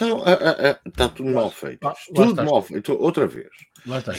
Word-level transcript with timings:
então 0.00 0.22
ah, 0.24 0.32
ah, 0.32 0.70
ah, 0.70 0.88
está 0.88 1.08
tudo 1.08 1.30
mal 1.30 1.50
feito. 1.50 1.86
Ah, 1.86 1.94
tudo 2.14 2.42
mal 2.42 2.62
feito. 2.62 2.94
Outra 2.94 3.26
vez. 3.26 3.48
Lá 3.86 3.98
está. 3.98 4.12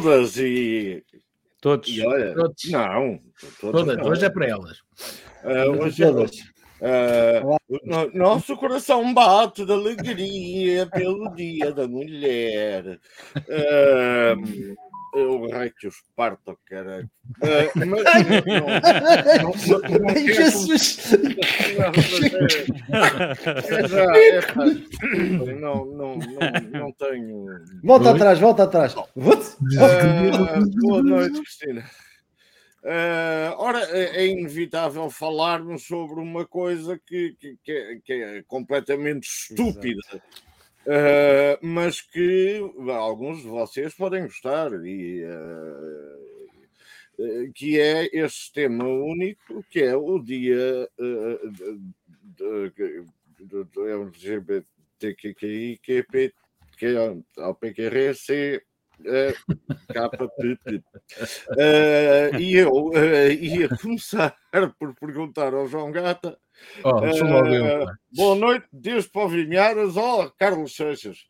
Todas 0.00 0.36
e. 0.36 1.02
Todos. 1.60 1.88
e 1.88 2.06
olha, 2.06 2.34
Todos. 2.34 2.64
não, 2.70 3.20
todas 3.60 3.80
Todas, 3.82 3.96
não. 3.98 4.06
hoje 4.06 4.24
é 4.24 4.30
para 4.30 4.46
elas. 4.48 4.78
Ah, 5.44 5.66
hoje 5.68 6.02
é- 6.02 6.08
ah, 6.82 7.42
o 7.68 7.78
no- 7.84 8.10
nosso 8.14 8.56
coração 8.56 9.12
bate 9.12 9.66
de 9.66 9.72
alegria 9.72 10.86
pelo 10.86 11.34
Dia 11.34 11.70
da 11.72 11.86
Mulher. 11.86 12.98
Ah, 13.36 14.34
o 15.12 15.50
raio 15.50 15.72
que 15.74 15.86
os 15.88 15.96
parto, 16.16 16.58
cara. 16.66 17.08
Ah, 17.42 17.70
mas 17.76 17.88
não, 17.88 18.64
não, 19.42 19.52
não, 19.78 19.98
não 20.00 20.16
Jesus! 20.16 21.12
Não, 25.60 25.84
não, 25.84 26.16
não, 26.16 26.18
não 26.70 26.92
tenho. 26.92 27.46
Volta 27.82 28.10
atrás, 28.10 28.38
volta 28.38 28.62
atrás. 28.64 28.94
Ah, 28.96 29.04
boa 30.80 31.02
noite, 31.02 31.40
Cristina. 31.40 31.84
Ah, 32.84 33.54
ora, 33.58 33.80
é 33.90 34.24
é 34.24 34.26
inevitável 34.26 35.10
falarmos 35.10 35.86
sobre 35.86 36.20
uma 36.20 36.46
coisa 36.46 36.98
que, 37.06 37.36
que- 37.38 37.56
que 37.62 37.72
é, 37.72 37.96
que 38.04 38.12
é 38.12 38.42
completamente 38.46 39.24
estúpida, 39.28 40.00
Ah, 40.86 41.58
mas 41.62 42.00
que 42.00 42.58
alguns 42.88 43.42
de 43.42 43.48
vocês 43.48 43.94
podem 43.94 44.22
gostar, 44.22 44.72
e, 44.84 45.24
ah, 45.24 46.16
eh, 47.18 47.50
que 47.54 47.78
é 47.78 48.06
este 48.06 48.40
sistema 48.40 48.84
único, 48.84 49.62
que 49.70 49.80
é 49.82 49.94
o 49.94 50.18
dia 50.18 50.88
ah, 50.98 51.38
do 53.74 53.86
LGBTQI, 53.86 55.78
QP, 55.82 56.34
que 56.78 56.86
é 56.86 57.10
o 57.46 57.54
PQRC, 57.54 58.32
eh, 58.32 58.62
KPP. 59.88 60.82
Eh, 61.58 62.30
e 62.38 62.56
eu 62.56 62.90
eh, 62.94 63.32
ia 63.32 63.68
começar 63.68 64.36
por 64.78 64.94
perguntar 64.94 65.54
ao 65.54 65.66
João 65.66 65.90
Gata 65.90 66.38
Oh, 66.84 67.04
eh, 67.04 67.84
pá. 67.84 67.94
boa 68.12 68.34
noite, 68.34 68.66
Deus 68.72 69.06
para 69.06 69.24
o 69.24 69.28
Vinharas, 69.28 69.96
ó 69.96 70.30
Carlos 70.38 70.74
Seixas. 70.74 71.29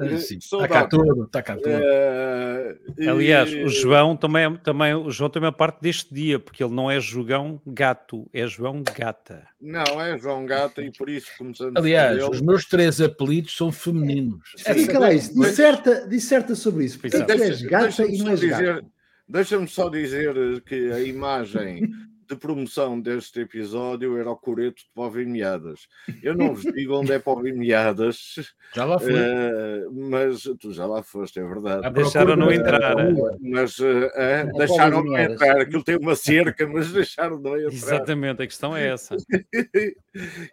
Eh, 0.00 0.16
Sim, 0.18 0.38
Está 0.38 0.68
cá 0.68 0.74
saudade. 0.88 0.90
tudo, 0.90 1.24
está 1.24 1.42
cá 1.42 1.56
tudo. 1.56 1.68
Eh, 1.68 2.76
Aliás, 3.08 3.50
e- 3.52 3.64
o 3.64 3.68
João 3.68 4.16
também, 4.16 4.44
é- 4.44 4.56
também, 4.58 4.94
o 4.94 5.10
João 5.10 5.28
também 5.28 5.48
é 5.48 5.52
parte 5.52 5.80
deste 5.82 6.12
dia, 6.14 6.38
porque 6.38 6.62
ele 6.62 6.72
não 6.72 6.90
é 6.90 7.00
Jogão 7.00 7.60
Gato, 7.66 8.28
é 8.32 8.46
João 8.46 8.82
Gata. 8.82 9.46
Não, 9.60 10.00
é 10.00 10.18
João 10.18 10.46
Gata 10.46 10.80
e 10.82 10.90
por 10.92 11.08
isso 11.10 11.26
começamos 11.36 11.74
Aliás, 11.76 12.16
ele. 12.18 12.30
os 12.30 12.40
meus 12.40 12.64
três 12.64 13.00
apelidos 13.00 13.56
são 13.56 13.70
femininos. 13.72 14.52
Sim. 14.56 14.70
Explica 14.70 14.98
lá 14.98 15.12
isso. 15.12 15.34
Disserta, 15.38 16.06
disserta 16.08 16.54
sobre 16.54 16.84
isso. 16.84 16.98
Porque 16.98 17.16
é 17.16 17.20
és 17.20 17.26
Deixa- 17.26 17.68
gata 17.68 18.04
e 18.06 18.18
não 18.18 18.24
só 18.26 18.30
és 18.30 18.40
dizer- 18.40 18.74
gata? 18.74 18.86
Deixa-me 19.28 19.68
só 19.68 19.88
dizer 19.88 20.60
que 20.62 20.90
a 20.92 21.00
imagem 21.00 21.88
de 22.30 22.36
promoção 22.36 23.00
deste 23.00 23.40
episódio 23.40 24.16
era 24.16 24.30
o 24.30 24.36
coreto 24.36 24.76
de 24.82 24.90
Povem 24.94 25.26
Meadas. 25.26 25.88
Eu 26.22 26.34
não 26.36 26.54
vos 26.54 26.62
digo 26.62 26.94
onde 26.96 27.12
é 27.12 27.18
Povem 27.18 27.52
Meadas, 27.52 28.54
Já 28.72 28.84
lá 28.84 28.98
fui. 29.00 29.12
eh, 29.16 29.84
mas 29.92 30.42
tu 30.60 30.72
já 30.72 30.86
lá 30.86 31.02
foste, 31.02 31.40
é 31.40 31.44
verdade. 31.44 31.84
À 31.84 31.90
Deixaram-no 31.90 32.46
procura 32.46 32.54
entrar. 32.76 32.94
rua. 32.94 33.36
Mas 33.40 33.78
eh, 33.80 34.10
eh, 34.14 34.44
Povem 34.46 34.58
deixaram-me 34.58 35.10
Meadas. 35.10 35.32
entrar. 35.34 35.60
Aquilo 35.60 35.84
tem 35.84 35.96
uma 35.96 36.14
cerca, 36.14 36.66
mas 36.68 36.92
deixaram-me 36.92 37.48
entrar. 37.50 37.72
Exatamente, 37.72 38.42
a 38.42 38.46
questão 38.46 38.76
é 38.76 38.86
essa. 38.88 39.16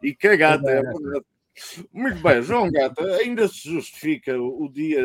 e 0.03 0.15
cagata, 0.15 0.69
é 0.69 0.81
verdade. 0.81 1.25
Muito 1.91 2.21
bem, 2.21 2.39
João 2.43 2.71
Gata, 2.71 3.03
ainda 3.15 3.47
se 3.47 3.67
justifica 3.67 4.39
o 4.39 4.69
Dia 4.71 5.01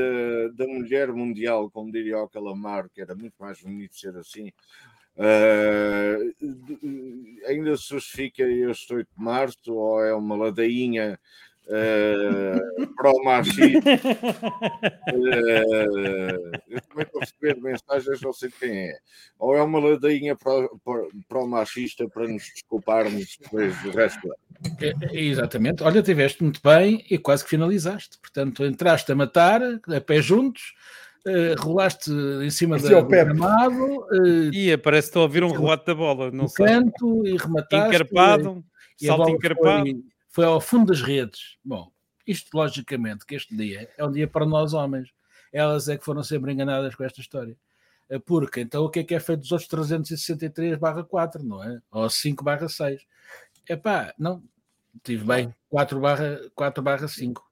da 0.55 0.67
Mulher 0.67 1.11
Mundial, 1.11 1.71
como 1.71 1.91
diria 1.91 2.19
o 2.19 2.29
Calamar, 2.29 2.91
que 2.91 3.01
era 3.01 3.15
muito 3.15 3.33
mais 3.41 3.63
bonito 3.63 3.97
ser 3.97 4.15
assim. 4.19 4.53
Ah, 5.19 6.17
ainda 7.47 7.77
se 7.77 7.89
justifica 7.91 8.43
este 8.43 8.95
8 8.95 9.09
de 9.17 9.23
março 9.23 9.73
ou 9.75 10.03
é 10.05 10.15
uma 10.15 10.37
ladainha 10.37 11.19
ah, 11.69 12.61
pró-machista? 12.97 13.91
Ah, 15.09 15.13
eu 16.69 16.81
também 16.83 17.05
estou 17.05 17.21
a 17.21 17.25
receber 17.25 17.61
mensagens, 17.61 18.21
não 18.21 18.33
sei 18.33 18.51
quem 18.59 18.91
é. 18.91 18.99
Ou 19.39 19.57
é 19.57 19.63
uma 19.63 19.79
ladainha 19.79 20.37
pró- 20.37 20.69
pró- 20.85 21.09
pró-machista 21.29 22.09
para 22.09 22.27
nos 22.29 22.45
desculparmos 22.45 23.37
depois 23.41 23.81
do 23.83 23.91
resto? 23.91 24.35
É, 24.81 24.93
é, 25.17 25.21
Exatamente. 25.21 25.83
Olha, 25.83 26.03
tiveste 26.03 26.43
muito 26.43 26.61
bem 26.63 27.05
e 27.11 27.19
quase 27.19 27.45
que 27.45 27.51
finalizaste. 27.51 28.19
Portanto, 28.19 28.65
entraste 28.65 29.11
a 29.11 29.15
matar, 29.15 29.61
a 29.63 30.01
pé 30.01 30.23
juntos, 30.23 30.75
eh, 31.27 31.55
rolaste 31.59 32.11
em 32.11 32.51
cima 32.51 32.79
da, 32.79 32.93
é 32.93 32.97
o 32.97 33.03
do 33.03 33.09
gramado, 33.09 34.07
eh, 34.13 34.51
Ia, 34.53 34.79
parece 34.79 35.07
que 35.07 35.11
estou 35.11 35.21
a 35.21 35.25
ouvir 35.25 35.45
um 35.45 35.53
relato 35.53 35.87
da 35.87 35.95
bola, 35.95 36.31
não 36.31 36.49
sei. 36.49 36.67
canto 36.67 37.27
e 37.27 37.37
remataste. 37.37 37.95
Encarpado, 37.95 38.65
e 39.01 39.07
salto 39.07 39.19
bola 39.19 39.31
encarpado. 39.31 39.85
Foi, 39.85 40.05
foi 40.31 40.45
ao 40.45 40.61
fundo 40.61 40.87
das 40.87 41.01
redes. 41.01 41.57
Bom, 41.65 41.93
isto 42.27 42.57
logicamente 42.57 43.25
que 43.25 43.35
este 43.35 43.57
dia 43.57 43.89
é 43.97 44.05
um 44.05 44.11
dia 44.11 44.27
para 44.27 44.45
nós 44.45 44.73
homens. 44.73 45.11
Elas 45.53 45.89
é 45.89 45.97
que 45.97 46.05
foram 46.05 46.23
sempre 46.23 46.53
enganadas 46.53 46.95
com 46.95 47.05
esta 47.05 47.21
história. 47.21 47.57
Eh, 48.09 48.19
Porque 48.19 48.61
então 48.61 48.85
o 48.85 48.91
que 48.91 49.01
é 49.01 49.05
que 49.05 49.15
é 49.15 49.21
feito 49.21 49.41
dos 49.41 49.53
outros 49.53 49.69
363 49.69 50.77
barra 50.79 51.05
4, 51.05 51.43
não 51.45 51.63
é? 51.63 51.81
Ou 51.91 52.09
5 52.11 52.43
barra 52.43 52.69
6. 52.69 53.01
Epá, 53.69 54.13
não, 54.19 54.43
tive 55.03 55.25
bem, 55.25 55.55
4 55.69 56.01
barra, 56.01 56.41
4 56.55 56.83
barra 56.83 57.07
5. 57.07 57.43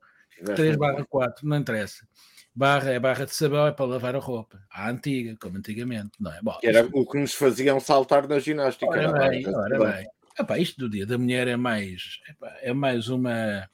3 0.56 0.76
barra 0.76 1.04
4, 1.04 1.46
não 1.46 1.56
interessa. 1.56 2.06
Barra 2.54 2.90
é 2.90 2.98
barra 2.98 3.24
de 3.24 3.34
sabão, 3.34 3.66
é 3.66 3.72
para 3.72 3.84
lavar 3.86 4.16
a 4.16 4.18
roupa. 4.18 4.60
À 4.70 4.90
antiga, 4.90 5.36
como 5.40 5.58
antigamente, 5.58 6.10
não 6.18 6.32
é? 6.32 6.40
Bom, 6.42 6.58
era 6.62 6.80
isto- 6.80 6.98
o 6.98 7.06
que 7.06 7.18
nos 7.18 7.32
faziam 7.34 7.78
saltar 7.78 8.26
na 8.28 8.38
ginástica. 8.38 8.90
Ora 8.90 9.24
é? 9.26 9.28
bem, 9.30 9.46
ora 9.48 9.78
bem. 9.78 10.08
Epá, 10.38 10.58
isto 10.58 10.78
do 10.78 10.88
dia 10.88 11.06
da 11.06 11.16
mulher 11.18 11.46
é 11.48 11.56
mais, 11.56 12.18
epá, 12.28 12.56
é 12.60 12.72
mais 12.72 13.08
uma. 13.08 13.68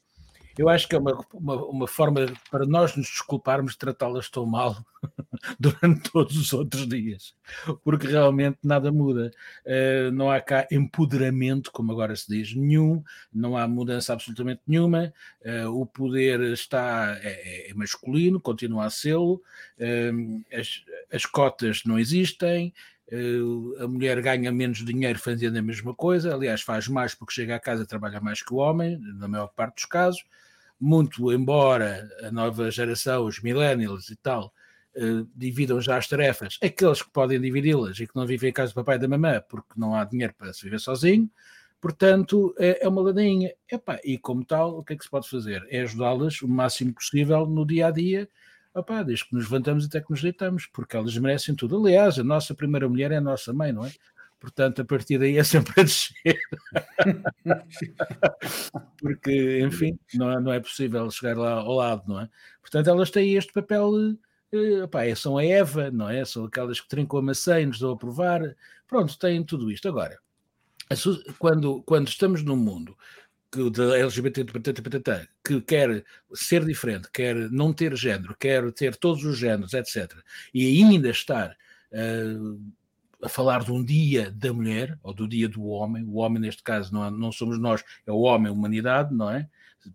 Eu 0.58 0.68
acho 0.68 0.88
que 0.88 0.94
é 0.96 0.98
uma, 0.98 1.18
uma, 1.34 1.66
uma 1.66 1.86
forma 1.86 2.26
para 2.50 2.64
nós 2.64 2.96
nos 2.96 3.08
desculparmos 3.08 3.72
de 3.72 3.78
tratá-las 3.78 4.30
tão 4.30 4.46
mal 4.46 4.76
durante 5.60 6.10
todos 6.10 6.36
os 6.36 6.52
outros 6.52 6.88
dias, 6.88 7.34
porque 7.84 8.06
realmente 8.06 8.58
nada 8.64 8.90
muda. 8.90 9.30
Eh, 9.64 10.10
não 10.12 10.30
há 10.30 10.40
cá 10.40 10.66
empoderamento, 10.70 11.70
como 11.70 11.92
agora 11.92 12.16
se 12.16 12.26
diz, 12.28 12.54
nenhum, 12.54 13.04
não 13.32 13.56
há 13.56 13.68
mudança 13.68 14.14
absolutamente 14.14 14.62
nenhuma. 14.66 15.12
Eh, 15.42 15.66
o 15.66 15.84
poder 15.84 16.40
está 16.52 17.18
é, 17.22 17.70
é 17.70 17.74
masculino, 17.74 18.40
continua 18.40 18.86
a 18.86 18.90
sê-lo, 18.90 19.42
eh, 19.78 20.10
as, 20.52 20.82
as 21.12 21.26
cotas 21.26 21.82
não 21.84 21.98
existem, 21.98 22.72
eh, 23.08 23.38
a 23.84 23.86
mulher 23.86 24.20
ganha 24.20 24.50
menos 24.50 24.84
dinheiro 24.84 25.18
fazendo 25.18 25.56
a 25.58 25.62
mesma 25.62 25.94
coisa, 25.94 26.34
aliás, 26.34 26.62
faz 26.62 26.88
mais 26.88 27.14
porque 27.14 27.34
chega 27.34 27.54
a 27.56 27.60
casa 27.60 27.82
e 27.84 27.86
trabalha 27.86 28.20
mais 28.20 28.42
que 28.42 28.52
o 28.52 28.56
homem, 28.56 28.98
na 28.98 29.28
maior 29.28 29.48
parte 29.48 29.76
dos 29.76 29.84
casos. 29.84 30.24
Muito 30.78 31.32
embora 31.32 32.08
a 32.22 32.30
nova 32.30 32.70
geração, 32.70 33.24
os 33.24 33.40
millennials 33.40 34.10
e 34.10 34.16
tal, 34.16 34.52
eh, 34.94 35.24
dividam 35.34 35.80
já 35.80 35.96
as 35.96 36.06
tarefas, 36.06 36.58
aqueles 36.62 37.02
que 37.02 37.10
podem 37.10 37.40
dividi-las 37.40 37.98
e 37.98 38.06
que 38.06 38.14
não 38.14 38.26
vivem 38.26 38.50
em 38.50 38.52
casa 38.52 38.72
do 38.72 38.76
papai 38.76 38.96
e 38.96 38.98
da 38.98 39.08
mamã 39.08 39.42
porque 39.48 39.72
não 39.76 39.94
há 39.94 40.04
dinheiro 40.04 40.34
para 40.36 40.52
se 40.52 40.64
viver 40.64 40.80
sozinho, 40.80 41.30
portanto, 41.80 42.54
é, 42.58 42.84
é 42.84 42.88
uma 42.88 43.02
ladainha. 43.02 43.52
Epá, 43.70 43.98
e 44.04 44.18
como 44.18 44.44
tal, 44.44 44.78
o 44.78 44.84
que 44.84 44.92
é 44.94 44.96
que 44.96 45.04
se 45.04 45.10
pode 45.10 45.28
fazer? 45.28 45.66
É 45.70 45.80
ajudá-las 45.82 46.42
o 46.42 46.48
máximo 46.48 46.94
possível 46.94 47.46
no 47.46 47.66
dia 47.66 47.88
a 47.88 47.90
dia 47.90 48.28
opá, 48.78 49.02
desde 49.02 49.26
que 49.26 49.34
nos 49.34 49.44
levantamos 49.44 49.86
até 49.86 50.00
que 50.00 50.10
nos 50.10 50.22
deitamos, 50.22 50.66
porque 50.66 50.96
elas 50.96 51.16
merecem 51.16 51.54
tudo. 51.54 51.78
Aliás, 51.78 52.18
a 52.18 52.24
nossa 52.24 52.54
primeira 52.54 52.88
mulher 52.88 53.10
é 53.10 53.16
a 53.16 53.20
nossa 53.20 53.52
mãe, 53.52 53.72
não 53.72 53.84
é? 53.84 53.90
Portanto, 54.38 54.82
a 54.82 54.84
partir 54.84 55.18
daí 55.18 55.38
é 55.38 55.44
sempre 55.44 55.80
a 55.80 55.82
descer. 55.82 56.38
Porque, 59.00 59.60
enfim, 59.60 59.98
não 60.14 60.30
é, 60.30 60.40
não 60.40 60.52
é 60.52 60.60
possível 60.60 61.10
chegar 61.10 61.36
lá 61.36 61.52
ao 61.52 61.72
lado, 61.74 62.02
não 62.06 62.20
é? 62.20 62.28
Portanto, 62.60 62.88
elas 62.88 63.10
têm 63.10 63.34
este 63.34 63.52
papel, 63.52 63.90
eh, 64.52 64.86
pá, 64.90 65.00
são 65.16 65.38
a 65.38 65.44
Eva, 65.44 65.90
não 65.90 66.08
é? 66.08 66.24
São 66.24 66.44
aquelas 66.44 66.80
que 66.80 66.88
trincam 66.88 67.18
a 67.18 67.22
maçã 67.22 67.60
e 67.60 67.66
nos 67.66 67.78
dão 67.78 67.92
a 67.92 67.96
provar. 67.96 68.54
Pronto, 68.86 69.18
têm 69.18 69.42
tudo 69.42 69.70
isto. 69.70 69.88
Agora, 69.88 70.18
quando, 71.38 71.82
quando 71.82 72.08
estamos 72.08 72.42
num 72.42 72.56
mundo 72.56 72.96
que, 73.50 73.70
da 73.70 73.98
LGBT 73.98 74.44
que 75.44 75.60
quer 75.62 76.04
ser 76.34 76.64
diferente, 76.64 77.08
quer 77.12 77.34
não 77.50 77.72
ter 77.72 77.96
género, 77.96 78.36
quer 78.38 78.70
ter 78.72 78.96
todos 78.96 79.24
os 79.24 79.38
géneros, 79.38 79.72
etc., 79.72 80.12
e 80.52 80.82
ainda 80.82 81.08
estar 81.08 81.56
uh, 81.92 82.60
a 83.22 83.28
falar 83.28 83.64
de 83.64 83.72
um 83.72 83.82
dia 83.82 84.30
da 84.30 84.52
mulher, 84.52 84.98
ou 85.02 85.14
do 85.14 85.26
dia 85.26 85.48
do 85.48 85.64
homem, 85.64 86.04
o 86.04 86.16
homem 86.16 86.40
neste 86.40 86.62
caso 86.62 86.92
não, 86.92 87.10
não 87.10 87.32
somos 87.32 87.58
nós, 87.58 87.82
é 88.06 88.12
o 88.12 88.20
homem, 88.20 88.48
a 88.48 88.52
humanidade, 88.52 89.14
não 89.14 89.30
é? 89.30 89.48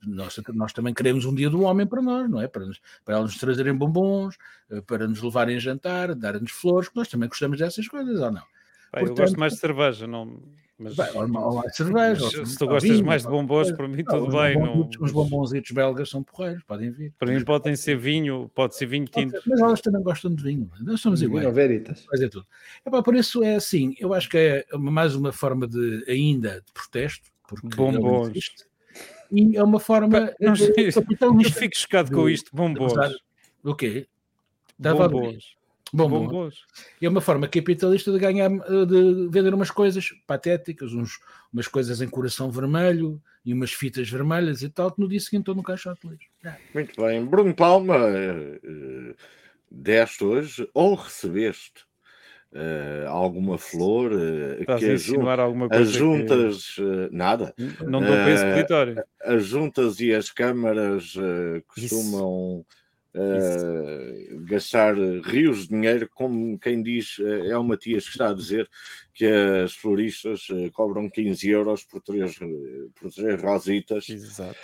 Nós, 0.05 0.39
nós 0.53 0.73
também 0.73 0.93
queremos 0.93 1.25
um 1.25 1.35
dia 1.35 1.49
do 1.49 1.61
homem 1.61 1.85
para 1.85 2.01
nós, 2.01 2.29
não 2.29 2.41
é? 2.41 2.47
Para, 2.47 2.65
nos, 2.65 2.81
para 3.03 3.17
eles 3.17 3.31
nos 3.31 3.39
trazerem 3.39 3.75
bombons, 3.75 4.37
eh, 4.69 4.81
para 4.81 5.07
nos 5.07 5.21
levarem 5.21 5.57
a 5.57 5.59
jantar, 5.59 6.15
darem-nos 6.15 6.51
flores, 6.51 6.89
nós 6.95 7.09
também 7.09 7.27
gostamos 7.27 7.59
dessas 7.59 7.87
coisas, 7.87 8.19
ou 8.19 8.31
não? 8.31 8.43
Pai, 8.91 9.01
Portanto, 9.01 9.09
eu 9.09 9.15
gosto 9.25 9.39
mais 9.39 9.53
de 9.53 9.59
cerveja, 9.59 10.07
não, 10.07 10.41
mas, 10.81 10.95
Bem, 10.95 11.07
ou, 11.15 11.55
ou 11.55 11.69
cerveja. 11.69 12.23
Ou, 12.23 12.45
se 12.45 12.57
tu 12.57 12.65
gostas 12.65 12.89
vinho, 12.89 13.05
mais 13.05 13.21
de 13.21 13.29
bombons, 13.29 13.71
para 13.71 13.87
mim 13.87 14.03
tudo 14.03 14.27
bem. 14.27 14.59
Não... 14.59 14.89
Os 14.99 15.11
bombonzitos 15.11 15.71
belgas 15.71 16.09
são 16.09 16.23
porreiros, 16.23 16.63
podem 16.63 16.89
vir. 16.89 17.13
Para 17.19 17.31
mim 17.31 17.43
podem 17.43 17.75
ser 17.75 17.97
vinho, 17.97 18.49
pode 18.55 18.75
ser 18.75 18.87
vinho 18.87 19.05
tinto. 19.05 19.39
Mas 19.45 19.59
elas 19.59 19.81
também 19.81 20.01
gostam 20.01 20.33
de 20.33 20.43
vinho. 20.43 20.69
Nós 20.81 20.99
somos 20.99 21.21
iguais. 21.21 21.43
Vinho 21.43 21.53
veritas. 21.53 22.03
Fazer 22.05 22.29
tudo. 22.29 22.45
Epá, 22.85 23.03
por 23.03 23.15
isso 23.15 23.43
é 23.43 23.55
assim, 23.55 23.95
eu 23.99 24.13
acho 24.13 24.27
que 24.29 24.37
é 24.37 24.65
mais 24.77 25.15
uma 25.15 25.31
forma 25.31 25.67
de 25.67 26.03
ainda 26.07 26.61
de 26.65 26.71
protesto. 26.73 27.29
Porque 27.47 27.67
bombons. 27.75 28.31
E 29.31 29.57
é 29.57 29.63
uma 29.63 29.79
forma. 29.79 30.33
Não, 30.39 30.53
de, 30.53 30.73
eu 30.77 31.51
fico 31.51 31.75
chocado 31.75 32.11
com 32.11 32.29
isto, 32.29 32.49
bombons. 32.55 32.93
O 33.63 33.75
quê? 33.75 34.07
Dava 34.79 35.07
bombons. 35.07 35.60
Bom, 35.93 36.09
bom. 36.09 36.49
É 37.01 37.09
uma 37.09 37.21
forma 37.21 37.47
capitalista 37.47 38.11
de 38.11 38.19
ganhar, 38.19 38.49
de 38.49 39.27
vender 39.29 39.53
umas 39.53 39.69
coisas 39.69 40.09
patéticas, 40.25 40.93
uns, 40.93 41.19
umas 41.51 41.67
coisas 41.67 42.01
em 42.01 42.07
coração 42.07 42.49
vermelho 42.49 43.21
e 43.45 43.53
umas 43.53 43.73
fitas 43.73 44.09
vermelhas 44.09 44.61
e 44.61 44.69
tal, 44.69 44.91
que 44.91 45.01
no 45.01 45.07
dia 45.07 45.19
seguinte 45.19 45.41
estou 45.41 45.55
no 45.55 45.63
caixote 45.63 46.07
lixo. 46.07 46.29
Muito 46.73 47.01
bem. 47.01 47.25
Bruno 47.25 47.53
Palma, 47.53 47.97
uh, 47.97 49.15
deste 49.69 50.23
hoje 50.23 50.69
ou 50.73 50.95
recebeste 50.95 51.85
uh, 52.53 53.07
alguma 53.07 53.57
flor 53.57 54.11
uh, 54.11 54.65
que 54.65 54.71
a, 54.71 55.41
alguma 55.41 55.69
coisa 55.69 55.83
as 55.83 55.91
juntas 55.91 56.65
que... 56.75 56.81
uh, 56.81 57.09
nada 57.11 57.53
não 57.79 58.01
dou 58.01 58.13
esse 58.29 58.43
território 58.43 59.03
as 59.21 59.45
juntas 59.45 59.99
e 59.99 60.13
as 60.13 60.29
câmaras 60.29 61.13
costumam 61.67 62.65
Isso 62.67 62.80
Uh, 63.13 64.45
gastar 64.45 64.95
rios 64.95 65.63
de 65.63 65.67
dinheiro, 65.67 66.09
como 66.13 66.57
quem 66.57 66.81
diz, 66.81 67.17
uh, 67.17 67.43
é 67.43 67.57
o 67.57 67.63
Matias 67.63 68.05
que 68.05 68.11
está 68.11 68.29
a 68.29 68.33
dizer 68.33 68.69
que 69.13 69.25
as 69.25 69.73
floristas 69.73 70.47
uh, 70.49 70.71
cobram 70.71 71.09
15 71.09 71.49
euros 71.49 71.83
por 71.83 72.01
três, 72.01 72.39
por 72.95 73.11
três 73.11 73.41
rositas. 73.41 74.07
Exato. 74.07 74.57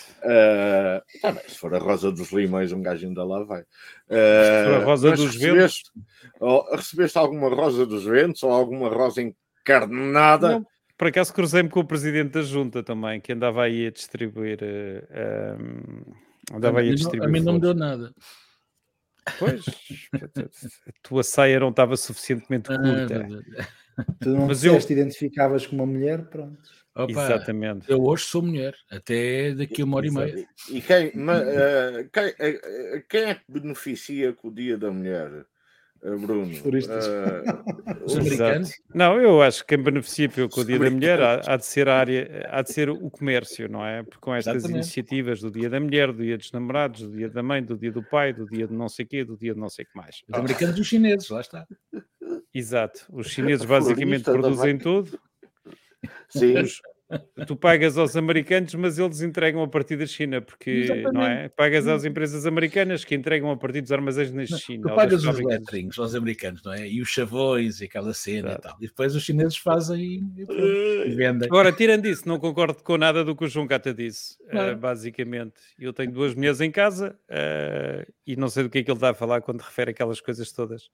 Tá 1.21 1.31
bem, 1.33 1.43
se 1.45 1.57
for 1.57 1.75
a 1.75 1.77
rosa 1.77 2.09
dos 2.09 2.31
limões, 2.31 2.71
um 2.71 2.81
gajo 2.81 3.05
ainda 3.05 3.23
lá 3.25 3.43
vai. 3.43 3.63
se 3.63 4.63
for 4.63 4.73
a 4.75 4.85
rosa 4.85 5.11
dos 5.11 5.35
recebeste, 5.35 5.91
ventos. 5.93 6.71
Recebeste 6.71 7.17
alguma 7.17 7.49
rosa 7.49 7.85
dos 7.85 8.05
ventos 8.05 8.43
ou 8.43 8.51
alguma 8.51 8.87
rosa 8.87 9.21
encarnada? 9.21 10.51
Não. 10.51 10.67
Por 10.97 11.07
acaso 11.07 11.33
cruzei-me 11.33 11.69
com 11.69 11.81
o 11.81 11.85
presidente 11.85 12.31
da 12.31 12.41
junta 12.41 12.81
também, 12.81 13.19
que 13.19 13.33
andava 13.33 13.63
aí 13.63 13.87
a 13.87 13.91
distribuir. 13.91 14.59
Um 15.59 16.26
Andava 16.53 16.79
a, 16.79 16.83
mim 16.83 16.95
não, 16.95 17.23
a 17.23 17.27
mim 17.27 17.39
não 17.41 17.53
me 17.53 17.59
deu 17.59 17.73
nada. 17.73 18.13
Pois, 19.37 19.65
a 20.15 20.91
tua 21.03 21.23
saia 21.23 21.59
não 21.59 21.69
estava 21.69 21.97
suficientemente 21.97 22.71
ah, 22.71 22.77
curta. 22.77 23.27
tu 24.21 24.29
não 24.29 24.47
Mas 24.47 24.63
eu... 24.63 24.77
identificavas 24.77 25.65
como 25.67 25.83
uma 25.83 25.91
mulher, 25.91 26.25
pronto. 26.29 26.69
Opa, 26.95 27.11
Exatamente. 27.11 27.91
Eu 27.91 28.03
hoje 28.03 28.23
sou 28.23 28.41
mulher, 28.41 28.75
até 28.89 29.53
daqui 29.53 29.81
a 29.81 29.85
uma 29.85 29.97
hora 29.97 30.07
e 30.07 30.11
meia. 30.11 30.49
E 30.71 30.81
quem, 30.81 31.11
mas, 31.13 31.41
uh, 31.41 32.09
quem, 32.11 32.29
uh, 32.29 33.03
quem 33.07 33.21
é 33.23 33.35
que 33.35 33.43
beneficia 33.47 34.33
com 34.33 34.47
o 34.47 34.53
Dia 34.53 34.77
da 34.77 34.89
Mulher? 34.89 35.45
Eh, 36.07 36.15
Bruno. 36.15 36.45
Uh, 36.45 38.05
os 38.05 38.15
americanos? 38.15 38.71
Não, 38.93 39.19
eu 39.19 39.41
acho 39.41 39.61
que 39.61 39.75
quem 39.75 39.83
beneficia 39.83 40.29
pelo 40.29 40.47
o 40.55 40.63
Dia 40.63 40.79
da 40.79 40.89
Mulher 40.89 41.21
há, 41.21 41.41
há, 41.45 41.57
de 41.57 41.65
ser 41.65 41.89
a 41.89 41.97
área, 41.97 42.47
há 42.49 42.61
de 42.61 42.71
ser 42.71 42.89
o 42.89 43.09
comércio, 43.09 43.67
não 43.67 43.85
é? 43.85 44.03
Porque 44.03 44.19
com 44.21 44.33
estas 44.33 44.55
Exatamente. 44.55 44.85
iniciativas 44.85 45.41
do 45.41 45.51
Dia 45.51 45.69
da 45.69 45.79
Mulher, 45.81 46.13
do 46.13 46.23
Dia 46.23 46.37
dos 46.37 46.49
Namorados, 46.53 47.01
do 47.01 47.11
Dia 47.11 47.29
da 47.29 47.43
Mãe, 47.43 47.61
do 47.61 47.77
Dia 47.77 47.91
do 47.91 48.01
Pai, 48.01 48.31
do 48.31 48.45
Dia 48.45 48.67
de 48.67 48.73
não 48.73 48.87
sei 48.87 49.05
quê, 49.05 49.25
do 49.25 49.35
Dia 49.35 49.53
de 49.53 49.59
não 49.59 49.69
sei 49.69 49.83
o 49.83 49.87
que 49.89 49.97
mais. 49.97 50.23
Os 50.29 50.39
americanos 50.39 50.77
e 50.77 50.81
os 50.81 50.87
chineses, 50.87 51.29
lá 51.29 51.41
está. 51.41 51.67
Exato. 52.53 53.05
Os 53.11 53.27
chineses 53.27 53.65
basicamente 53.65 54.23
produzem 54.23 54.77
tudo. 54.77 55.19
Sim. 56.29 56.57
Os, 56.57 56.81
tu 57.47 57.55
pagas 57.55 57.97
aos 57.97 58.15
americanos, 58.15 58.73
mas 58.75 58.99
eles 58.99 59.21
entregam 59.21 59.63
a 59.63 59.67
partir 59.67 59.95
da 59.95 60.05
China, 60.05 60.41
porque 60.41 60.69
Exatamente. 60.69 61.13
não 61.13 61.21
é? 61.23 61.47
Pagas 61.49 61.87
às 61.87 62.03
empresas 62.03 62.45
americanas 62.45 63.05
que 63.05 63.15
entregam 63.15 63.49
a 63.49 63.57
partir 63.57 63.81
dos 63.81 63.91
armazéns 63.91 64.31
na 64.31 64.45
China. 64.45 64.89
Tu 64.89 64.95
pagas 64.95 65.23
os 65.23 65.39
lettings 65.39 65.97
aos 65.97 66.15
americanos, 66.15 66.61
não 66.63 66.73
é? 66.73 66.87
E 66.87 67.01
os 67.01 67.09
chavões 67.09 67.79
e 67.79 67.85
aquela 67.85 68.13
cena 68.13 68.49
Exato. 68.49 68.59
e 68.59 68.69
tal. 68.69 68.77
E 68.81 68.87
depois 68.87 69.15
os 69.15 69.23
chineses 69.23 69.57
fazem 69.57 70.21
e, 70.37 71.15
vendem. 71.15 71.47
Agora, 71.47 71.71
tirando 71.71 72.05
isso, 72.05 72.27
não 72.27 72.39
concordo 72.39 72.83
com 72.83 72.97
nada 72.97 73.23
do 73.23 73.35
que 73.35 73.45
o 73.45 73.47
João 73.47 73.67
Cata 73.67 73.93
disse, 73.93 74.37
uh, 74.45 74.75
basicamente. 74.75 75.55
Eu 75.79 75.93
tenho 75.93 76.11
duas 76.11 76.35
mulheres 76.35 76.59
em 76.59 76.71
casa 76.71 77.17
uh, 77.29 78.11
e 78.25 78.35
não 78.35 78.49
sei 78.49 78.63
do 78.63 78.69
que 78.69 78.79
é 78.79 78.83
que 78.83 78.91
ele 78.91 78.97
está 78.97 79.11
a 79.11 79.13
falar 79.13 79.41
quando 79.41 79.61
refere 79.61 79.91
aquelas 79.91 80.19
coisas 80.19 80.51
todas. 80.51 80.89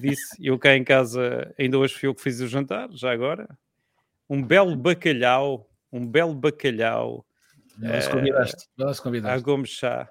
Disse, 0.00 0.36
eu 0.40 0.58
cá 0.58 0.76
em 0.76 0.84
casa, 0.84 1.52
ainda 1.58 1.78
hoje 1.78 1.94
fui 1.94 2.08
eu 2.08 2.14
que 2.14 2.22
fiz 2.22 2.40
o 2.40 2.48
jantar, 2.48 2.88
já 2.92 3.12
agora 3.12 3.48
um 4.28 4.42
belo 4.42 4.76
bacalhau, 4.76 5.68
um 5.92 6.06
belo 6.06 6.34
bacalhau. 6.34 7.24
Não 7.78 8.00
se 8.00 8.10
convidaste, 8.10 8.68
não 8.76 8.94
se 8.94 9.02
convidaste. 9.02 9.38
A 9.38 9.40
Gomes 9.40 9.70
Chá. 9.70 10.08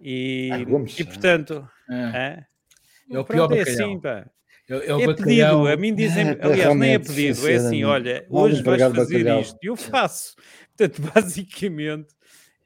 E, 0.00 0.48
e 0.98 1.04
portanto, 1.04 1.68
é, 1.88 2.44
é 3.10 3.18
o 3.18 3.24
pior 3.24 3.52
é 3.52 3.60
assim, 3.60 4.00
pá. 4.00 4.26
É, 4.68 4.74
é, 4.74 5.02
é 5.02 5.14
pedido, 5.14 5.66
a 5.66 5.76
mim 5.76 5.94
dizem, 5.94 6.28
é, 6.28 6.38
aliás, 6.40 6.76
nem 6.76 6.94
é 6.94 6.98
pedido, 6.98 7.48
é 7.48 7.56
assim, 7.56 7.84
olha, 7.84 8.24
hoje 8.30 8.62
vais 8.62 8.80
fazer 8.80 9.18
bacalhau. 9.18 9.40
isto, 9.40 9.58
e 9.62 9.66
eu 9.66 9.76
faço. 9.76 10.36
Portanto, 10.76 11.02
basicamente, 11.12 12.14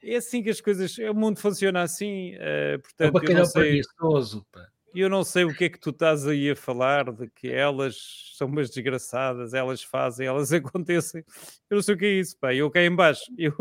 é 0.03 0.15
assim 0.15 0.43
que 0.43 0.49
as 0.49 0.61
coisas, 0.61 0.95
o 0.97 1.13
mundo 1.13 1.39
funciona 1.39 1.81
assim, 1.81 2.35
uh, 2.35 2.79
portanto, 2.79 3.07
é 3.07 3.09
o 3.09 3.11
bacalhau 3.11 3.35
eu 3.35 3.39
não 3.39 3.45
sei... 3.45 3.61
preguiçoso, 3.63 4.45
pá. 4.51 4.67
E 4.95 5.01
eu 5.01 5.09
não 5.09 5.25
sei 5.25 5.43
o 5.43 5.53
que 5.53 5.65
é 5.65 5.69
que 5.69 5.77
tu 5.77 5.89
estás 5.89 6.25
aí 6.25 6.51
a 6.51 6.55
falar, 6.55 7.11
de 7.11 7.29
que 7.29 7.49
elas 7.49 8.31
são 8.37 8.47
umas 8.47 8.69
desgraçadas, 8.69 9.53
elas 9.53 9.83
fazem, 9.83 10.25
elas 10.25 10.51
acontecem. 10.53 11.21
Eu 11.69 11.75
não 11.75 11.81
sei 11.81 11.95
o 11.95 11.97
que 11.97 12.05
é 12.05 12.13
isso, 12.13 12.37
pá. 12.39 12.53
Eu 12.53 12.71
cá 12.71 12.81
em 12.81 12.95
baixo, 12.95 13.25
eu, 13.37 13.51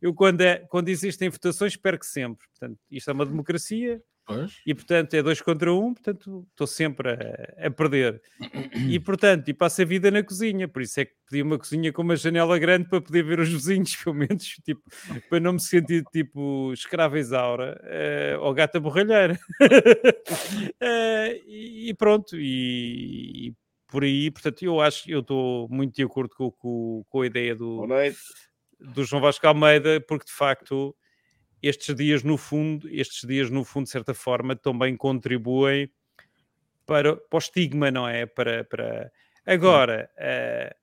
eu 0.00 0.14
quando, 0.14 0.40
é, 0.40 0.60
quando 0.60 0.88
existem 0.88 1.28
votações, 1.28 1.76
perco 1.76 2.06
sempre. 2.06 2.48
Portanto, 2.48 2.80
isto 2.90 3.10
é 3.10 3.12
uma 3.12 3.26
democracia, 3.26 4.02
Pois. 4.28 4.60
E 4.66 4.74
portanto 4.74 5.14
é 5.14 5.22
dois 5.22 5.40
contra 5.40 5.72
um, 5.72 5.94
portanto 5.94 6.46
estou 6.50 6.66
sempre 6.66 7.12
a, 7.12 7.66
a, 7.66 7.70
perder. 7.70 8.20
E 8.86 9.00
portanto, 9.00 9.48
e 9.48 9.54
passo 9.54 9.80
a 9.80 9.86
vida 9.86 10.10
na 10.10 10.22
cozinha, 10.22 10.68
por 10.68 10.82
isso 10.82 11.00
é 11.00 11.06
que 11.06 11.14
pedi 11.30 11.40
uma 11.42 11.58
cozinha 11.58 11.90
com 11.90 12.02
uma 12.02 12.14
janela 12.14 12.58
grande 12.58 12.90
para 12.90 13.00
poder 13.00 13.22
ver 13.22 13.40
os 13.40 13.48
vizinhos, 13.48 13.96
pelo 13.96 14.14
menos, 14.14 14.44
tipo, 14.62 14.82
para 15.30 15.40
não 15.40 15.54
me 15.54 15.60
sentir 15.60 16.04
tipo 16.12 16.70
escrava 16.74 17.18
Isaura 17.18 17.80
uh, 17.82 18.42
ou 18.42 18.52
gata 18.52 18.78
borralheira. 18.78 19.40
uh, 19.62 20.68
e, 21.48 21.88
e, 21.88 21.94
pronto, 21.94 22.36
e, 22.36 23.48
e, 23.48 23.54
por 23.86 24.04
aí, 24.04 24.30
portanto, 24.30 24.62
eu 24.62 24.78
acho, 24.78 25.10
eu 25.10 25.20
estou 25.20 25.66
muito 25.70 25.94
de 25.94 26.02
acordo 26.02 26.34
com, 26.36 26.50
com, 26.50 27.02
com 27.08 27.22
a 27.22 27.26
ideia 27.26 27.56
do, 27.56 27.86
do 28.78 29.04
João 29.04 29.22
Vasco 29.22 29.46
Almeida, 29.46 30.02
porque 30.02 30.26
de 30.26 30.32
facto 30.32 30.94
estes 31.62 31.94
dias 31.94 32.22
no 32.22 32.36
fundo, 32.36 32.88
estes 32.90 33.26
dias 33.26 33.50
no 33.50 33.64
fundo 33.64 33.84
de 33.84 33.90
certa 33.90 34.14
forma 34.14 34.54
também 34.54 34.96
contribuem 34.96 35.90
para, 36.86 37.16
para 37.16 37.36
o 37.36 37.38
estigma, 37.38 37.90
não 37.90 38.08
é? 38.08 38.24
Para, 38.26 38.64
para... 38.64 39.12
agora 39.44 40.10
uh, 40.16 40.74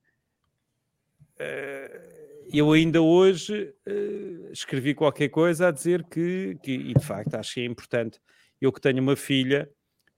uh, 1.41 2.45
eu 2.53 2.71
ainda 2.71 3.01
hoje 3.01 3.73
uh, 3.87 4.51
escrevi 4.51 4.93
qualquer 4.93 5.29
coisa 5.29 5.69
a 5.69 5.71
dizer 5.71 6.03
que, 6.03 6.57
que, 6.61 6.71
e 6.73 6.93
de 6.93 7.03
facto 7.03 7.35
acho 7.35 7.55
que 7.55 7.61
é 7.61 7.65
importante, 7.65 8.19
eu 8.61 8.71
que 8.71 8.81
tenho 8.81 9.01
uma 9.01 9.15
filha, 9.15 9.69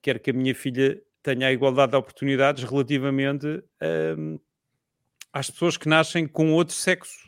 quero 0.01 0.19
que 0.19 0.31
a 0.31 0.33
minha 0.33 0.53
filha 0.53 1.01
tenha 1.23 1.47
a 1.47 1.51
igualdade 1.51 1.91
de 1.91 1.97
oportunidades 1.97 2.63
relativamente 2.63 3.61
às 5.33 5.49
pessoas 5.49 5.75
que 5.75 5.89
nascem 5.89 6.25
com 6.27 6.53
outro 6.53 6.73
sexo 6.73 7.27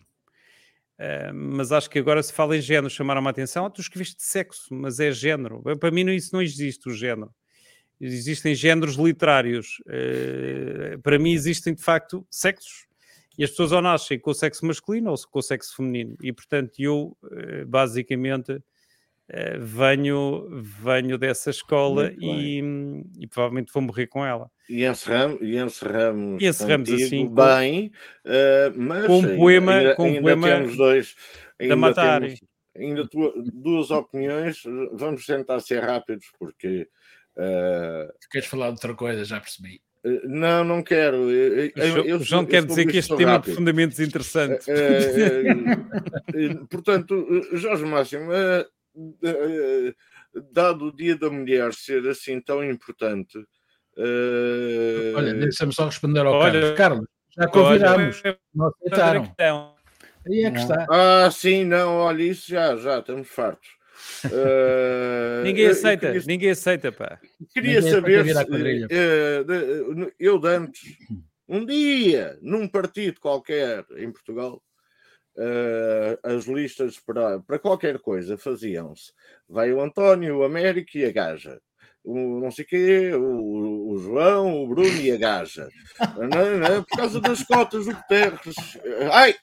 Uh, 1.00 1.34
mas 1.34 1.72
acho 1.72 1.90
que 1.90 1.98
agora 1.98 2.22
se 2.22 2.34
fala 2.34 2.58
em 2.58 2.62
género, 2.62 2.90
chamaram 2.90 3.26
a 3.26 3.30
atenção, 3.30 3.66
ah, 3.66 3.70
tu 3.70 3.80
escreveste 3.80 4.22
sexo, 4.22 4.68
mas 4.74 5.00
é 5.00 5.12
género. 5.14 5.64
Para 5.80 5.92
mim 5.92 6.04
não, 6.04 6.12
isso 6.12 6.32
não 6.34 6.42
existe, 6.42 6.90
o 6.90 6.94
género. 6.94 7.34
existem 8.02 8.54
géneros 8.54 8.96
literários. 8.96 9.80
Uh, 9.88 11.00
para 11.02 11.18
mim, 11.18 11.32
existem 11.32 11.74
de 11.74 11.82
facto 11.82 12.28
sexos. 12.30 12.88
E 13.38 13.44
as 13.46 13.52
pessoas 13.52 13.72
ou 13.72 13.82
nascem 13.82 14.20
com 14.20 14.32
o 14.32 14.34
sexo 14.34 14.66
masculino 14.66 15.12
ou 15.12 15.18
com 15.32 15.40
o 15.40 15.42
sexo 15.42 15.78
feminino. 15.78 16.18
E 16.22 16.34
portanto, 16.34 16.74
eu 16.78 17.18
uh, 17.24 17.66
basicamente 17.66 18.62
uh, 19.30 19.60
venho, 19.60 20.48
venho 20.62 21.18
dessa 21.18 21.50
escola 21.50 22.12
e, 22.20 22.62
e, 23.20 23.28
provavelmente 23.28 23.72
vou 23.74 23.84
morrer 23.84 24.08
com 24.08 24.26
ela. 24.26 24.50
E 24.70 24.86
encerramos, 24.86 25.40
e 25.42 25.58
encerramos, 25.58 26.42
e 26.42 26.48
encerramos 26.48 26.92
assim 26.92 27.34
bem, 27.34 27.92
mas 28.76 29.08
com 29.08 29.20
um 29.20 29.36
poema, 29.38 29.74
ainda, 29.74 29.96
com 29.96 30.04
um 30.04 30.06
ainda 30.08 30.22
poema 30.22 30.48
temos 30.48 30.78
dois. 30.78 31.16
da 31.68 31.76
Matari. 31.76 32.26
Temos, 32.28 32.50
ainda 32.80 33.08
tua, 33.08 33.34
duas 33.54 33.92
opiniões. 33.92 34.64
Vamos 34.94 35.26
tentar 35.26 35.60
ser 35.60 35.84
rápidos, 35.84 36.26
porque. 36.40 36.88
Uh... 37.36 38.12
Queres 38.32 38.48
falar 38.48 38.68
de 38.68 38.74
outra 38.74 38.94
coisa? 38.94 39.24
Já 39.24 39.40
percebi. 39.40 39.82
Uh, 40.04 40.28
não, 40.28 40.64
não 40.64 40.84
quero. 40.84 41.30
Eu, 41.30 41.72
eu, 41.76 42.06
eu, 42.06 42.18
o 42.18 42.24
João 42.24 42.46
quer 42.46 42.66
dizer 42.66 42.86
que 42.88 42.98
este 42.98 43.16
tema 43.16 43.34
rápido. 43.34 43.52
é 43.52 43.54
profundamente 43.54 43.98
desinteressante. 43.98 44.66
Portanto, 46.70 47.26
Jorge 47.54 47.86
Máximo, 47.86 48.32
dado 50.52 50.86
o 50.86 50.96
Dia 50.96 51.16
da 51.16 51.30
Mulher 51.30 51.74
ser 51.74 52.08
assim 52.08 52.40
tão 52.42 52.64
importante. 52.64 53.38
Olha, 55.16 55.34
deixa-me 55.34 55.74
só 55.74 55.86
responder 55.86 56.26
ao 56.26 56.34
Olha, 56.34 56.74
Carlos. 56.74 56.76
Carlos, 56.76 57.06
já 57.38 57.48
convidámos. 57.48 58.24
Não 58.54 58.68
aceitaram. 58.68 59.34
Aí 60.28 60.44
é 60.44 60.52
que 60.52 60.60
está. 60.60 60.86
Ah, 60.90 61.32
sim, 61.32 61.64
não, 61.64 61.98
olha, 61.98 62.24
isso 62.24 62.50
já, 62.50 62.76
já, 62.76 63.00
estamos 63.00 63.28
fartos. 63.28 63.70
Uh, 64.26 65.44
ninguém 65.44 65.68
aceita, 65.68 66.08
queria, 66.08 66.24
ninguém 66.26 66.50
aceita, 66.52 66.92
pá. 66.92 67.20
Queria 67.54 67.82
ninguém 67.82 67.94
saber 67.94 68.26
se 68.26 68.44
uh, 68.44 70.12
eu 70.18 70.40
de 70.40 70.48
antes, 70.48 70.98
um 71.48 71.66
dia, 71.66 72.38
num 72.42 72.68
partido 72.68 73.20
qualquer 73.20 73.86
em 73.98 74.12
Portugal, 74.12 74.62
uh, 75.40 76.36
as 76.36 76.46
listas 76.46 77.00
para, 77.00 77.40
para 77.40 77.60
qualquer 77.60 78.00
coisa 78.00 78.38
faziam-se. 78.38 79.12
Vai 79.48 79.74
o 79.74 79.82
António, 79.82 80.38
o 80.38 80.44
Américo 80.44 80.98
e 80.98 81.06
a 81.06 81.12
Gaja 81.12 81.60
o 82.04 82.40
não 82.40 82.52
sei 82.52 82.66
quê, 82.66 83.12
o, 83.14 83.92
o 83.92 84.00
João, 84.00 84.64
o 84.64 84.68
Bruno 84.68 85.02
e 85.02 85.12
a 85.12 85.18
Gaja. 85.18 85.70
Não, 86.18 86.58
não, 86.58 86.84
por 86.84 86.98
causa 86.98 87.22
das 87.22 87.44
cotas 87.44 87.86
do 87.86 87.94
Guterres. 87.94 88.78
Ai! 89.12 89.36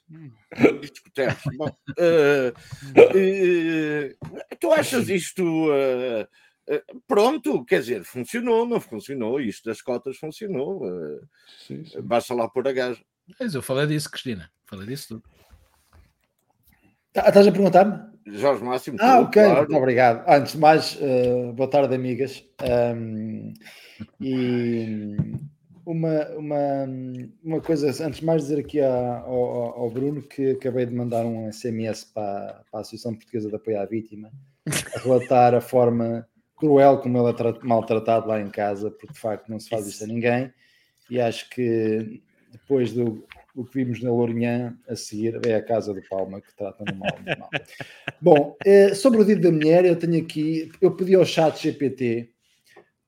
Disse 0.81 1.01
Guterres. 1.03 1.41
Bom, 1.55 1.67
uh, 1.67 2.51
uh, 2.99 4.55
tu 4.59 4.71
achas 4.71 5.09
isto. 5.09 5.43
Uh, 5.43 6.27
pronto, 7.07 7.63
quer 7.63 7.79
dizer, 7.79 8.03
funcionou, 8.03 8.65
não 8.67 8.81
funcionou. 8.81 9.39
Isto 9.39 9.69
das 9.69 9.81
cotas 9.81 10.17
funcionou. 10.17 10.81
Sim, 11.65 11.85
sim. 11.85 12.01
Basta 12.01 12.33
lá 12.33 12.49
pôr 12.49 12.67
a 12.67 12.73
Gaja. 12.73 13.01
Mas 13.39 13.53
eu 13.53 13.61
falei 13.61 13.87
disso, 13.87 14.09
Cristina. 14.09 14.51
Falei 14.65 14.87
disso 14.87 15.07
tudo. 15.09 15.23
Tá, 17.17 17.29
estás 17.29 17.47
a 17.47 17.51
perguntar-me? 17.51 17.97
Jorge 18.27 18.63
Máximo. 18.63 18.97
Ah, 19.01 19.21
ok, 19.21 19.43
claro. 19.43 19.57
muito 19.61 19.75
obrigado. 19.75 20.23
Antes 20.29 20.51
de 20.51 20.59
mais, 20.59 20.95
uh, 21.01 21.51
boa 21.51 21.67
tarde, 21.67 21.95
amigas. 21.95 22.45
Um, 22.61 23.53
e 24.21 25.17
uma, 25.83 26.27
uma, 26.37 26.85
uma 27.43 27.59
coisa, 27.59 27.87
antes 28.05 28.19
de 28.19 28.25
mais, 28.25 28.43
dizer 28.43 28.59
aqui 28.59 28.79
ao, 28.79 29.31
ao, 29.31 29.89
Bruno 29.89 30.21
que 30.21 30.51
acabei 30.51 30.85
de 30.85 30.93
mandar 30.93 31.25
um 31.25 31.51
SMS 31.51 32.03
para, 32.03 32.61
para 32.69 32.79
a 32.79 32.81
Associação 32.81 33.15
Portuguesa 33.15 33.49
de 33.49 33.55
Apoio 33.55 33.81
à 33.81 33.85
Vítima 33.85 34.31
a 34.95 34.99
relatar 34.99 35.55
a 35.55 35.61
forma 35.61 36.23
cruel 36.55 36.99
como 36.99 37.17
ele 37.17 37.35
é 37.35 37.65
maltratado 37.65 38.27
lá 38.27 38.39
em 38.39 38.51
casa, 38.51 38.91
porque 38.91 39.11
de 39.11 39.19
facto 39.19 39.49
não 39.49 39.59
se 39.59 39.69
faz 39.69 39.87
isto 39.87 40.03
a 40.03 40.07
ninguém. 40.07 40.53
E 41.09 41.19
acho 41.19 41.49
que 41.49 42.21
depois 42.51 42.93
do 42.93 43.25
o 43.57 43.65
que 43.65 43.83
vimos 43.83 44.03
na 44.03 44.11
Lourinhã 44.11 44.77
a 44.87 44.95
seguir 44.95 45.39
é 45.43 45.55
a 45.55 45.63
Casa 45.63 45.91
do 45.91 46.01
Palma, 46.07 46.39
que 46.39 46.55
trata 46.55 46.85
no 46.85 46.95
mal. 46.95 47.09
mal. 47.39 47.49
Bom, 48.21 48.55
eh, 48.63 48.93
sobre 48.93 49.19
o 49.19 49.25
Dia 49.25 49.35
da 49.35 49.51
Mulher, 49.51 49.83
eu 49.83 49.95
tenho 49.95 50.21
aqui, 50.21 50.71
eu 50.79 50.95
pedi 50.95 51.15
ao 51.15 51.25
chat 51.25 51.59
GPT 51.63 52.29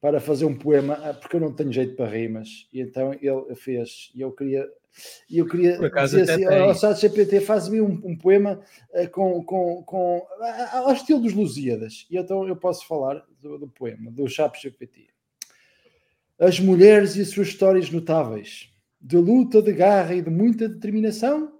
para 0.01 0.19
fazer 0.19 0.45
um 0.45 0.57
poema, 0.57 0.95
ah, 1.03 1.13
porque 1.13 1.35
eu 1.35 1.39
não 1.39 1.53
tenho 1.53 1.71
jeito 1.71 1.95
para 1.95 2.09
rimas, 2.09 2.67
e 2.73 2.81
então 2.81 3.13
ele 3.13 3.55
fez, 3.55 4.11
e 4.15 4.21
eu 4.21 4.31
queria 4.31 4.67
e 5.29 5.37
eu 5.37 5.45
queria 5.47 5.77
dizer 5.77 6.23
assim, 6.23 6.45
ao 6.45 6.73
chat 6.73 6.99
GPT 6.99 7.41
faz-me 7.41 7.79
um, 7.79 8.01
um, 8.03 8.17
poema 8.17 8.59
uh, 8.91 9.09
com, 9.11 9.43
com, 9.43 9.83
com, 9.83 10.17
uh, 10.17 10.77
ao 10.77 10.93
estilo 10.93 11.21
dos 11.21 11.33
Lusíadas, 11.33 12.07
e 12.09 12.17
então 12.17 12.47
eu 12.47 12.55
posso 12.55 12.87
falar 12.87 13.23
do, 13.39 13.59
do 13.59 13.67
poema, 13.67 14.09
do 14.09 14.27
chat 14.27 14.59
GPT. 14.59 15.09
As 16.39 16.59
mulheres 16.59 17.15
e 17.17 17.21
as 17.21 17.29
suas 17.29 17.49
histórias 17.49 17.91
notáveis 17.91 18.68
de 19.01 19.17
luta, 19.17 19.61
de 19.61 19.71
garra 19.71 20.13
e 20.13 20.21
de 20.21 20.29
muita 20.29 20.67
determinação, 20.67 21.59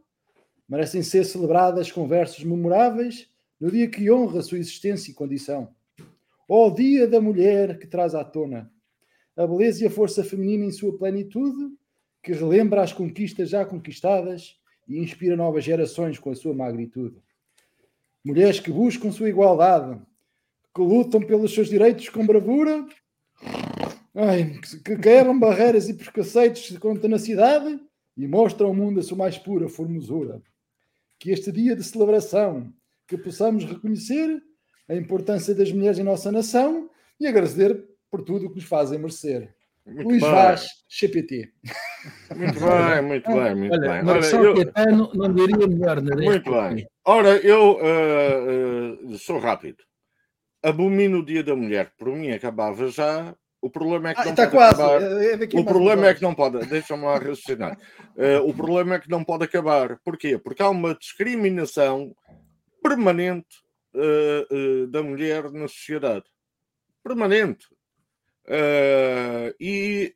merecem 0.68 1.02
ser 1.02 1.24
celebradas 1.26 1.92
com 1.92 2.08
versos 2.08 2.44
memoráveis 2.44 3.30
no 3.60 3.72
dia 3.72 3.90
que 3.90 4.12
honra 4.12 4.40
a 4.40 4.44
sua 4.44 4.58
existência 4.58 5.12
e 5.12 5.14
condição. 5.14 5.74
Ó 6.48 6.68
oh, 6.68 6.72
dia 6.72 7.08
da 7.08 7.22
mulher 7.22 7.78
que 7.78 7.88
traz 7.88 8.16
à 8.16 8.24
tona 8.24 8.72
a 9.38 9.48
beleza 9.48 9.84
e 9.84 9.88
a 9.88 9.92
força 9.92 10.22
feminina 10.22 10.66
em 10.66 10.72
sua 10.72 10.98
plenitude, 10.98 11.72
que 12.22 12.34
relembra 12.34 12.82
as 12.82 12.92
conquistas 12.92 13.50
já 13.50 13.64
conquistadas 13.64 14.58
e 14.86 15.00
inspira 15.00 15.38
novas 15.38 15.64
gerações 15.64 16.20
com 16.20 16.30
a 16.30 16.36
sua 16.36 16.54
magnitude. 16.54 17.16
Mulheres 18.22 18.60
que 18.60 18.70
buscam 18.70 19.14
sua 19.14 19.30
igualdade, 19.30 19.98
que 20.76 20.82
lutam 20.82 21.22
pelos 21.22 21.54
seus 21.54 21.70
direitos 21.70 22.10
com 22.10 22.26
bravura 22.26 22.86
Ai, 24.22 24.60
que 24.84 24.98
quebram 24.98 25.40
barreiras 25.40 25.88
e 25.88 25.94
preconceitos 25.94 26.78
com 26.78 26.94
tenacidade 26.94 27.80
e 28.18 28.28
mostram 28.28 28.68
ao 28.68 28.74
mundo 28.74 29.00
a 29.00 29.04
sua 29.04 29.18
mais 29.18 29.38
pura 29.38 29.70
formosura. 29.70 30.42
Que 31.18 31.32
este 31.32 31.54
dia 31.54 31.74
de 31.74 31.84
celebração, 31.86 32.70
que 33.08 33.18
possamos 33.18 33.64
reconhecer 33.64 34.42
a 34.90 34.96
importância 34.96 35.56
das 35.56 35.72
mulheres 35.72 36.00
em 36.00 36.04
nossa 36.04 36.34
nação 36.34 36.90
e 37.18 37.28
agradecer 37.28 37.82
por 38.12 38.22
tudo 38.22 38.48
o 38.48 38.50
que 38.50 38.58
nos 38.58 38.66
fazem 38.66 39.00
merecer. 39.00 39.56
Muito 39.86 40.10
Luís 40.10 40.22
bem. 40.22 40.32
Vaz, 40.32 40.68
CPT. 40.90 41.54
Muito 42.36 42.60
bem, 42.60 43.02
muito 43.02 43.28
bem, 43.34 43.56
muito 43.56 43.74
Olha, 43.74 44.04
bem. 44.04 44.10
Olha, 44.10 44.90
eu... 44.90 44.98
não, 44.98 45.12
não 45.14 45.34
diria 45.34 45.68
melhor, 45.68 46.02
não 46.02 46.20
é? 46.20 46.26
Muito 46.26 46.52
bem. 46.52 46.88
Ora, 47.06 47.38
eu 47.38 47.78
uh, 47.78 49.14
uh, 49.14 49.18
sou 49.18 49.40
rápido. 49.40 49.84
Abomino 50.62 51.20
o 51.20 51.26
Dia 51.26 51.42
da 51.42 51.56
Mulher. 51.56 51.94
Por 51.98 52.10
mim 52.10 52.32
acabava 52.32 52.90
já 52.90 53.34
o 53.62 53.70
problema 53.70 54.10
é 54.10 54.14
que 54.14 54.22
ah, 54.22 54.26
não 54.26 54.32
está 54.32 54.44
pode 54.44 54.56
quase. 54.56 54.82
acabar. 54.82 55.60
O 55.60 55.66
problema 55.66 56.08
é 56.08 56.14
que 56.14 56.22
não 56.22 56.34
pode. 56.34 56.66
Deixa-me 56.68 57.04
lá 57.04 57.18
raciocinar. 57.18 57.78
Uh, 58.16 58.48
o 58.48 58.54
problema 58.54 58.96
é 58.96 59.00
que 59.00 59.10
não 59.10 59.24
pode 59.24 59.44
acabar. 59.44 60.00
Porquê? 60.04 60.38
Porque 60.38 60.64
há 60.64 60.70
uma 60.70 60.96
discriminação 60.96 62.16
permanente 62.82 63.58
uh, 63.94 64.56
uh, 64.56 64.88
da 64.88 65.04
mulher 65.04 65.52
na 65.52 65.68
sociedade. 65.68 66.26
Permanente. 67.04 67.66
e 69.60 70.16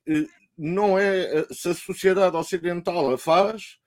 não 0.58 0.98
é. 0.98 1.46
Se 1.52 1.70
a 1.70 1.74
sociedade 1.74 2.36
ocidental 2.38 3.14
a 3.14 3.18
faz, 3.18 3.78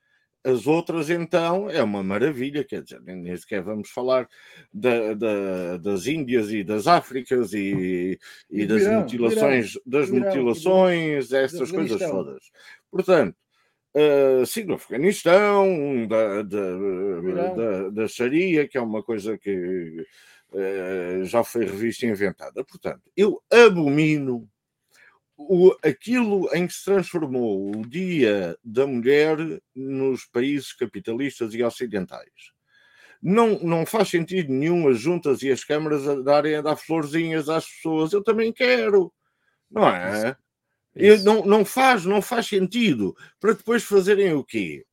as 0.46 0.66
outras, 0.68 1.10
então, 1.10 1.68
é 1.68 1.82
uma 1.82 2.04
maravilha, 2.04 2.62
quer 2.62 2.80
dizer, 2.80 3.00
nem 3.00 3.36
sequer 3.36 3.62
vamos 3.62 3.90
falar 3.90 4.28
da, 4.72 5.12
da, 5.12 5.76
das 5.78 6.06
Índias 6.06 6.52
e 6.52 6.62
das 6.62 6.86
Áfricas 6.86 7.52
e, 7.52 8.18
e, 8.48 8.62
e 8.62 8.66
das 8.66 8.82
virão, 8.82 9.00
mutilações, 9.00 9.72
virão, 9.72 9.82
das 9.86 10.08
virão, 10.08 10.26
mutilações, 10.26 11.32
essas 11.32 11.72
coisas 11.72 12.00
todas. 12.00 12.44
Portanto, 12.88 13.36
uh, 13.96 14.46
sim, 14.46 14.62
no 14.62 14.74
Afeganistão, 14.74 16.06
da, 16.06 16.42
da, 16.42 17.54
da, 17.54 17.90
da 17.90 18.08
Sharia, 18.08 18.68
que 18.68 18.78
é 18.78 18.80
uma 18.80 19.02
coisa 19.02 19.36
que 19.36 20.06
uh, 20.52 21.24
já 21.24 21.42
foi 21.42 21.64
revista 21.64 22.06
e 22.06 22.10
inventada. 22.10 22.64
Portanto, 22.64 23.02
eu 23.16 23.42
abomino 23.50 24.48
o, 25.36 25.76
aquilo 25.82 26.48
em 26.54 26.66
que 26.66 26.72
se 26.72 26.84
transformou 26.84 27.70
o 27.76 27.86
Dia 27.86 28.56
da 28.64 28.86
Mulher 28.86 29.36
nos 29.74 30.24
países 30.24 30.72
capitalistas 30.72 31.54
e 31.54 31.62
ocidentais. 31.62 32.52
Não, 33.22 33.58
não 33.60 33.84
faz 33.84 34.08
sentido 34.08 34.52
nenhum 34.52 34.88
as 34.88 34.98
juntas 34.98 35.42
e 35.42 35.50
as 35.50 35.64
câmaras 35.64 36.06
a 36.06 36.20
darem 36.20 36.56
a 36.56 36.62
dar 36.62 36.76
florzinhas 36.76 37.48
às 37.48 37.66
pessoas. 37.66 38.12
Eu 38.12 38.22
também 38.22 38.52
quero, 38.52 39.12
não 39.70 39.88
é? 39.88 40.36
Eu, 40.94 41.22
não, 41.22 41.44
não, 41.44 41.64
faz, 41.64 42.04
não 42.06 42.22
faz 42.22 42.46
sentido. 42.46 43.14
Para 43.38 43.52
depois 43.52 43.84
fazerem 43.84 44.32
o 44.32 44.44
quê? 44.44 44.84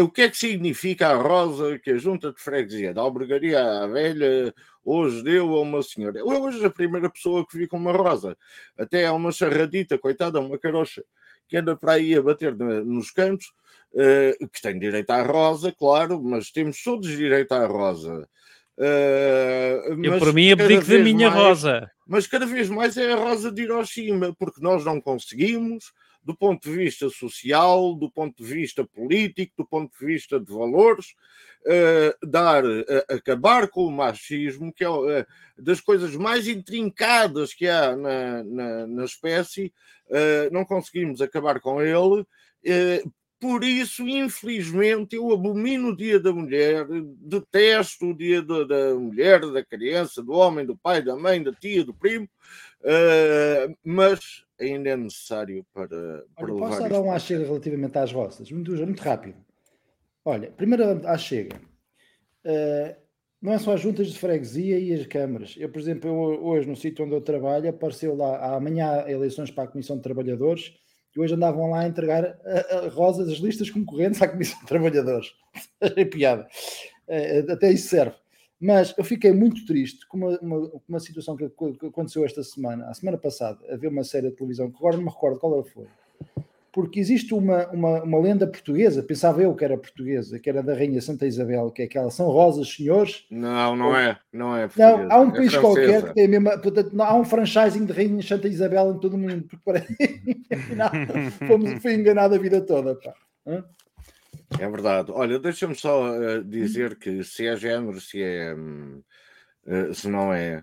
O 0.00 0.08
que 0.08 0.22
é 0.22 0.30
que 0.30 0.36
significa 0.36 1.08
a 1.08 1.16
rosa 1.16 1.78
que 1.80 1.90
a 1.90 1.98
junta 1.98 2.32
de 2.32 2.40
freguesia 2.40 2.94
da 2.94 3.00
albergaria 3.00 3.60
à 3.60 3.86
velha 3.88 4.54
hoje 4.84 5.20
deu 5.24 5.52
a 5.56 5.62
uma 5.62 5.82
senhora? 5.82 6.20
Eu 6.20 6.26
hoje 6.26 6.64
a 6.64 6.70
primeira 6.70 7.10
pessoa 7.10 7.44
que 7.44 7.58
vi 7.58 7.66
com 7.66 7.76
uma 7.76 7.90
rosa. 7.90 8.36
Até 8.78 9.06
há 9.06 9.12
uma 9.12 9.32
charradita, 9.32 9.98
coitada, 9.98 10.38
uma 10.38 10.56
carocha, 10.56 11.02
que 11.48 11.56
anda 11.56 11.76
para 11.76 11.94
aí 11.94 12.14
a 12.14 12.22
bater 12.22 12.54
nos 12.54 13.10
cantos, 13.10 13.52
uh, 13.94 14.48
que 14.48 14.62
tem 14.62 14.78
direito 14.78 15.10
à 15.10 15.22
rosa, 15.22 15.72
claro, 15.72 16.22
mas 16.22 16.52
temos 16.52 16.80
todos 16.80 17.08
direito 17.08 17.50
à 17.50 17.66
rosa. 17.66 18.28
Uh, 18.78 20.04
eu, 20.04 20.18
por 20.18 20.32
mim, 20.32 20.52
abdico 20.52 20.84
da 20.84 20.98
minha 20.98 21.30
mais, 21.30 21.42
rosa. 21.42 21.90
Mas 22.06 22.28
cada 22.28 22.46
vez 22.46 22.68
mais 22.68 22.96
é 22.96 23.12
a 23.12 23.16
rosa 23.16 23.50
de 23.50 23.62
Hiroshima, 23.62 24.34
porque 24.38 24.60
nós 24.60 24.84
não 24.84 25.00
conseguimos, 25.00 25.92
do 26.24 26.34
ponto 26.34 26.68
de 26.68 26.74
vista 26.74 27.10
social, 27.10 27.94
do 27.94 28.10
ponto 28.10 28.42
de 28.42 28.54
vista 28.54 28.84
político, 28.84 29.52
do 29.58 29.66
ponto 29.66 29.92
de 29.98 30.06
vista 30.06 30.40
de 30.40 30.50
valores, 30.50 31.14
uh, 31.66 32.26
dar, 32.26 32.64
uh, 32.64 32.84
acabar 33.10 33.68
com 33.68 33.86
o 33.86 33.92
machismo, 33.92 34.72
que 34.72 34.82
é 34.82 34.88
uh, 34.88 35.26
das 35.58 35.80
coisas 35.80 36.16
mais 36.16 36.48
intrincadas 36.48 37.52
que 37.52 37.68
há 37.68 37.94
na, 37.94 38.42
na, 38.42 38.86
na 38.86 39.04
espécie, 39.04 39.72
não 40.52 40.66
conseguimos 40.66 41.22
acabar 41.22 41.60
com 41.60 41.80
ele 41.80 42.26
por 43.40 43.64
isso, 43.64 44.06
infelizmente, 44.06 45.16
eu 45.16 45.32
abomino 45.32 45.88
o 45.88 45.96
Dia 45.96 46.20
da 46.20 46.32
Mulher, 46.32 46.86
detesto 47.18 48.10
o 48.10 48.14
Dia 48.14 48.42
da, 48.42 48.64
da 48.64 48.94
Mulher, 48.94 49.40
da 49.50 49.64
criança, 49.64 50.22
do 50.22 50.32
homem, 50.32 50.64
do 50.64 50.76
pai, 50.76 51.02
da 51.02 51.16
mãe, 51.16 51.42
da 51.42 51.52
tia, 51.52 51.84
do 51.84 51.92
primo, 51.92 52.28
mas 53.82 54.43
ainda 54.60 54.90
é 54.90 54.96
necessário 54.96 55.64
para, 55.72 56.24
para 56.36 56.52
Olha, 56.52 56.54
Posso 56.54 56.88
dar 56.88 57.00
um 57.00 57.12
à 57.12 57.18
chega 57.18 57.44
relativamente 57.44 57.98
às 57.98 58.12
vossas? 58.12 58.50
Muito, 58.50 58.72
muito 58.72 59.02
rápido. 59.02 59.36
Olha, 60.24 60.50
primeiro 60.50 61.06
à 61.06 61.18
chega. 61.18 61.56
Uh, 62.44 62.94
não 63.42 63.52
é 63.52 63.58
só 63.58 63.74
as 63.74 63.80
juntas 63.80 64.08
de 64.08 64.18
freguesia 64.18 64.78
e 64.78 64.92
as 64.94 65.06
câmaras. 65.06 65.54
Eu, 65.58 65.68
por 65.70 65.78
exemplo, 65.78 66.08
eu, 66.08 66.44
hoje 66.44 66.68
no 66.68 66.76
sítio 66.76 67.04
onde 67.04 67.14
eu 67.14 67.20
trabalho, 67.20 67.68
apareceu 67.68 68.14
lá 68.14 68.54
amanhã 68.56 69.04
eleições 69.06 69.50
para 69.50 69.64
a 69.64 69.68
Comissão 69.68 69.96
de 69.96 70.02
Trabalhadores 70.02 70.72
que 71.14 71.20
hoje 71.20 71.34
andavam 71.34 71.70
lá 71.70 71.80
a 71.80 71.86
entregar 71.86 72.24
a, 72.44 72.76
a 72.78 72.88
rosas, 72.88 73.28
as 73.28 73.38
listas 73.38 73.70
concorrentes 73.70 74.20
à 74.20 74.26
Comissão 74.26 74.58
de 74.58 74.66
Trabalhadores. 74.66 75.32
é 75.80 76.04
piada. 76.04 76.46
É, 77.06 77.38
até 77.48 77.70
isso 77.70 77.88
serve. 77.88 78.16
Mas 78.60 78.94
eu 78.96 79.04
fiquei 79.04 79.32
muito 79.32 79.66
triste 79.66 80.06
com 80.06 80.16
uma, 80.16 80.38
uma, 80.40 80.70
uma 80.88 81.00
situação 81.00 81.36
que, 81.36 81.44
aconteceu 81.44 82.24
esta 82.24 82.42
semana, 82.42 82.86
a 82.86 82.94
semana 82.94 83.18
passada, 83.18 83.58
a 83.68 83.76
ver 83.76 83.88
uma 83.88 84.04
série 84.04 84.30
de 84.30 84.36
televisão, 84.36 84.70
que 84.70 84.76
agora 84.76 84.96
não 84.96 85.04
me 85.04 85.10
recordo 85.10 85.38
qual 85.38 85.54
ela 85.54 85.64
foi, 85.64 85.86
porque 86.74 86.98
existe 86.98 87.32
uma, 87.32 87.68
uma, 87.68 88.02
uma, 88.02 88.18
lenda 88.18 88.48
portuguesa, 88.48 89.00
pensava 89.00 89.40
eu 89.40 89.54
que 89.54 89.64
era 89.64 89.78
portuguesa, 89.78 90.40
que 90.40 90.50
era 90.50 90.60
da 90.60 90.74
Rainha 90.74 91.00
Santa 91.00 91.24
Isabel, 91.24 91.70
que 91.70 91.82
é 91.82 91.84
aquela 91.84 92.10
São 92.10 92.26
Rosas 92.26 92.68
Senhores. 92.68 93.24
Não, 93.30 93.76
não 93.76 93.96
é, 93.96 94.18
não 94.32 94.56
é. 94.56 94.68
Não, 94.76 95.12
há 95.12 95.20
um 95.20 95.28
é 95.28 95.36
país 95.36 95.56
qualquer 95.56 96.02
que 96.02 96.14
tem 96.14 96.24
a 96.24 96.28
mesma. 96.28 96.58
Portanto, 96.58 97.00
há 97.00 97.14
um 97.14 97.24
franchising 97.24 97.84
de 97.84 97.92
Rainha 97.92 98.22
Santa 98.22 98.48
Isabel 98.48 98.92
em 98.92 98.98
todo 98.98 99.14
o 99.14 99.18
mundo, 99.18 99.46
porque. 99.48 99.70
Afinal, 100.52 100.90
fomos, 101.46 101.80
fui 101.80 101.94
enganado 101.94 102.34
a 102.34 102.38
vida 102.38 102.60
toda. 102.60 102.96
Pá. 102.96 103.14
É 104.58 104.68
verdade. 104.68 105.10
Olha, 105.12 105.38
deixa-me 105.38 105.74
só 105.74 106.10
uh, 106.10 106.44
dizer 106.44 106.96
que 106.98 107.22
se 107.24 107.46
é 107.46 107.56
género, 107.56 108.00
se 108.00 108.22
é. 108.22 108.54
Uh, 108.54 109.94
se 109.94 110.08
não 110.08 110.32
é 110.32 110.62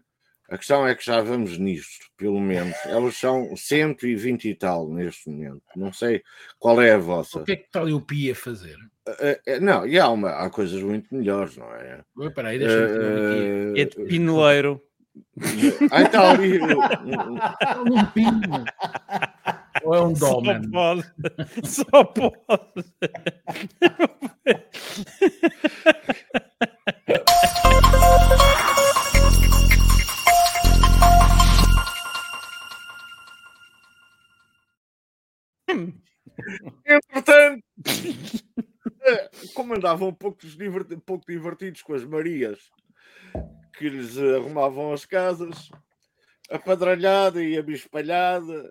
a 0.52 0.58
questão 0.58 0.86
é 0.86 0.94
que 0.94 1.06
já 1.06 1.22
vamos 1.22 1.58
nisto, 1.58 2.08
pelo 2.18 2.42
menos. 2.42 2.76
Elas 2.86 3.16
são 3.16 3.56
120 3.56 4.50
e 4.50 4.54
tal 4.54 4.90
neste 4.90 5.30
momento. 5.30 5.64
Não 5.78 5.94
sei 5.94 6.22
qual 6.60 6.82
é 6.82 6.92
a 6.92 6.98
vossa. 6.98 7.40
O 7.40 7.46
que 7.46 7.54
é 7.54 7.56
que 7.56 7.68
está 7.68 7.80
ali 7.80 7.94
o 7.94 8.02
PI 8.02 8.32
a 8.32 8.36
fazer? 8.36 8.76
Uh, 9.08 9.56
uh, 9.58 9.62
não, 9.62 9.88
e 9.88 9.98
há, 9.98 10.10
uma, 10.10 10.32
há 10.32 10.50
coisas 10.50 10.84
muito 10.84 11.16
melhores, 11.16 11.56
não 11.56 11.74
é? 11.74 12.04
Espera 12.20 12.50
aí, 12.50 12.60
deixa-me 12.60 12.84
uh, 12.84 13.72
aqui. 13.72 13.82
É 13.82 13.86
de 13.86 14.10
pinoleiro. 14.10 14.82
Ah, 15.90 16.02
está 16.02 16.32
ali. 16.32 16.60
um 17.90 18.06
pino. 18.14 18.42
Ou 19.84 19.96
é 19.96 20.02
um 20.02 20.14
dolmen? 20.20 20.62
Só 21.64 22.04
pode. 22.04 22.34
Só 22.44 22.58
pode. 22.64 22.86
Entretanto, 36.86 37.64
como 39.54 39.74
andavam 39.74 40.10
um 40.10 40.14
pouco, 40.14 40.46
divertidos, 40.46 40.98
um 40.98 41.02
pouco 41.02 41.26
divertidos 41.28 41.82
com 41.82 41.94
as 41.94 42.04
Marias 42.04 42.60
que 43.78 43.90
lhes 43.90 44.18
arrumavam 44.18 44.94
as 44.94 45.06
casas, 45.06 45.70
a 46.52 46.60
padralhada 46.60 47.44
e 47.44 47.58
a 47.58 47.64
bispalhada 47.64 48.70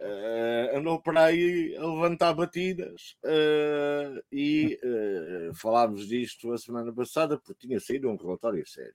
uh, 0.00 0.76
andou 0.76 1.00
para 1.00 1.24
aí 1.24 1.76
a 1.76 1.86
levantar 1.86 2.32
batidas 2.32 3.16
uh, 3.24 4.22
e 4.32 4.78
uh, 4.82 5.54
falámos 5.54 6.08
disto 6.08 6.52
a 6.52 6.58
semana 6.58 6.92
passada 6.92 7.38
porque 7.38 7.66
tinha 7.66 7.78
saído 7.78 8.08
um 8.08 8.16
relatório 8.16 8.66
sério. 8.66 8.94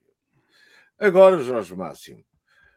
Agora, 0.97 1.43
Jorge 1.43 1.75
Máximo, 1.75 2.23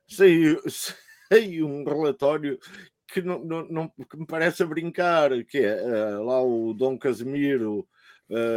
saiu, 0.07 0.61
saiu 1.31 1.67
um 1.67 1.85
relatório 1.85 2.59
que, 3.07 3.23
não, 3.23 3.43
não, 3.45 3.69
não, 3.69 3.89
que 3.89 4.17
me 4.17 4.27
parece 4.27 4.63
a 4.63 4.67
brincar, 4.67 5.31
que 5.45 5.59
é 5.59 5.81
lá 6.19 6.43
o 6.43 6.75
Dom 6.75 6.99
Casimiro 6.99 7.89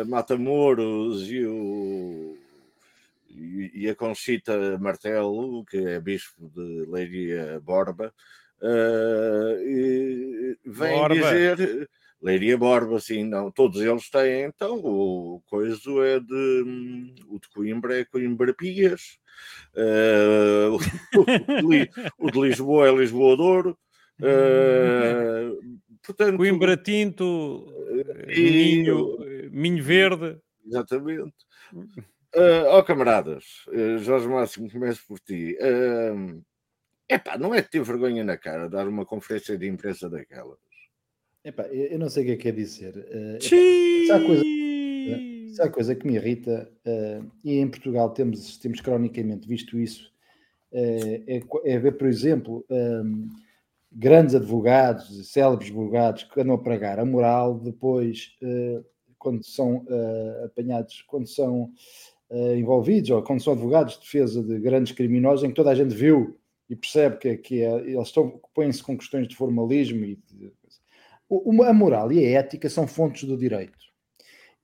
Matamoros 0.07 1.31
e, 1.31 1.45
o, 1.45 2.37
e, 3.29 3.87
a 3.89 3.95
Conchita 3.95 4.77
Martelo, 4.77 5.63
que 5.63 5.77
é 5.77 6.01
bispo 6.01 6.49
de 6.49 6.85
Leiria 6.89 7.61
Borba, 7.61 8.13
uh, 8.61 9.61
e 9.61 10.57
vem 10.65 10.97
Borba. 10.97 11.15
dizer. 11.15 11.89
Leiria 12.21 12.55
Borba, 12.55 12.99
sim, 12.99 13.23
não, 13.23 13.49
todos 13.49 13.81
eles 13.81 14.07
têm, 14.11 14.43
então 14.43 14.75
o 14.75 15.41
coiso 15.49 16.03
é 16.03 16.19
de 16.19 17.15
o 17.27 17.39
de 17.39 17.49
Coimbra 17.49 17.99
é 17.99 18.05
Coimbra 18.05 18.53
Pias, 18.53 19.17
uh, 19.75 20.75
o, 21.17 21.25
de, 21.67 21.89
o, 22.19 22.31
de, 22.31 22.41
Lisboa 22.41 22.89
é 22.89 22.91
Lisboa 22.91 23.35
Douro, 23.35 23.77
Uh, 24.21 25.79
portanto, 26.03 26.37
Coimbra 26.37 26.77
Tinto, 26.77 27.65
e, 28.27 28.51
Minho, 28.51 29.17
Minho 29.51 29.83
Verde. 29.83 30.37
Exatamente. 30.65 31.33
Uh, 31.73 32.69
oh, 32.71 32.83
camaradas, 32.83 33.43
Jorge 33.99 34.27
Máximo, 34.27 34.71
começo 34.71 35.03
por 35.07 35.19
ti. 35.19 35.57
Uh, 35.59 36.41
epá, 37.15 37.37
não 37.37 37.53
é 37.53 37.61
ter 37.61 37.83
vergonha 37.83 38.23
na 38.23 38.37
cara 38.37 38.69
dar 38.69 38.87
uma 38.87 39.05
conferência 39.05 39.57
de 39.57 39.67
imprensa 39.67 40.09
daquelas. 40.09 40.57
Epá, 41.43 41.63
eu 41.63 41.97
não 41.97 42.09
sei 42.09 42.23
o 42.23 42.25
que 42.27 42.31
é 42.33 42.37
que 42.37 42.49
é 42.49 42.51
dizer. 42.51 42.95
Uh, 42.95 43.43
se, 43.43 44.11
há 44.11 44.19
coisa, 44.19 44.43
se 44.43 45.61
há 45.61 45.69
coisa 45.69 45.95
que 45.95 46.05
me 46.05 46.15
irrita, 46.15 46.71
uh, 46.85 47.31
e 47.43 47.57
em 47.57 47.67
Portugal 47.67 48.11
temos, 48.11 48.57
temos 48.57 48.79
cronicamente 48.79 49.47
visto 49.47 49.79
isso, 49.79 50.11
uh, 50.71 51.23
é, 51.27 51.41
é, 51.65 51.79
ver, 51.79 51.93
por 51.93 52.07
exemplo, 52.07 52.63
grandes 53.91 54.35
advogados 54.35 55.09
e 55.17 55.25
célebres 55.25 55.69
advogados 55.69 56.23
que 56.23 56.39
andam 56.39 56.55
a 56.55 56.63
pregar 56.63 56.99
a 56.99 57.05
moral, 57.05 57.59
depois, 57.59 58.37
quando 59.17 59.43
são 59.43 59.85
apanhados, 60.45 61.03
quando 61.07 61.27
são 61.27 61.73
envolvidos, 62.55 63.09
ou 63.09 63.21
quando 63.21 63.43
são 63.43 63.51
advogados 63.51 63.95
de 63.95 63.99
defesa 64.01 64.41
de 64.41 64.59
grandes 64.59 64.93
criminosos, 64.93 65.43
em 65.43 65.49
que 65.49 65.55
toda 65.55 65.71
a 65.71 65.75
gente 65.75 65.93
viu 65.93 66.39
e 66.71 66.75
percebe 66.75 67.17
que, 67.17 67.37
que 67.37 67.61
é, 67.61 67.71
eles 67.81 68.07
estão, 68.07 68.41
põem-se 68.53 68.81
com 68.81 68.97
questões 68.97 69.27
de 69.27 69.35
formalismo 69.35 70.05
e 70.05 70.15
de, 70.15 70.51
o, 71.29 71.63
a 71.63 71.73
moral 71.73 72.11
e 72.11 72.25
a 72.25 72.39
ética 72.39 72.69
são 72.69 72.87
fontes 72.87 73.23
do 73.23 73.37
direito. 73.37 73.79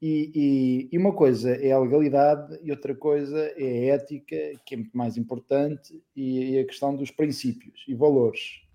E, 0.01 0.31
e, 0.33 0.89
e, 0.91 0.97
uma 0.97 1.13
coisa 1.13 1.51
é 1.55 1.71
a 1.71 1.79
legalidade 1.79 2.59
e 2.61 2.71
outra 2.71 2.93
coisa 2.93 3.39
é 3.57 3.91
a 3.91 3.95
ética, 3.95 4.35
que 4.65 4.75
é 4.75 4.77
muito 4.77 4.97
mais 4.97 5.17
importante, 5.17 6.01
e, 6.15 6.51
e 6.51 6.59
a 6.59 6.65
questão 6.65 6.95
dos 6.95 7.09
princípios 7.09 7.83
e 7.87 7.95
valores 7.95 8.67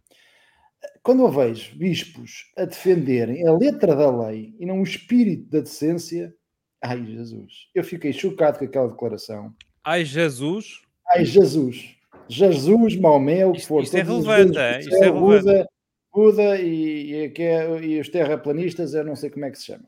quando 1.03 1.23
eu 1.23 1.31
vejo 1.31 1.77
bispos 1.77 2.51
a 2.57 2.65
defenderem 2.65 3.47
a 3.47 3.53
letra 3.53 3.95
da 3.95 4.11
lei 4.11 4.55
e 4.59 4.67
não 4.67 4.81
o 4.81 4.85
espírito 4.85 5.51
da 5.51 5.61
decência, 5.61 6.35
ai 6.83 7.05
Jesus, 7.05 7.69
eu 7.75 7.85
fiquei 7.85 8.13
chocado 8.13 8.59
com 8.59 8.65
aquela 8.65 8.89
declaração. 8.89 9.55
Ai 9.85 10.05
Jesus? 10.05 10.83
Ai 11.09 11.25
Jesus. 11.25 11.97
Jesus, 12.33 12.97
Maomé, 12.97 13.45
o 13.47 13.53
que 13.53 13.67
for. 13.67 13.83
Isto 13.83 13.97
é 13.97 14.03
relevante, 14.03 14.59
é? 14.59 14.81
Isto 14.81 14.95
é 14.95 15.01
relevante. 15.01 15.21
Buda, 15.21 15.69
Buda 16.13 16.57
e, 16.61 17.33
e, 17.33 17.85
e, 17.85 18.01
os 18.01 18.09
terraplanistas, 18.09 18.95
eu 18.95 19.05
não 19.05 19.17
sei 19.17 19.31
como 19.31 19.45
é 19.45 19.51
que 19.51 19.59
se 19.59 19.67
chama. 19.67 19.85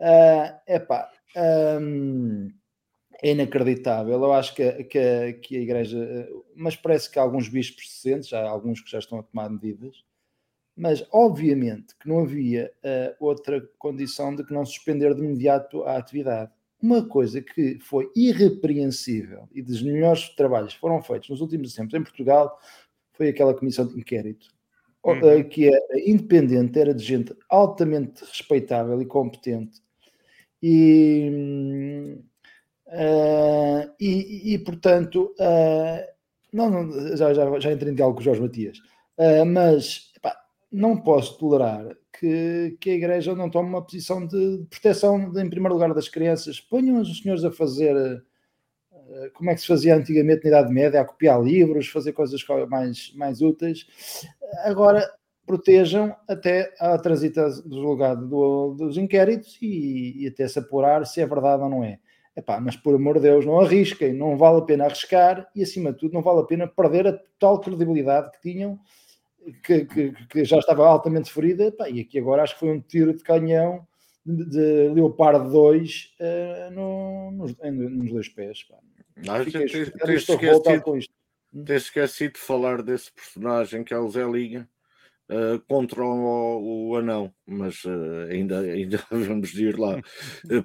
Uh, 0.00 0.72
epá, 0.72 1.10
um, 1.80 2.50
é 3.22 3.30
inacreditável. 3.30 4.14
Eu 4.14 4.32
acho 4.32 4.54
que, 4.54 4.84
que, 4.84 5.32
que, 5.34 5.56
a 5.56 5.60
Igreja, 5.60 6.28
mas 6.54 6.76
parece 6.76 7.10
que 7.10 7.18
alguns 7.18 7.48
bispos 7.48 8.02
já 8.28 8.40
há 8.40 8.48
alguns 8.48 8.80
que 8.80 8.90
já 8.90 8.98
estão 8.98 9.18
a 9.18 9.22
tomar 9.22 9.48
medidas, 9.50 10.04
mas 10.76 11.06
obviamente 11.12 11.96
que 11.96 12.08
não 12.08 12.20
havia 12.20 12.72
uh, 12.84 13.24
outra 13.24 13.60
condição 13.78 14.34
de 14.34 14.44
que 14.44 14.52
não 14.52 14.64
suspender 14.66 15.14
de 15.14 15.22
imediato 15.22 15.84
a 15.84 15.96
atividade. 15.96 16.52
Uma 16.84 17.08
coisa 17.08 17.40
que 17.40 17.78
foi 17.80 18.10
irrepreensível 18.14 19.48
e 19.54 19.62
dos 19.62 19.82
melhores 19.82 20.28
trabalhos 20.30 20.74
que 20.74 20.80
foram 20.80 21.02
feitos 21.02 21.30
nos 21.30 21.40
últimos 21.40 21.74
tempos 21.74 21.94
em 21.94 22.02
Portugal 22.02 22.58
foi 23.12 23.28
aquela 23.28 23.54
comissão 23.54 23.86
de 23.86 23.98
inquérito, 23.98 24.48
uhum. 25.02 25.18
uh, 25.18 25.48
que 25.48 25.68
era 25.68 26.00
independente, 26.06 26.78
era 26.78 26.92
de 26.92 27.02
gente 27.02 27.34
altamente 27.48 28.24
respeitável 28.24 29.00
e 29.00 29.06
competente. 29.06 29.80
E 30.62 32.18
Uh, 32.86 33.90
e, 33.98 34.54
e, 34.54 34.58
portanto, 34.58 35.34
uh, 35.40 36.06
não, 36.52 36.70
não, 36.70 37.16
já, 37.16 37.32
já, 37.32 37.58
já 37.58 37.72
entrei 37.72 37.90
em 37.90 37.94
diálogo 37.94 38.16
com 38.16 38.20
o 38.20 38.24
Jorge 38.24 38.40
Matias, 38.40 38.78
uh, 39.18 39.44
mas 39.44 40.12
não 40.74 40.96
posso 40.96 41.38
tolerar 41.38 41.96
que, 42.18 42.76
que 42.80 42.90
a 42.90 42.94
Igreja 42.94 43.34
não 43.34 43.50
tome 43.50 43.68
uma 43.68 43.82
posição 43.82 44.26
de 44.26 44.64
proteção, 44.68 45.30
de, 45.30 45.42
em 45.42 45.48
primeiro 45.48 45.74
lugar, 45.74 45.92
das 45.94 46.08
crianças. 46.08 46.60
Ponham 46.60 47.00
os 47.00 47.20
senhores 47.20 47.44
a 47.44 47.50
fazer 47.50 48.22
como 49.34 49.50
é 49.50 49.54
que 49.54 49.60
se 49.60 49.66
fazia 49.66 49.96
antigamente 49.96 50.44
na 50.44 50.48
Idade 50.48 50.72
Média, 50.72 51.00
a 51.00 51.04
copiar 51.04 51.42
livros, 51.42 51.88
fazer 51.88 52.12
coisas 52.12 52.44
mais, 52.68 53.12
mais 53.14 53.40
úteis. 53.40 53.86
Agora, 54.64 55.08
protejam 55.46 56.14
até 56.28 56.72
a 56.80 56.96
transita 56.98 57.48
do 57.62 57.80
julgado 57.80 58.26
do, 58.26 58.74
dos 58.74 58.96
inquéritos 58.96 59.58
e, 59.60 60.24
e, 60.24 60.28
até 60.28 60.48
se 60.48 60.58
apurar 60.58 61.06
se 61.06 61.20
é 61.20 61.26
verdade 61.26 61.62
ou 61.62 61.68
não 61.68 61.84
é. 61.84 61.98
Epá, 62.36 62.58
mas 62.60 62.76
por 62.76 62.94
amor 62.94 63.16
de 63.16 63.22
Deus, 63.22 63.46
não 63.46 63.60
arrisquem, 63.60 64.12
não 64.12 64.36
vale 64.36 64.58
a 64.58 64.62
pena 64.62 64.86
arriscar 64.86 65.48
e 65.54 65.62
acima 65.62 65.92
de 65.92 65.98
tudo 65.98 66.14
não 66.14 66.22
vale 66.22 66.40
a 66.40 66.44
pena 66.44 66.66
perder 66.66 67.06
a 67.06 67.12
total 67.12 67.60
credibilidade 67.60 68.32
que 68.32 68.40
tinham, 68.40 68.78
que, 69.62 69.84
que, 69.84 70.12
que 70.28 70.44
já 70.44 70.58
estava 70.58 70.86
altamente 70.86 71.30
ferida, 71.30 71.64
epá, 71.66 71.88
e 71.88 72.00
aqui 72.00 72.18
agora 72.18 72.42
acho 72.42 72.54
que 72.54 72.60
foi 72.60 72.70
um 72.70 72.80
tiro 72.80 73.14
de 73.14 73.22
canhão 73.22 73.86
de, 74.24 74.44
de 74.44 74.88
Leopardo 74.88 75.50
2 75.50 76.14
uh, 76.18 76.22
eh, 76.22 76.70
no, 76.70 77.30
nos, 77.32 77.54
nos, 77.56 78.10
dois 78.10 78.28
pés. 78.28 78.62
Pá. 78.64 78.76
Não, 79.16 79.44
Fiquei, 79.44 79.66
tens, 79.66 79.90
tens, 79.92 80.28
esquecido, 80.28 80.82
com 80.82 80.96
isto. 80.96 81.12
tens 81.52 81.82
esquecido 81.82 82.32
de 82.32 82.40
falar 82.40 82.82
desse 82.82 83.12
personagem 83.12 83.84
que 83.84 83.92
é 83.92 83.98
o 83.98 84.08
Zé 84.08 84.24
Liga 84.24 84.68
uh, 85.28 85.60
contra 85.68 86.02
o, 86.02 86.88
o, 86.88 86.96
anão, 86.96 87.32
mas 87.46 87.84
uh, 87.84 88.28
ainda, 88.30 88.60
ainda 88.64 89.04
vamos 89.10 89.52
ir 89.54 89.78
lá, 89.78 90.00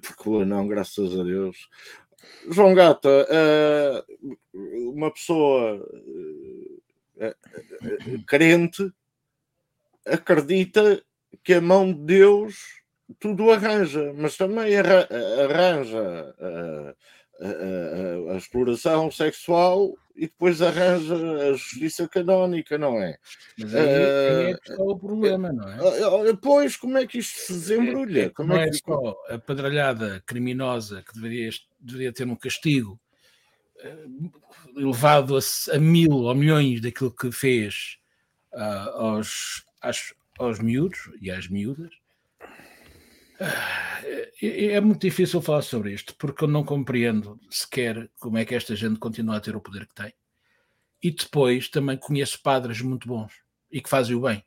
porque 0.01 0.29
o 0.29 0.39
anão, 0.39 0.67
graças 0.67 1.19
a 1.19 1.23
Deus. 1.23 1.57
João 2.49 2.73
Gata, 2.73 3.27
uma 4.93 5.11
pessoa 5.11 5.85
crente 8.25 8.91
acredita 10.05 11.01
que 11.43 11.53
a 11.53 11.61
mão 11.61 11.91
de 11.91 11.99
Deus 11.99 12.79
tudo 13.19 13.51
arranja, 13.51 14.13
mas 14.15 14.37
também 14.37 14.75
arranja 14.77 16.35
a, 16.39 16.95
a, 17.41 18.33
a, 18.33 18.37
exploração 18.37 19.09
sexual 19.09 19.95
e 20.15 20.27
depois 20.27 20.61
arranja 20.61 21.15
a 21.15 21.53
justiça 21.53 22.07
canónica, 22.07 22.77
não 22.77 23.01
é? 23.01 23.17
Mas 23.57 23.73
aí, 23.73 23.81
uh, 23.81 23.87
aí 23.87 24.51
é 24.51 24.57
que 24.57 24.71
está 24.71 24.83
o 24.83 24.99
problema, 24.99 25.51
não 25.51 25.67
é? 26.27 26.33
Pois, 26.35 26.75
como 26.75 26.97
é 26.97 27.07
que 27.07 27.19
isto 27.19 27.39
se 27.39 27.53
desembrulha? 27.53 28.25
É, 28.25 28.29
como 28.29 28.49
não 28.49 28.57
é, 28.57 28.67
é 28.67 28.73
só 28.73 29.15
a 29.29 29.39
pedralhada 29.39 30.21
criminosa 30.25 31.01
que 31.01 31.13
deveria, 31.13 31.49
deveria 31.79 32.13
ter 32.13 32.27
um 32.27 32.35
castigo 32.35 32.99
uh, 33.83 34.31
elevado 34.75 35.37
a, 35.37 35.39
a, 35.75 35.79
mil 35.79 36.11
ou 36.11 36.35
milhões 36.35 36.81
daquilo 36.81 37.11
que 37.11 37.31
fez 37.31 37.97
uh, 38.53 38.89
aos, 38.99 39.63
aos, 39.81 40.13
aos 40.37 40.59
miúdos 40.59 41.09
e 41.21 41.31
às 41.31 41.47
miúdas, 41.47 41.91
é, 43.39 44.73
é 44.73 44.81
muito 44.81 45.01
difícil 45.01 45.41
falar 45.41 45.61
sobre 45.61 45.93
isto, 45.93 46.15
porque 46.15 46.43
eu 46.43 46.47
não 46.47 46.63
compreendo 46.63 47.39
sequer 47.49 48.09
como 48.19 48.37
é 48.37 48.45
que 48.45 48.55
esta 48.55 48.75
gente 48.75 48.99
continua 48.99 49.37
a 49.37 49.41
ter 49.41 49.55
o 49.55 49.61
poder 49.61 49.85
que 49.87 49.95
tem. 49.95 50.13
E 51.01 51.11
depois 51.11 51.69
também 51.69 51.97
conheço 51.97 52.41
padres 52.41 52.81
muito 52.81 53.07
bons 53.07 53.33
e 53.71 53.81
que 53.81 53.89
fazem 53.89 54.15
o 54.15 54.21
bem 54.21 54.43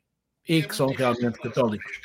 e 0.47 0.61
que 0.61 0.75
são 0.75 0.87
realmente 0.87 1.39
católicos, 1.39 2.01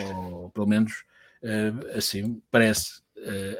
ou 0.00 0.50
pelo 0.50 0.66
menos 0.66 1.04
eh, 1.42 1.72
assim 1.96 2.40
parece. 2.50 3.02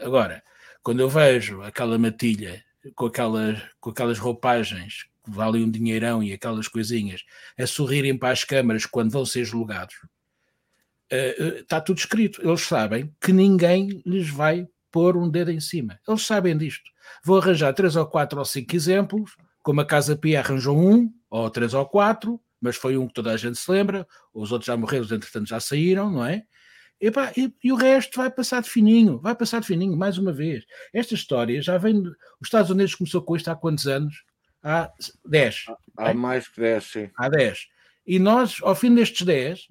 Agora, 0.03 0.43
quando 0.83 1.01
eu 1.01 1.09
vejo 1.09 1.63
aquela 1.63 1.99
matilha 1.99 2.65
com 2.95 3.07
aquelas, 3.07 3.61
com 3.81 3.91
aquelas 3.91 4.19
roupagens 4.19 5.07
que 5.25 5.31
valem 5.31 5.65
um 5.65 5.71
dinheirão 5.71 6.23
e 6.23 6.33
aquelas 6.33 6.69
coisinhas 6.69 7.23
a 7.59 7.67
sorrirem 7.67 8.17
para 8.17 8.33
as 8.33 8.45
câmaras 8.45 8.87
quando 8.87 9.11
vão 9.11 9.27
ser 9.27 9.45
julgados, 9.45 9.95
está 11.11 11.79
uh, 11.79 11.85
tudo 11.85 11.99
escrito. 11.99 12.41
Eles 12.47 12.63
sabem 12.63 13.15
que 13.21 13.33
ninguém 13.33 14.03
lhes 14.05 14.29
vai 14.29 14.67
pôr 14.91 15.17
um 15.17 15.29
dedo 15.29 15.51
em 15.51 15.61
cima. 15.61 15.99
Eles 16.07 16.25
sabem 16.25 16.57
disto. 16.57 16.91
Vou 17.25 17.39
arranjar 17.39 17.73
três 17.73 17.97
ou 17.97 18.07
quatro 18.07 18.39
ou 18.39 18.45
cinco 18.45 18.75
exemplos, 18.75 19.37
como 19.63 19.81
a 19.81 19.87
Casa 19.87 20.17
Pia 20.17 20.41
arranjou 20.41 20.79
um, 20.79 21.13
ou 21.31 21.51
três 21.51 21.75
ou 21.75 21.87
quatro, 21.87 22.41
mas 22.61 22.77
foi 22.77 22.97
um 22.97 23.07
que 23.07 23.15
toda 23.15 23.33
a 23.33 23.37
gente 23.37 23.59
se 23.59 23.71
lembra, 23.71 24.07
os 24.33 24.51
outros 24.53 24.67
já 24.67 24.77
morreram, 24.77 25.05
entretanto 25.05 25.49
já 25.49 25.61
saíram, 25.61 26.11
não 26.11 26.25
é? 26.25 26.45
E, 27.01 27.11
pá, 27.11 27.33
e, 27.37 27.53
e, 27.63 27.73
o 27.73 27.77
resto 27.77 28.17
vai 28.17 28.31
passar 28.31 28.63
de 28.63 28.69
fininho, 28.69 29.19
vai 29.21 29.35
passar 29.35 29.61
de 29.61 29.67
fininho, 29.67 29.97
mais 29.97 30.19
uma 30.19 30.33
vez. 30.33 30.65
Esta 30.93 31.15
história 31.15 31.63
já 31.63 31.79
vem. 31.79 32.01
Os 32.01 32.15
Estados 32.45 32.71
Unidos 32.71 32.95
começou 32.95 33.23
com 33.23 33.37
isto 33.37 33.49
há 33.49 33.57
quantos 33.57 33.87
anos? 33.87 34.25
Há 34.63 34.91
10. 35.25 35.67
Há, 35.97 36.11
há 36.11 36.15
mais 36.15 36.49
que 36.49 36.61
10, 36.61 36.85
sim. 36.85 37.11
Há 37.17 37.29
10. 37.29 37.69
E 38.07 38.19
nós, 38.19 38.59
ao 38.63 38.75
fim 38.75 38.95
destes 38.95 39.25
10, 39.25 39.69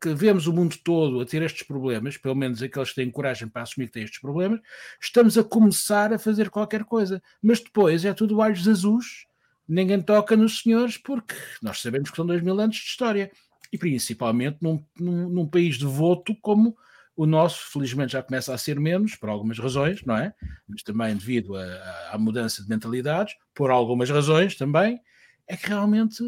que 0.00 0.14
vemos 0.14 0.46
o 0.46 0.52
mundo 0.52 0.76
todo 0.82 1.20
a 1.20 1.26
ter 1.26 1.42
estes 1.42 1.62
problemas, 1.62 2.16
pelo 2.16 2.34
menos 2.34 2.62
aqueles 2.62 2.90
que 2.90 2.96
têm 2.96 3.10
coragem 3.10 3.48
para 3.48 3.62
assumir 3.62 3.86
que 3.86 3.94
têm 3.94 4.04
estes 4.04 4.20
problemas, 4.20 4.60
estamos 5.00 5.38
a 5.38 5.44
começar 5.44 6.12
a 6.12 6.18
fazer 6.18 6.50
qualquer 6.50 6.84
coisa. 6.84 7.22
Mas 7.42 7.60
depois 7.60 8.04
é 8.04 8.12
tudo 8.12 8.38
olhos 8.38 8.68
azuis, 8.68 9.26
ninguém 9.66 10.00
toca 10.00 10.36
nos 10.36 10.60
senhores, 10.60 10.96
porque 10.98 11.34
nós 11.62 11.80
sabemos 11.80 12.10
que 12.10 12.16
são 12.16 12.26
dois 12.26 12.42
mil 12.42 12.58
anos 12.60 12.76
de 12.76 12.82
história. 12.82 13.30
E 13.72 13.78
principalmente 13.78 14.58
num, 14.60 14.84
num, 14.98 15.28
num 15.28 15.46
país 15.46 15.78
devoto 15.78 16.34
como 16.40 16.76
o 17.16 17.26
nosso, 17.26 17.70
felizmente, 17.70 18.12
já 18.12 18.22
começa 18.22 18.54
a 18.54 18.58
ser 18.58 18.80
menos, 18.80 19.14
por 19.14 19.28
algumas 19.28 19.58
razões, 19.58 20.02
não 20.04 20.16
é? 20.16 20.32
Mas 20.66 20.82
também 20.82 21.14
devido 21.14 21.54
à 21.54 22.16
mudança 22.18 22.62
de 22.62 22.68
mentalidades, 22.68 23.34
por 23.54 23.70
algumas 23.70 24.08
razões 24.08 24.56
também, 24.56 25.00
é 25.46 25.56
que 25.56 25.68
realmente 25.68 26.22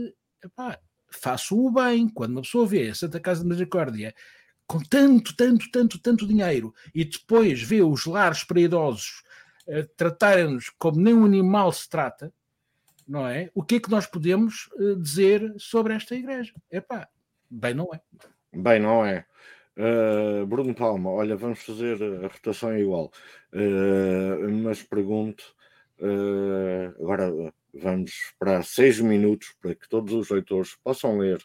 epá, 0.45 0.79
faço 1.11 1.57
o 1.57 1.71
bem. 1.71 2.09
Quando 2.09 2.33
uma 2.33 2.43
pessoa 2.43 2.67
vê 2.67 2.89
a 2.89 2.95
Santa 2.95 3.21
Casa 3.21 3.43
de 3.43 3.49
Misericórdia 3.49 4.15
com 4.67 4.81
tanto, 4.81 5.37
tanto, 5.37 5.71
tanto, 5.71 5.99
tanto 5.99 6.27
dinheiro 6.27 6.75
e 6.95 7.05
depois 7.05 7.63
vê 7.63 7.83
os 7.83 8.07
lares 8.07 8.45
para 8.45 8.61
idosos 8.61 9.23
uh, 9.67 9.87
tratarem-nos 9.97 10.71
como 10.79 11.01
nem 11.01 11.15
um 11.15 11.25
animal 11.25 11.73
se 11.73 11.89
trata, 11.89 12.33
não 13.07 13.27
é? 13.27 13.51
O 13.55 13.63
que 13.63 13.77
é 13.77 13.81
que 13.81 13.91
nós 13.91 14.07
podemos 14.07 14.69
uh, 14.75 14.97
dizer 14.97 15.55
sobre 15.59 15.95
esta 15.95 16.15
igreja? 16.15 16.53
Epá, 16.71 17.09
bem 17.53 17.75
não 17.75 17.88
é. 17.93 18.01
Bem 18.55 18.81
não 18.81 19.05
é. 19.05 19.25
Uh, 19.77 20.47
Bruno 20.47 20.75
Palma, 20.75 21.11
olha, 21.11 21.37
vamos 21.37 21.62
fazer 21.62 21.97
a 22.03 22.29
rotação 22.29 22.77
igual, 22.77 23.11
uh, 23.55 24.51
mas 24.51 24.83
pergunto 24.83 25.45
agora 27.01 27.31
vamos 27.73 28.11
esperar 28.11 28.65
seis 28.65 28.99
minutos 28.99 29.55
para 29.61 29.73
que 29.73 29.88
todos 29.88 30.12
os 30.12 30.31
leitores 30.31 30.77
possam 30.83 31.19
ler 31.19 31.41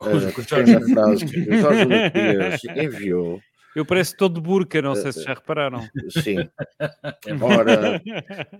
a 0.00 0.06
pequena 0.06 0.80
frase 0.94 1.26
que 1.26 1.40
o 1.40 1.58
Jorge 1.58 1.84
Matias 1.84 2.60
enviou. 2.76 3.40
Eu 3.74 3.84
pareço 3.84 4.16
todo 4.16 4.40
burca, 4.40 4.80
não 4.80 4.94
sei 4.94 5.12
se 5.12 5.22
já 5.22 5.34
repararam. 5.34 5.86
Sim. 6.10 6.48
Ora, 7.42 8.00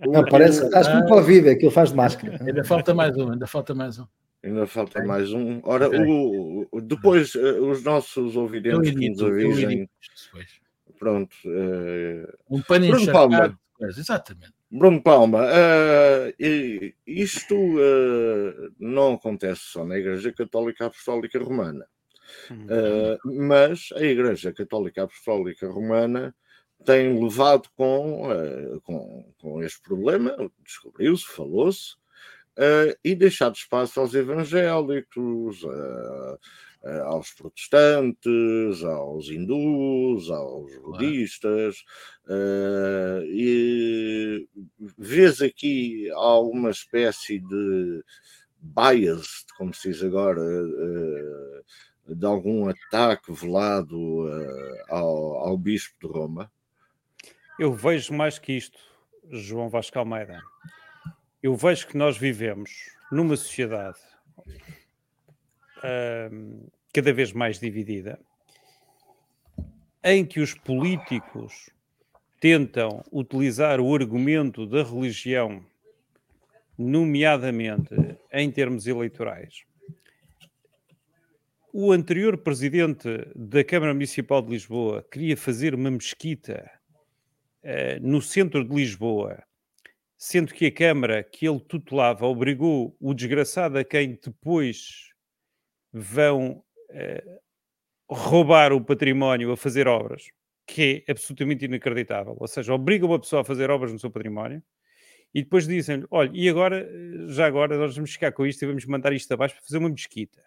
não, 0.05 0.23
parece 0.25 0.59
que 0.59 0.65
estás 0.67 0.87
com 0.87 1.05
Covid, 1.07 1.49
aquilo 1.49 1.71
faz 1.71 1.89
de 1.89 1.95
máscara. 1.95 2.37
Ainda 2.45 2.63
falta 2.63 2.93
mais 2.93 3.17
um, 3.17 3.31
ainda 3.31 3.47
falta 3.47 3.73
mais 3.73 3.97
um. 3.97 4.05
Ainda 4.43 4.65
falta 4.65 5.03
mais 5.03 5.33
um. 5.33 5.59
Ora, 5.63 5.89
o, 5.89 6.67
o, 6.71 6.81
depois 6.81 7.35
eh, 7.35 7.59
os 7.59 7.83
nossos 7.83 8.35
ouvidentes 8.37 8.91
que 8.91 9.09
nos 9.09 9.21
avisem. 9.21 9.89
Pronto. 10.97 11.35
Uh, 11.45 12.27
um 12.49 12.61
paninho 12.61 12.97
encharcado. 12.97 13.57
Exatamente. 13.81 14.53
Bruno 14.71 15.01
Palma, 15.01 15.45
uh, 15.45 16.33
isto 17.07 17.55
uh, 17.55 18.71
não 18.77 19.13
acontece 19.13 19.61
só 19.63 19.83
na 19.83 19.97
Igreja 19.97 20.31
Católica 20.31 20.85
Apostólica 20.85 21.39
Romana, 21.39 21.87
uh, 22.51 23.45
mas 23.47 23.89
a 23.95 24.03
Igreja 24.03 24.53
Católica 24.53 25.03
Apostólica 25.03 25.67
Romana 25.67 26.35
tem 26.85 27.21
levado 27.21 27.67
com, 27.75 28.29
com, 28.83 29.33
com 29.39 29.63
este 29.63 29.81
problema, 29.81 30.35
descobriu-se, 30.63 31.25
falou-se, 31.25 31.95
e 33.03 33.15
deixado 33.15 33.55
espaço 33.55 33.99
aos 33.99 34.13
evangélicos, 34.13 35.63
eh, 36.81 37.01
aos 37.01 37.33
protestantes, 37.33 38.83
aos 38.85 39.27
hindus, 39.29 40.31
aos 40.31 40.73
budistas, 40.77 41.83
uh, 42.25 43.21
e 43.25 44.47
vês 44.97 45.41
aqui 45.41 46.09
alguma 46.11 46.69
espécie 46.69 47.39
de 47.39 48.01
bias, 48.61 49.45
como 49.57 49.73
se 49.73 49.91
diz 49.91 50.01
agora, 50.01 50.39
uh, 50.39 52.15
de 52.15 52.25
algum 52.25 52.69
ataque 52.69 53.33
velado 53.33 54.25
ao, 54.87 55.47
ao 55.47 55.57
bispo 55.57 55.95
de 56.01 56.07
Roma? 56.07 56.49
Eu 57.59 57.73
vejo 57.73 58.13
mais 58.13 58.39
que 58.39 58.53
isto, 58.53 58.79
João 59.29 59.67
Vasco 59.67 59.99
Almeida. 59.99 60.41
Eu 61.41 61.55
vejo 61.55 61.87
que 61.87 61.97
nós 61.97 62.17
vivemos 62.17 62.69
numa 63.09 63.37
sociedade 63.37 63.99
cada 66.93 67.13
vez 67.13 67.31
mais 67.31 67.59
dividida, 67.59 68.19
em 70.03 70.25
que 70.25 70.41
os 70.41 70.53
políticos 70.53 71.69
tentam 72.41 73.03
utilizar 73.11 73.79
o 73.79 73.93
argumento 73.95 74.65
da 74.65 74.83
religião, 74.83 75.63
nomeadamente 76.77 77.95
em 78.31 78.51
termos 78.51 78.87
eleitorais. 78.87 79.63
O 81.71 81.91
anterior 81.91 82.37
presidente 82.37 83.07
da 83.35 83.63
Câmara 83.63 83.93
Municipal 83.93 84.41
de 84.41 84.51
Lisboa 84.51 85.05
queria 85.09 85.37
fazer 85.37 85.75
uma 85.75 85.91
mesquita 85.91 86.69
uh, 87.63 88.01
no 88.01 88.21
centro 88.21 88.67
de 88.67 88.73
Lisboa, 88.73 89.43
sendo 90.19 90.53
que 90.53 90.65
a 90.65 90.71
Câmara 90.71 91.23
que 91.23 91.47
ele 91.47 91.61
tutelava 91.61 92.25
obrigou 92.25 92.93
o 92.99 93.13
desgraçado 93.13 93.77
a 93.77 93.85
quem 93.85 94.19
depois 94.21 95.13
vão 95.93 96.61
uh, 96.89 97.39
roubar 98.09 98.73
o 98.73 98.83
património 98.83 99.49
a 99.53 99.57
fazer 99.57 99.87
obras, 99.87 100.23
que 100.67 101.05
é 101.07 101.11
absolutamente 101.13 101.63
inacreditável. 101.63 102.35
Ou 102.37 102.47
seja, 102.49 102.73
obriga 102.73 103.05
uma 103.05 103.17
pessoa 103.17 103.43
a 103.43 103.45
fazer 103.45 103.71
obras 103.71 103.93
no 103.93 103.97
seu 103.97 104.11
património 104.11 104.61
e 105.33 105.41
depois 105.41 105.65
dizem-lhe: 105.65 106.05
olha, 106.11 106.31
e 106.33 106.49
agora, 106.49 106.85
já 107.29 107.47
agora, 107.47 107.77
nós 107.77 107.95
vamos 107.95 108.11
ficar 108.11 108.33
com 108.33 108.45
isto 108.45 108.61
e 108.61 108.67
vamos 108.67 108.85
mandar 108.85 109.13
isto 109.13 109.31
abaixo 109.33 109.55
para 109.55 109.63
fazer 109.63 109.77
uma 109.77 109.89
mesquita. 109.89 110.43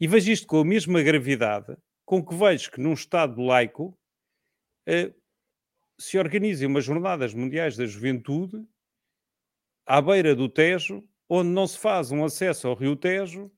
E 0.00 0.08
vejo 0.08 0.32
isto 0.32 0.46
com 0.46 0.60
a 0.60 0.64
mesma 0.64 1.02
gravidade 1.02 1.76
com 2.06 2.24
que 2.24 2.34
vejo 2.34 2.70
que 2.70 2.80
num 2.80 2.94
Estado 2.94 3.42
laico 3.42 3.96
eh, 4.86 5.12
se 5.98 6.18
organizem 6.18 6.66
umas 6.66 6.84
jornadas 6.84 7.34
mundiais 7.34 7.76
da 7.76 7.86
juventude 7.86 8.66
à 9.86 10.00
beira 10.00 10.34
do 10.34 10.48
Tejo, 10.48 11.04
onde 11.28 11.50
não 11.50 11.66
se 11.66 11.78
faz 11.78 12.10
um 12.10 12.24
acesso 12.24 12.68
ao 12.68 12.74
Rio 12.74 12.96
Tejo 12.96 13.50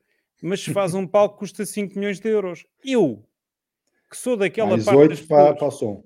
mas 0.43 0.61
se 0.63 0.73
faz 0.73 0.95
um 0.95 1.07
palco 1.09 1.35
que 1.35 1.41
custa 1.41 1.65
5 1.65 1.99
milhões 1.99 2.21
de 2.21 2.29
euros. 2.29 2.67
Eu, 2.85 3.25
que 4.11 4.17
sou 4.17 4.37
daquela 4.37 4.71
Mais 4.71 4.85
parte. 4.85 4.99
8 4.99 5.27
para, 5.27 5.55
para 5.55 5.67
o 5.67 5.71
som. 5.71 6.05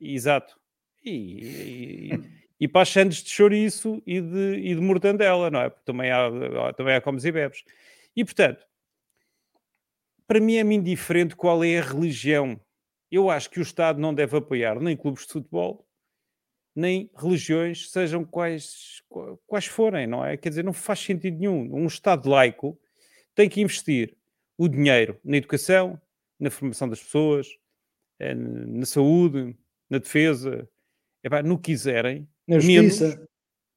Exato. 0.00 0.58
E, 1.04 1.10
e, 1.10 2.20
e 2.60 2.68
para 2.68 2.82
as 2.82 2.88
sandes 2.88 3.22
de 3.22 3.30
chouriço 3.30 4.02
e 4.06 4.20
de, 4.20 4.54
e 4.56 4.74
de 4.74 4.80
mortandela, 4.80 5.50
não 5.50 5.60
é? 5.60 5.70
Porque 5.70 5.84
também 5.84 6.10
há, 6.10 6.72
também 6.76 6.94
há 6.94 7.00
comes 7.00 7.24
e 7.24 7.32
bebes. 7.32 7.64
E 8.14 8.24
portanto, 8.24 8.64
para 10.26 10.40
mim 10.40 10.56
é-me 10.56 10.74
indiferente 10.76 11.36
qual 11.36 11.62
é 11.62 11.78
a 11.78 11.82
religião. 11.82 12.60
Eu 13.12 13.28
acho 13.28 13.50
que 13.50 13.60
o 13.60 13.62
Estado 13.62 14.00
não 14.00 14.14
deve 14.14 14.38
apoiar 14.38 14.80
nem 14.80 14.96
clubes 14.96 15.26
de 15.26 15.34
futebol, 15.34 15.86
nem 16.74 17.10
religiões, 17.14 17.90
sejam 17.90 18.24
quais, 18.24 19.02
quais 19.46 19.66
forem, 19.66 20.06
não 20.06 20.24
é? 20.24 20.38
Quer 20.38 20.48
dizer, 20.48 20.64
não 20.64 20.72
faz 20.72 21.00
sentido 21.00 21.38
nenhum. 21.38 21.74
Um 21.74 21.86
Estado 21.86 22.26
laico 22.26 22.80
tem 23.34 23.50
que 23.50 23.60
investir 23.60 24.16
o 24.56 24.66
dinheiro 24.66 25.20
na 25.22 25.36
educação, 25.36 26.00
na 26.40 26.50
formação 26.50 26.88
das 26.88 27.02
pessoas, 27.02 27.48
eh, 28.18 28.34
na 28.34 28.86
saúde, 28.86 29.54
na 29.90 29.98
defesa, 29.98 30.66
no 31.44 31.58
que 31.58 31.72
quiserem, 31.72 32.26
na 32.48 32.58
justiça, 32.58 33.04
menos, 33.04 33.28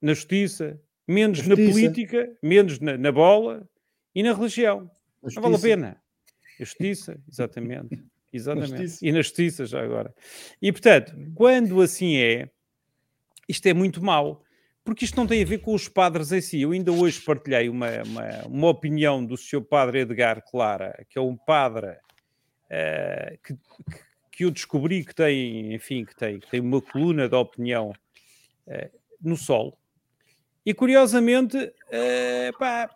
na 0.01 0.13
justiça, 0.13 0.81
menos 1.05 1.39
na, 1.39 1.55
justiça. 1.55 1.67
na 1.67 1.73
política, 1.73 2.37
menos 2.41 2.79
na, 2.79 2.97
na, 2.97 3.11
bola 3.11 3.69
e 4.15 4.23
na 4.23 4.33
religião. 4.33 4.89
Não 5.21 5.41
vale 5.41 5.55
a 5.55 5.59
pena. 5.59 6.01
A 6.57 6.63
justiça, 6.63 7.21
exatamente. 7.29 8.01
Exatamente. 8.35 9.01
Na 9.01 9.09
e 9.09 9.11
na 9.11 9.21
justiça, 9.21 9.65
já 9.65 9.81
agora. 9.81 10.13
E 10.61 10.71
portanto, 10.71 11.13
quando 11.33 11.81
assim 11.81 12.17
é, 12.17 12.49
isto 13.47 13.65
é 13.67 13.73
muito 13.73 14.03
mau 14.03 14.45
porque 14.85 15.03
isto 15.03 15.17
não 15.17 15.25
tem 15.25 15.41
a 15.41 15.45
ver 15.45 15.57
com 15.57 15.73
os 15.73 15.89
padres 15.89 16.31
em 16.31 16.39
si. 16.39 16.61
Eu 16.61 16.71
ainda 16.71 16.91
hoje 16.91 17.19
partilhei 17.19 17.67
uma, 17.67 17.89
uma, 18.03 18.45
uma 18.45 18.67
opinião 18.67 19.25
do 19.25 19.35
seu 19.35 19.59
padre 19.59 20.01
Edgar 20.01 20.43
Clara, 20.47 21.03
que 21.09 21.17
é 21.17 21.21
um 21.21 21.35
padre 21.35 21.87
uh, 21.89 23.37
que, 23.43 23.57
que, 24.31 24.45
eu 24.45 24.51
descobri 24.51 25.03
que 25.03 25.15
tem, 25.15 25.73
enfim, 25.73 26.05
que 26.05 26.15
tem, 26.15 26.39
que 26.39 26.47
tem 26.51 26.59
uma 26.59 26.79
coluna 26.79 27.27
de 27.27 27.35
opinião 27.35 27.93
uh, 28.67 28.99
no 29.19 29.35
Sol. 29.35 29.75
E 30.63 30.71
curiosamente, 30.71 31.57
uh, 31.57 32.57
pá, 32.59 32.87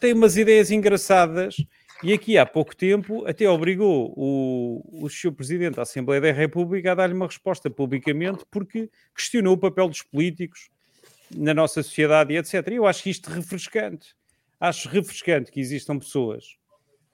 tem 0.00 0.14
umas 0.14 0.38
ideias 0.38 0.70
engraçadas. 0.70 1.56
E 2.02 2.12
aqui 2.12 2.38
há 2.38 2.46
pouco 2.46 2.76
tempo 2.76 3.26
até 3.26 3.48
obrigou 3.48 4.12
o, 4.16 5.04
o 5.04 5.10
seu 5.10 5.32
presidente 5.32 5.76
da 5.76 5.82
Assembleia 5.82 6.20
da 6.20 6.32
República 6.32 6.92
a 6.92 6.94
dar-lhe 6.94 7.14
uma 7.14 7.26
resposta 7.26 7.68
publicamente 7.68 8.44
porque 8.50 8.88
questionou 9.14 9.54
o 9.54 9.58
papel 9.58 9.88
dos 9.88 10.02
políticos 10.02 10.70
na 11.34 11.52
nossa 11.52 11.82
sociedade 11.82 12.32
e 12.32 12.36
etc. 12.36 12.68
Eu 12.68 12.86
acho 12.86 13.08
isto 13.08 13.28
refrescante. 13.28 14.14
Acho 14.60 14.88
refrescante 14.88 15.50
que 15.50 15.60
existam 15.60 15.98
pessoas 15.98 16.56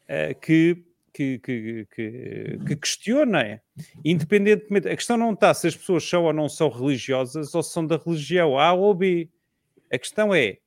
uh, 0.02 0.38
que, 0.40 0.84
que, 1.14 1.38
que, 1.38 1.86
que, 1.94 2.58
que 2.66 2.76
questionem, 2.76 3.60
independentemente. 4.04 4.88
A 4.88 4.96
questão 4.96 5.16
não 5.16 5.32
está 5.32 5.54
se 5.54 5.66
as 5.66 5.76
pessoas 5.76 6.06
são 6.06 6.24
ou 6.24 6.32
não 6.32 6.48
são 6.48 6.68
religiosas 6.68 7.54
ou 7.54 7.62
se 7.62 7.72
são 7.72 7.86
da 7.86 7.96
religião 7.96 8.58
A 8.58 8.72
ou 8.74 8.94
B. 8.94 9.30
A 9.90 9.98
questão 9.98 10.34
é: 10.34 10.58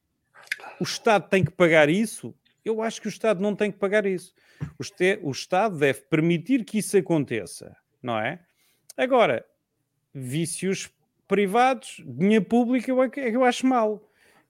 o 0.80 0.84
Estado 0.84 1.30
tem 1.30 1.46
que 1.46 1.52
pagar 1.52 1.88
isso? 1.88 2.34
Eu 2.68 2.82
acho 2.82 3.02
que 3.02 3.08
o 3.08 3.10
Estado 3.10 3.42
não 3.42 3.56
tem 3.56 3.72
que 3.72 3.78
pagar 3.78 4.06
isso. 4.06 4.34
O, 4.78 4.82
este, 4.82 5.20
o 5.24 5.32
Estado 5.32 5.78
deve 5.78 6.02
permitir 6.02 6.66
que 6.66 6.80
isso 6.80 6.98
aconteça, 6.98 7.76
não 8.02 8.20
é? 8.20 8.40
Agora, 8.98 9.46
vícios 10.14 10.90
privados, 11.28 12.04
dinheiro 12.06 12.46
público, 12.46 12.90
eu, 12.90 12.98
eu 13.16 13.44
acho 13.44 13.66
mal. 13.66 14.04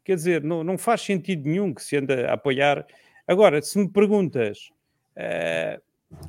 Quer 0.04 0.16
dizer, 0.16 0.44
não, 0.44 0.64
não 0.64 0.78
faz 0.78 1.02
sentido 1.02 1.48
nenhum 1.48 1.74
que 1.74 1.84
se 1.84 1.98
anda 1.98 2.30
a 2.30 2.34
apoiar. 2.34 2.86
Agora, 3.28 3.62
se 3.62 3.78
me 3.78 3.90
perguntas 3.90 4.70
uh, 5.18 5.82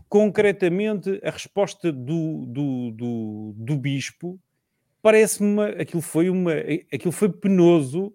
concretamente 0.09 1.20
a 1.22 1.31
resposta 1.31 1.92
do, 1.92 2.44
do, 2.46 2.90
do, 2.90 3.55
do 3.57 3.77
bispo, 3.77 4.38
parece-me 5.01 5.62
aquilo 5.81 6.03
foi 6.03 6.29
uma 6.29 6.53
aquilo 6.92 7.12
foi 7.12 7.31
penoso. 7.31 8.12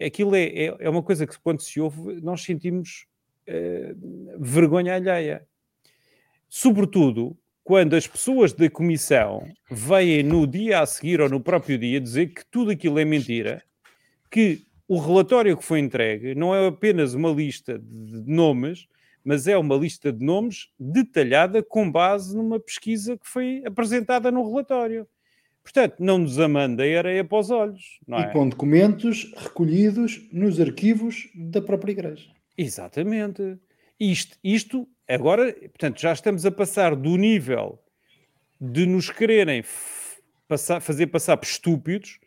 Aquilo 0.00 0.34
é, 0.34 0.44
é, 0.44 0.76
é, 0.78 0.90
uma 0.90 1.02
coisa 1.02 1.26
que 1.26 1.38
quando 1.40 1.60
se 1.60 1.80
ouve 1.80 2.20
nós 2.20 2.42
sentimos 2.42 3.06
uh, 3.48 4.38
vergonha 4.38 4.94
alheia. 4.94 5.46
Sobretudo 6.48 7.36
quando 7.62 7.94
as 7.94 8.06
pessoas 8.06 8.52
da 8.52 8.68
comissão 8.68 9.46
vêm 9.70 10.22
no 10.22 10.46
dia 10.46 10.80
a 10.80 10.86
seguir 10.86 11.20
ou 11.20 11.28
no 11.28 11.40
próprio 11.40 11.78
dia 11.78 12.00
dizer 12.00 12.28
que 12.28 12.44
tudo 12.46 12.70
aquilo 12.70 12.98
é 12.98 13.04
mentira, 13.04 13.62
que 14.30 14.62
o 14.88 14.98
relatório 14.98 15.56
que 15.56 15.64
foi 15.64 15.78
entregue 15.78 16.34
não 16.34 16.52
é 16.54 16.66
apenas 16.66 17.14
uma 17.14 17.30
lista 17.30 17.78
de 17.78 18.28
nomes, 18.28 18.88
mas 19.22 19.46
é 19.46 19.56
uma 19.56 19.76
lista 19.76 20.12
de 20.12 20.24
nomes 20.24 20.68
detalhada 20.78 21.62
com 21.62 21.90
base 21.90 22.36
numa 22.36 22.58
pesquisa 22.58 23.16
que 23.16 23.28
foi 23.28 23.62
apresentada 23.64 24.32
no 24.32 24.48
relatório. 24.48 25.06
Portanto, 25.72 25.96
não 26.00 26.18
nos 26.18 26.38
amanda 26.38 26.82
a 26.82 26.98
areia 26.98 27.24
para 27.24 27.38
os 27.38 27.50
olhos. 27.50 28.00
e 28.08 28.14
é? 28.14 28.26
com 28.28 28.48
documentos 28.48 29.32
recolhidos 29.36 30.28
nos 30.32 30.60
arquivos 30.60 31.28
da 31.34 31.62
própria 31.62 31.92
Igreja. 31.92 32.28
Exatamente. 32.56 33.58
Isto, 33.98 34.36
isto 34.42 34.88
Agora, 35.10 35.52
portanto, 35.52 36.00
já 36.00 36.12
estamos 36.12 36.46
a 36.46 36.52
passar 36.52 36.94
do 36.94 37.16
nível 37.16 37.80
de 38.60 38.86
nos 38.86 39.10
quererem 39.10 39.64
passar, 40.46 40.78
fazer 40.80 41.08
passar 41.08 41.36
por 41.36 41.46
estúpidos 41.46 42.20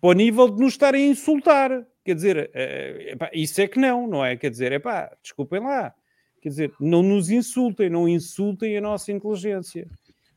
para 0.00 0.10
o 0.10 0.12
nível 0.14 0.48
de 0.48 0.58
nos 0.58 0.72
estarem 0.72 1.08
a 1.08 1.10
insultar. 1.10 1.86
Quer 2.02 2.14
dizer, 2.14 2.50
é, 2.54 3.12
epá, 3.12 3.30
isso 3.34 3.60
é 3.60 3.68
que 3.68 3.78
não, 3.78 4.06
não 4.06 4.24
é? 4.24 4.34
Quer 4.34 4.48
dizer, 4.48 4.72
é 4.72 4.78
pá, 4.78 5.14
desculpem 5.22 5.60
lá. 5.60 5.94
Quer 6.40 6.48
dizer, 6.48 6.72
não 6.80 7.02
nos 7.02 7.28
insultem, 7.28 7.90
não 7.90 8.08
insultem 8.08 8.78
a 8.78 8.80
nossa 8.80 9.12
inteligência. 9.12 9.86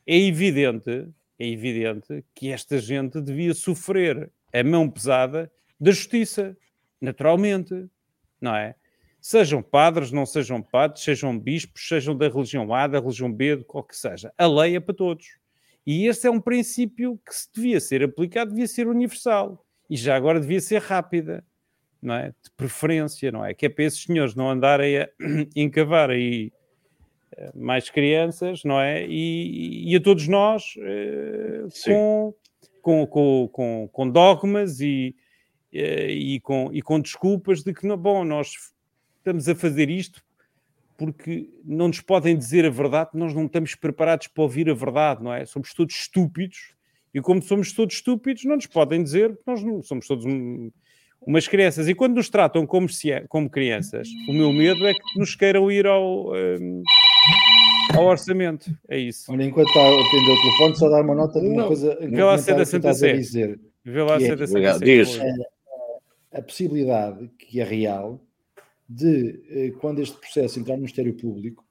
É 0.06 0.18
evidente, 0.18 1.08
é 1.38 1.46
evidente 1.46 2.24
que 2.34 2.50
esta 2.50 2.78
gente 2.78 3.20
devia 3.20 3.54
sofrer 3.54 4.30
a 4.52 4.64
mão 4.64 4.88
pesada 4.88 5.50
da 5.78 5.90
justiça, 5.90 6.56
naturalmente, 7.00 7.88
não 8.40 8.54
é? 8.54 8.74
Sejam 9.20 9.62
padres, 9.62 10.12
não 10.12 10.24
sejam 10.24 10.62
padres, 10.62 11.02
sejam 11.02 11.38
bispos, 11.38 11.86
sejam 11.88 12.16
da 12.16 12.28
religião 12.28 12.72
A, 12.72 12.86
da 12.86 13.00
religião 13.00 13.32
B, 13.32 13.56
de 13.56 13.64
qual 13.64 13.82
que 13.82 13.96
seja. 13.96 14.32
A 14.38 14.46
lei 14.46 14.76
é 14.76 14.80
para 14.80 14.94
todos. 14.94 15.26
E 15.86 16.06
esse 16.06 16.26
é 16.26 16.30
um 16.30 16.40
princípio 16.40 17.20
que 17.26 17.34
se 17.34 17.48
devia 17.52 17.80
ser 17.80 18.02
aplicado, 18.02 18.50
devia 18.50 18.66
ser 18.66 18.86
universal. 18.86 19.64
E 19.90 19.96
já 19.96 20.16
agora 20.16 20.40
devia 20.40 20.60
ser 20.60 20.80
rápida, 20.80 21.44
não 22.00 22.14
é? 22.14 22.28
De 22.28 22.50
preferência, 22.56 23.30
não 23.30 23.44
é? 23.44 23.52
Que 23.52 23.66
é 23.66 23.68
para 23.68 23.84
esses 23.84 24.02
senhores 24.02 24.34
não 24.34 24.50
andarem 24.50 24.98
a 24.98 25.08
encavar 25.54 26.10
aí 26.10 26.52
mais 27.54 27.90
crianças, 27.90 28.64
não 28.64 28.80
é? 28.80 29.06
E, 29.06 29.92
e 29.92 29.96
a 29.96 30.00
todos 30.00 30.26
nós 30.26 30.74
eh, 30.78 31.64
com, 31.84 32.34
com, 32.82 33.06
com, 33.06 33.48
com, 33.52 33.88
com, 33.92 34.10
dogmas 34.10 34.80
e, 34.80 35.14
eh, 35.72 36.12
e, 36.12 36.40
com, 36.40 36.70
e 36.72 36.80
com 36.80 37.00
desculpas 37.00 37.62
de 37.62 37.74
que, 37.74 37.86
bom, 37.96 38.24
nós 38.24 38.52
estamos 39.18 39.48
a 39.48 39.54
fazer 39.54 39.90
isto 39.90 40.24
porque 40.96 41.50
não 41.62 41.88
nos 41.88 42.00
podem 42.00 42.36
dizer 42.36 42.64
a 42.64 42.70
verdade, 42.70 43.10
nós 43.12 43.34
não 43.34 43.44
estamos 43.44 43.74
preparados 43.74 44.28
para 44.28 44.42
ouvir 44.42 44.70
a 44.70 44.74
verdade, 44.74 45.22
não 45.22 45.32
é? 45.32 45.44
Somos 45.44 45.74
todos 45.74 45.94
estúpidos 45.94 46.74
e 47.12 47.20
como 47.20 47.42
somos 47.42 47.72
todos 47.72 47.96
estúpidos, 47.96 48.44
não 48.44 48.56
nos 48.56 48.66
podem 48.66 49.02
dizer 49.02 49.36
que 49.36 49.42
nós 49.46 49.62
não 49.62 49.82
somos 49.82 50.06
todos 50.06 50.24
um, 50.24 50.70
umas 51.26 51.48
crianças. 51.48 51.88
E 51.88 51.94
quando 51.94 52.14
nos 52.16 52.28
tratam 52.28 52.66
como, 52.66 52.86
como 53.28 53.50
crianças, 53.50 54.08
o 54.28 54.32
meu 54.32 54.52
medo 54.52 54.86
é 54.86 54.94
que 54.94 55.18
nos 55.18 55.34
queiram 55.34 55.70
ir 55.70 55.86
ao. 55.86 56.32
Um, 56.32 56.82
ao 57.96 58.06
orçamento. 58.06 58.70
É 58.88 58.98
isso. 58.98 59.30
Olha, 59.32 59.44
enquanto 59.44 59.68
está 59.68 59.80
a 59.80 59.88
atender 59.88 60.32
o 60.32 60.42
telefone, 60.42 60.76
só 60.76 60.88
dar 60.88 61.02
uma 61.02 61.14
nota 61.14 61.40
de 61.40 61.46
uma 61.48 61.62
Não. 61.62 61.66
coisa. 61.68 61.96
Vê 62.00 62.22
lá 62.24 62.38
se 62.38 62.50
é 62.50 62.54
da 62.54 62.64
Santa 62.64 62.90
a 62.90 62.94
Sé. 62.94 63.12
dizer. 63.14 63.60
Vê 63.84 64.02
lá 64.02 64.20
é- 64.20 64.24
é 64.24 64.36
da 64.36 64.44
Obrigado. 64.44 64.74
Santa 64.74 64.84
Diz. 64.84 65.08
Sé. 65.10 65.32
a 66.32 66.42
possibilidade, 66.42 67.30
que 67.38 67.60
é 67.60 67.64
real, 67.64 68.20
de, 68.88 69.42
eh, 69.48 69.70
quando 69.80 70.02
este 70.02 70.16
processo 70.18 70.60
entrar 70.60 70.74
no 70.74 70.80
Ministério 70.82 71.14
Público, 71.14 71.64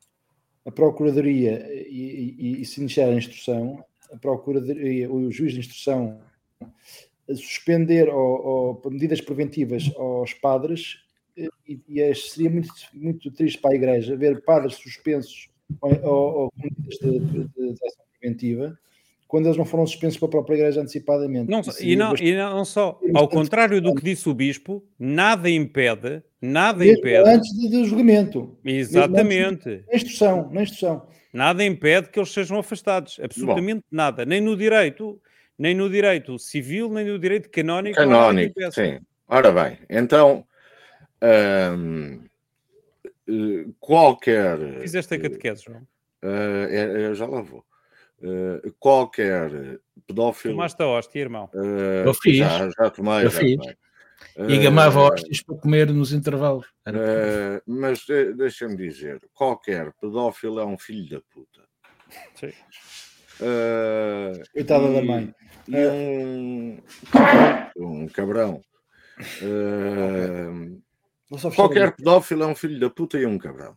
a 0.66 0.72
Procuradoria 0.72 1.64
e, 1.88 2.36
e- 2.40 2.62
e 2.62 2.66
se 2.66 2.80
iniciar 2.82 3.10
a 3.10 3.14
instrução, 3.14 3.84
a 4.12 4.18
Procuradoria, 4.18 5.12
o 5.12 5.30
juiz 5.32 5.54
de 5.54 5.60
instrução 5.60 6.20
eh, 6.62 7.36
suspender 7.36 8.10
ou, 8.10 8.82
ou 8.84 8.92
medidas 8.92 9.22
preventivas 9.22 9.92
aos 9.98 10.34
padres 10.34 10.98
eh, 11.38 11.48
e, 11.68 11.80
e 11.88 12.02
é- 12.02 12.14
seria 12.16 12.50
muito, 12.50 12.70
muito 12.94 13.30
triste 13.32 13.60
para 13.62 13.72
a 13.72 13.76
Igreja 13.76 14.16
ver 14.18 14.42
padres 14.44 14.76
suspensos 14.76 15.48
ou, 15.82 16.52
medidas 16.58 16.98
de, 17.00 17.20
de- 17.20 17.74
de 17.74 17.86
ação 17.86 18.06
preventiva 18.20 18.78
quando 19.28 19.48
eles 19.48 19.58
não 19.58 19.66
foram 19.66 19.86
suspensos 19.88 20.20
pela 20.20 20.30
própria 20.32 20.56
Igreja 20.56 20.82
antecipadamente. 20.82 21.50
Não, 21.50 21.62
e, 21.82 21.96
não, 21.96 22.12
bastante- 22.12 22.30
e 22.30 22.36
não 22.38 22.64
só, 22.66 23.00
ao 23.14 23.28
contrário 23.28 23.82
do 23.82 23.94
que 23.96 24.04
disse 24.04 24.30
o 24.30 24.34
Bispo, 24.34 24.84
nada 25.00 25.50
impede, 25.50 26.22
nada 26.42 26.80
mesmo 26.80 27.00
impede, 27.00 27.30
antes 27.30 27.52
de- 27.52 27.70
do 27.70 27.86
julgamento. 27.86 28.58
exatamente, 28.64 29.84
Na 29.88 29.96
instrução, 29.96 30.50
na 30.52 30.62
instrução. 30.64 31.08
nada 31.34 31.66
impede 31.66 32.10
que 32.10 32.20
eles 32.20 32.32
sejam 32.32 32.60
afastados, 32.60 33.20
absolutamente 33.22 33.84
nada, 33.92 34.26
nem 34.26 34.40
no 34.40 34.56
direito, 34.56 35.20
nem 35.58 35.74
no 35.74 35.90
direito 35.90 36.38
civil, 36.38 36.90
nem 36.90 37.06
no 37.06 37.18
direito 37.20 37.50
canónico. 37.50 37.96
Canónico, 37.96 38.54
sim. 38.72 39.00
Ora 39.28 39.52
bem, 39.52 39.80
então 39.90 40.46
hum, 41.76 42.20
eh, 43.28 43.66
qualquer 43.80 44.80
Fizeste 44.82 45.16
a 45.16 45.20
catequese, 45.20 45.64
João. 45.64 45.88
eh, 46.22 46.68
eh, 46.72 47.06
eu 47.08 47.16
já 47.16 47.26
lá 47.26 47.42
vou. 47.42 47.64
Eh, 48.22 48.72
qualquer 48.80 49.80
pedófilo 50.08 50.54
Tomaste 50.56 50.82
a 50.82 50.88
hóstia, 50.88 51.20
irmão. 51.20 51.50
Eu 51.54 52.12
eh, 52.12 52.14
fiz. 52.22 52.38
já, 52.38 52.70
já 52.70 52.90
tomei, 52.90 53.26
Eu 53.26 53.30
já 53.30 53.40
fiz. 53.40 53.58
tomei. 53.58 53.76
E 54.38 54.56
Eh, 54.56 54.64
gamava 54.64 55.00
hóstias 55.02 55.42
para 55.44 55.58
comer 55.58 55.92
nos 55.92 56.12
intervalos. 56.14 56.66
Eh, 56.86 57.62
mas 57.66 58.00
de- 58.06 58.34
deixa-me 58.34 58.76
dizer, 58.78 59.20
qualquer 59.34 59.92
pedófilo 60.00 60.60
é 60.60 60.66
um 60.66 60.78
filho 60.78 61.10
da 61.10 61.22
puta. 61.30 61.62
Sim. 62.36 62.52
Eh, 63.42 64.42
Coitada 64.54 64.94
da 64.94 65.02
mãe. 65.02 65.34
E 65.68 65.76
um, 65.88 66.78
um 67.78 68.08
cabrão. 68.08 68.62
Eh, 69.42 70.48
fechar 70.50 70.85
Qualquer 71.56 71.96
pedófilo 71.96 72.44
é 72.44 72.48
um 72.48 72.56
filho 72.56 72.80
da 72.80 72.90
puta 72.90 73.18
e 73.18 73.26
um 73.26 73.38
cabrão. 73.38 73.76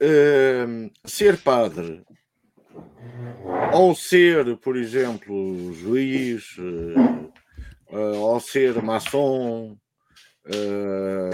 Hum, 0.00 0.90
ser 1.06 1.36
padre 1.42 2.04
ou 3.72 3.94
ser, 3.94 4.56
por 4.58 4.76
exemplo, 4.76 5.72
juiz, 5.72 6.56
eh, 6.58 7.28
eh, 7.92 7.96
ou 8.18 8.40
ser 8.40 8.82
maçom, 8.82 9.76
eh, 10.46 11.30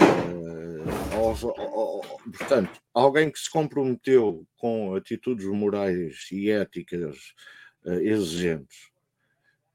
ou, 1.17 1.35
ou- 1.57 2.19
portanto, 2.37 2.79
alguém 2.93 3.31
que 3.31 3.39
se 3.39 3.49
comprometeu 3.49 4.45
com 4.57 4.95
atitudes 4.95 5.45
morais 5.45 6.27
e 6.31 6.49
éticas 6.49 7.17
exigentes 7.85 8.89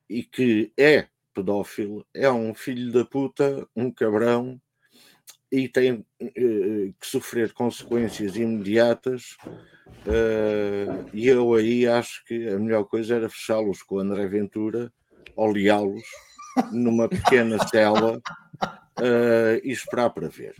e 0.09 0.23
que 0.23 0.73
é 0.79 1.09
pedófilo, 1.35 2.07
é 2.15 2.31
um 2.31 2.55
filho 2.55 2.93
da 2.93 3.05
puta, 3.05 3.67
um 3.75 3.91
cabrão 3.91 4.61
e 5.51 5.69
tem 5.69 6.05
eh, 6.21 6.93
que 7.01 7.07
sofrer 7.07 7.53
consequências 7.53 8.37
imediatas. 8.37 9.37
eh, 10.07 10.87
e 11.13 11.29
eu 11.29 11.55
aí 11.55 11.87
acho 11.87 12.25
que 12.25 12.49
a 12.49 12.59
melhor 12.59 12.85
coisa 12.85 13.15
era 13.17 13.29
fechá-los 13.29 13.83
com 13.83 13.97
o 13.97 13.99
André 14.01 14.27
Ventura, 14.27 14.93
oleá-los 15.37 16.03
numa 16.73 17.09
pequena 17.09 17.57
cela 17.69 18.21
eh, 19.01 19.61
e 19.65 19.71
esperar 19.71 20.11
para 20.11 20.29
ver. 20.29 20.55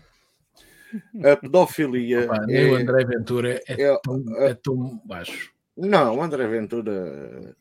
A 1.25 1.37
pedofilia. 1.37 2.27
Pá, 2.29 2.47
nem 2.47 2.71
o 2.71 2.77
é- 2.79 2.83
André 2.83 3.05
Ventura 3.05 3.55
é, 3.69 3.83
é- 3.83 3.99
tão, 4.03 4.25
é 4.39 4.55
tão 4.55 5.03
baixo. 5.05 5.53
Não, 5.77 6.19
o 6.19 6.23
André 6.23 6.47
Ventura. 6.47 6.93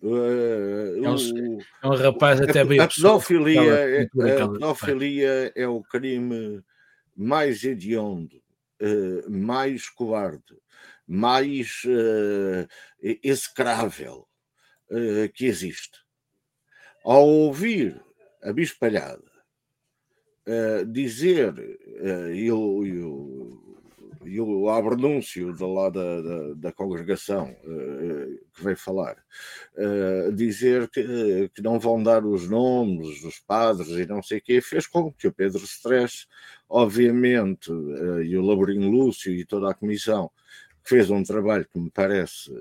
eh, 0.03 0.99
É 1.03 1.09
um- 1.09 1.15
o- 1.15 1.57
É 1.81 1.88
um 1.88 1.95
rapaz 1.95 2.39
até 2.39 2.63
bem 2.63 2.79
a 2.79 2.88
pedofilia, 2.88 3.62
é, 3.73 4.03
a 4.03 4.47
pedofilia 4.49 5.51
é 5.55 5.67
o 5.67 5.81
crime 5.81 6.62
mais 7.15 7.63
hediondo, 7.63 8.41
eh, 8.80 9.30
mais 9.30 9.89
covarde, 9.89 10.58
mais 11.08 11.84
eh, 11.86 12.67
execrável 13.23 14.28
eh, 14.89 15.28
que 15.34 15.45
existe. 15.45 15.99
Ao 17.04 17.28
ouvir 17.28 18.02
a 18.41 18.52
bispalhada 18.54 19.32
dizer, 20.88 21.54
e 22.36 22.52
o, 22.52 22.84
e 24.25 24.39
o, 24.39 24.69
abrenúncio 24.69 25.53
da, 25.53 25.89
da, 25.89 26.53
da 26.55 26.71
congregação 26.71 27.55
eh, 27.63 28.39
que 28.53 28.63
veio 28.63 28.77
falar, 28.77 29.17
eh, 29.75 30.31
dizer 30.33 30.89
que, 30.89 31.49
que 31.53 31.62
não 31.62 31.79
vão 31.79 32.01
dar 32.01 32.25
os 32.25 32.49
nomes 32.49 33.21
dos 33.21 33.39
padres 33.39 33.89
e 33.89 34.05
não 34.05 34.21
sei 34.21 34.39
o 34.39 34.41
quê, 34.41 34.62
fez 34.62 34.88
com 34.88 35.12
que 35.12 35.27
o 35.27 35.33
Pedro 35.33 35.63
Stress, 35.63 36.27
obviamente, 36.69 37.71
eh, 37.71 38.23
e 38.25 38.38
o 38.38 38.45
Laborinho 38.45 38.89
Lúcio 38.89 39.33
e 39.33 39.45
toda 39.45 39.69
a 39.69 39.73
comissão, 39.73 40.31
que 40.83 40.89
fez 40.89 41.09
um 41.09 41.23
trabalho 41.23 41.67
que 41.71 41.79
me 41.79 41.89
parece 41.89 42.51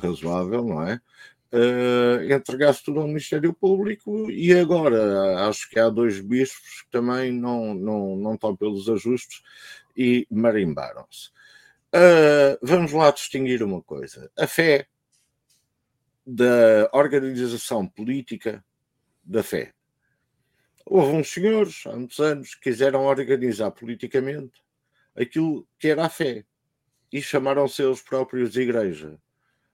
razoável, 0.00 0.64
não 0.64 0.82
é? 0.82 0.98
Eh, 1.54 2.34
entregasse 2.34 2.82
tudo 2.82 3.00
ao 3.00 3.06
Ministério 3.06 3.52
Público 3.52 4.30
e 4.30 4.54
agora 4.54 5.46
acho 5.46 5.68
que 5.68 5.78
há 5.78 5.90
dois 5.90 6.18
bispos 6.18 6.80
que 6.80 6.90
também 6.90 7.30
não, 7.30 7.74
não, 7.74 8.16
não 8.16 8.34
estão 8.34 8.56
pelos 8.56 8.88
ajustes 8.88 9.42
e 9.94 10.26
marimbaram-se. 10.30 11.30
Eh, 11.92 12.58
vamos 12.62 12.92
lá 12.92 13.10
distinguir 13.10 13.62
uma 13.62 13.82
coisa. 13.82 14.30
A 14.38 14.46
fé 14.46 14.86
da 16.26 16.88
organização 16.92 17.86
política 17.86 18.64
da 19.22 19.42
fé. 19.42 19.74
Houve 20.86 21.12
uns 21.12 21.30
senhores, 21.30 21.84
há 21.86 21.94
muitos 21.94 22.18
anos, 22.18 22.54
que 22.54 22.70
quiseram 22.70 23.04
organizar 23.04 23.70
politicamente 23.72 24.62
aquilo 25.14 25.66
que 25.78 25.88
era 25.88 26.06
a 26.06 26.08
fé 26.08 26.46
e 27.12 27.20
chamaram-se 27.20 27.82
eles 27.82 28.00
próprios 28.00 28.52
de 28.52 28.62
igreja. 28.62 29.18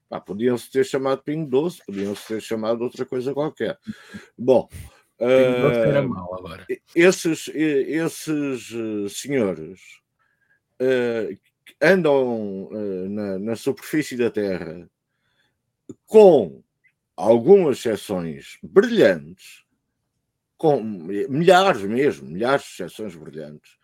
Pá, 0.09 0.21
podiam-se 0.21 0.71
ter 0.71 0.85
chamado 0.85 1.23
Pingo 1.23 1.51
Doce, 1.51 1.85
podiam-se 1.85 2.27
ter 2.27 2.41
chamado 2.41 2.83
outra 2.83 3.05
coisa 3.05 3.35
qualquer. 3.35 3.79
Bom, 4.37 4.69
era 5.19 5.99
eh, 5.99 6.03
mau 6.03 6.35
agora. 6.35 6.67
esses, 6.95 7.49
esses 7.49 8.71
eh, 8.73 9.09
senhores 9.09 9.81
que 10.79 11.75
andam 11.83 12.71
eh, 12.73 13.09
na, 13.09 13.39
na 13.39 13.57
superfície 13.57 14.17
da 14.17 14.31
Terra 14.31 14.89
com 16.07 16.63
algumas 17.17 17.79
exceções 17.79 18.59
brilhantes, 18.63 19.65
com 20.57 20.83
milhares 20.83 21.83
mesmo, 21.83 22.29
milhares 22.29 22.65
de 22.65 22.85
exceções 22.85 23.15
brilhantes, 23.15 23.77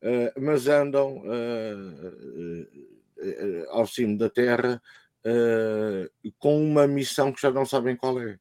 eh, 0.00 0.32
mas 0.38 0.68
andam 0.68 1.22
eh, 1.26 2.66
eh, 3.18 3.66
ao 3.70 3.86
cimo 3.86 4.16
da 4.16 4.30
Terra 4.30 4.80
eh, 5.28 6.10
com 6.38 6.62
uma 6.62 6.86
missão 6.86 7.32
que 7.32 7.40
já 7.42 7.50
não 7.50 7.66
sabem 7.66 7.96
qual 7.96 8.20
é. 8.20 8.38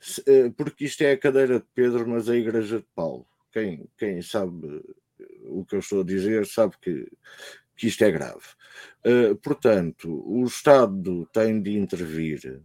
Se- 0.00 0.22
eh, 0.26 0.50
Porque 0.56 0.84
isto 0.84 1.02
é 1.02 1.12
a 1.12 1.18
cadeira 1.18 1.60
de 1.60 1.66
Pedro, 1.74 2.08
mas 2.08 2.28
a 2.28 2.36
igreja 2.36 2.78
de 2.78 2.86
Paulo. 2.94 3.26
Quem, 3.52 3.88
quem 3.96 4.20
sabe 4.20 4.82
o 5.44 5.64
que 5.64 5.76
eu 5.76 5.78
estou 5.80 6.00
a 6.00 6.04
dizer 6.04 6.46
sabe 6.46 6.74
que, 6.80 7.08
que 7.76 7.86
isto 7.86 8.02
é 8.04 8.10
grave. 8.10 8.46
Eh, 9.04 9.34
portanto, 9.42 10.22
o 10.26 10.44
Estado 10.44 11.26
tem 11.32 11.60
de 11.62 11.76
intervir, 11.76 12.60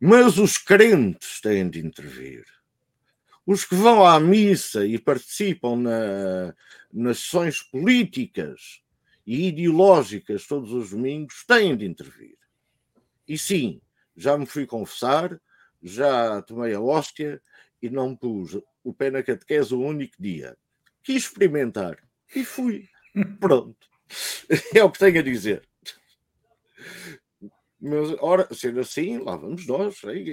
mas 0.00 0.38
os 0.38 0.58
crentes 0.58 1.40
têm 1.40 1.68
de 1.68 1.84
intervir. 1.84 2.44
Os 3.46 3.64
que 3.64 3.74
vão 3.74 4.04
à 4.06 4.18
missa 4.20 4.86
e 4.86 4.98
participam 4.98 5.76
na, 5.76 6.54
nas 6.92 7.18
sessões 7.18 7.60
políticas 7.60 8.81
e 9.26 9.48
ideológicas 9.48 10.46
todos 10.46 10.72
os 10.72 10.90
domingos 10.90 11.44
têm 11.46 11.76
de 11.76 11.86
intervir. 11.86 12.36
E 13.26 13.38
sim, 13.38 13.80
já 14.16 14.36
me 14.36 14.46
fui 14.46 14.66
confessar, 14.66 15.40
já 15.82 16.42
tomei 16.42 16.74
a 16.74 16.80
hóstia 16.80 17.40
e 17.80 17.88
não 17.88 18.16
pus 18.16 18.58
o 18.84 18.92
pé 18.92 19.10
na 19.10 19.22
catequese 19.22 19.74
o 19.74 19.80
único 19.80 20.14
dia. 20.18 20.56
Quis 21.02 21.24
experimentar 21.24 21.98
e 22.34 22.44
fui. 22.44 22.88
Pronto. 23.40 23.76
É 24.74 24.84
o 24.84 24.90
que 24.90 24.98
tenho 24.98 25.20
a 25.20 25.22
dizer. 25.22 25.62
Mas, 27.80 28.14
ora, 28.20 28.46
sendo 28.52 28.80
assim, 28.80 29.18
lá 29.18 29.36
vamos 29.36 29.66
nós. 29.66 30.04
Aí, 30.04 30.32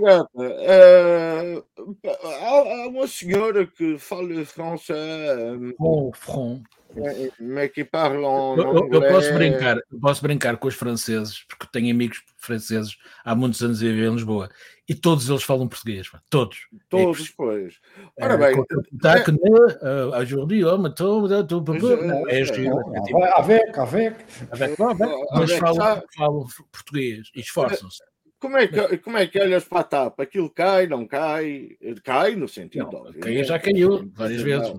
Gata, 0.00 0.28
uh, 0.34 1.64
há, 2.06 2.48
há, 2.48 2.88
uma 2.88 3.06
senhora 3.06 3.66
que 3.66 3.98
fala 3.98 4.44
francês. 4.44 5.74
Bom, 5.78 6.10
front. 6.12 6.62
Mas 7.38 7.70
que 7.70 7.84
falam. 7.84 8.56
Eu, 8.56 8.88
eu, 8.90 9.00
posso 9.00 9.32
brincar, 9.32 9.78
posso 10.00 10.22
brincar 10.22 10.56
com 10.56 10.66
os 10.66 10.74
franceses, 10.74 11.44
porque 11.48 11.66
tenho 11.70 11.94
amigos 11.94 12.20
franceses 12.36 12.96
há 13.24 13.34
muitos 13.34 13.62
anos 13.62 13.78
a 13.78 13.84
viver 13.84 14.08
em 14.08 14.14
Lisboa 14.14 14.48
e 14.90 14.94
todos 14.94 15.28
eles 15.28 15.44
falam 15.44 15.68
português, 15.68 16.10
todos. 16.28 16.66
Todos, 16.88 17.28
é, 17.28 17.32
pois. 17.36 17.74
Ora 18.20 18.36
bem, 18.36 18.56
tá 19.00 19.22
que 19.22 19.30
né, 19.30 19.38
aujourd'hui, 20.20 20.64
homem, 20.64 20.92
todo, 20.92 21.32
é 21.32 21.38
avec, 23.36 23.78
avec, 23.78 24.16
mas 25.32 25.52
falam, 25.52 26.02
falam 26.16 26.46
português 26.72 27.30
e 27.36 27.40
esforçam-se. 27.40 28.02
Como 28.40 28.56
é, 28.56 28.66
que, 28.66 28.98
como 28.98 29.18
é 29.18 29.26
que 29.26 29.38
olhas 29.38 29.66
para 29.66 29.80
a 29.80 29.84
tapa? 29.84 30.22
Aquilo 30.22 30.48
cai, 30.48 30.86
não 30.86 31.06
cai? 31.06 31.76
Cai 32.02 32.34
no 32.34 32.48
sentido. 32.48 32.90
Não, 32.90 33.12
cai, 33.20 33.44
já 33.44 33.58
caiu 33.58 34.10
várias 34.14 34.40
vezes. 34.40 34.72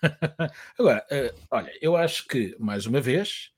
Agora, 0.78 1.04
uh, 1.10 1.40
olha, 1.50 1.72
eu 1.82 1.96
acho 1.96 2.28
que, 2.28 2.54
mais 2.60 2.86
uma 2.86 3.00
vez, 3.00 3.50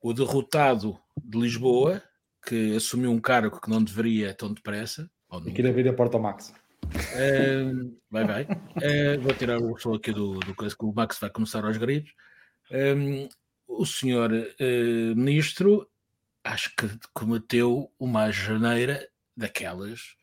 o 0.00 0.12
derrotado 0.12 0.96
de 1.20 1.36
Lisboa, 1.36 2.00
que 2.46 2.76
assumiu 2.76 3.10
um 3.10 3.20
cargo 3.20 3.60
que 3.60 3.68
não 3.68 3.82
deveria 3.82 4.32
tão 4.32 4.54
depressa. 4.54 5.10
Aqui 5.28 5.60
na 5.60 5.72
Vida 5.72 5.92
Porta 5.92 6.16
Max. 6.16 6.54
Uh, 6.84 7.98
vai, 8.08 8.24
vai. 8.24 8.42
Uh, 8.44 9.20
vou 9.20 9.34
tirar 9.34 9.58
o 9.58 9.76
som 9.78 9.94
aqui 9.94 10.12
do, 10.12 10.38
do 10.38 10.54
coisa 10.54 10.76
que 10.76 10.84
o 10.84 10.92
Max 10.92 11.18
vai 11.18 11.28
começar 11.28 11.64
aos 11.64 11.76
gritos. 11.76 12.12
Um, 12.70 13.28
o 13.66 13.84
senhor 13.84 14.30
ministro 15.16 15.88
acho 16.44 16.74
que 16.76 16.86
cometeu 17.12 17.90
uma 17.98 18.30
janeira 18.30 19.08
daquelas 19.36 20.14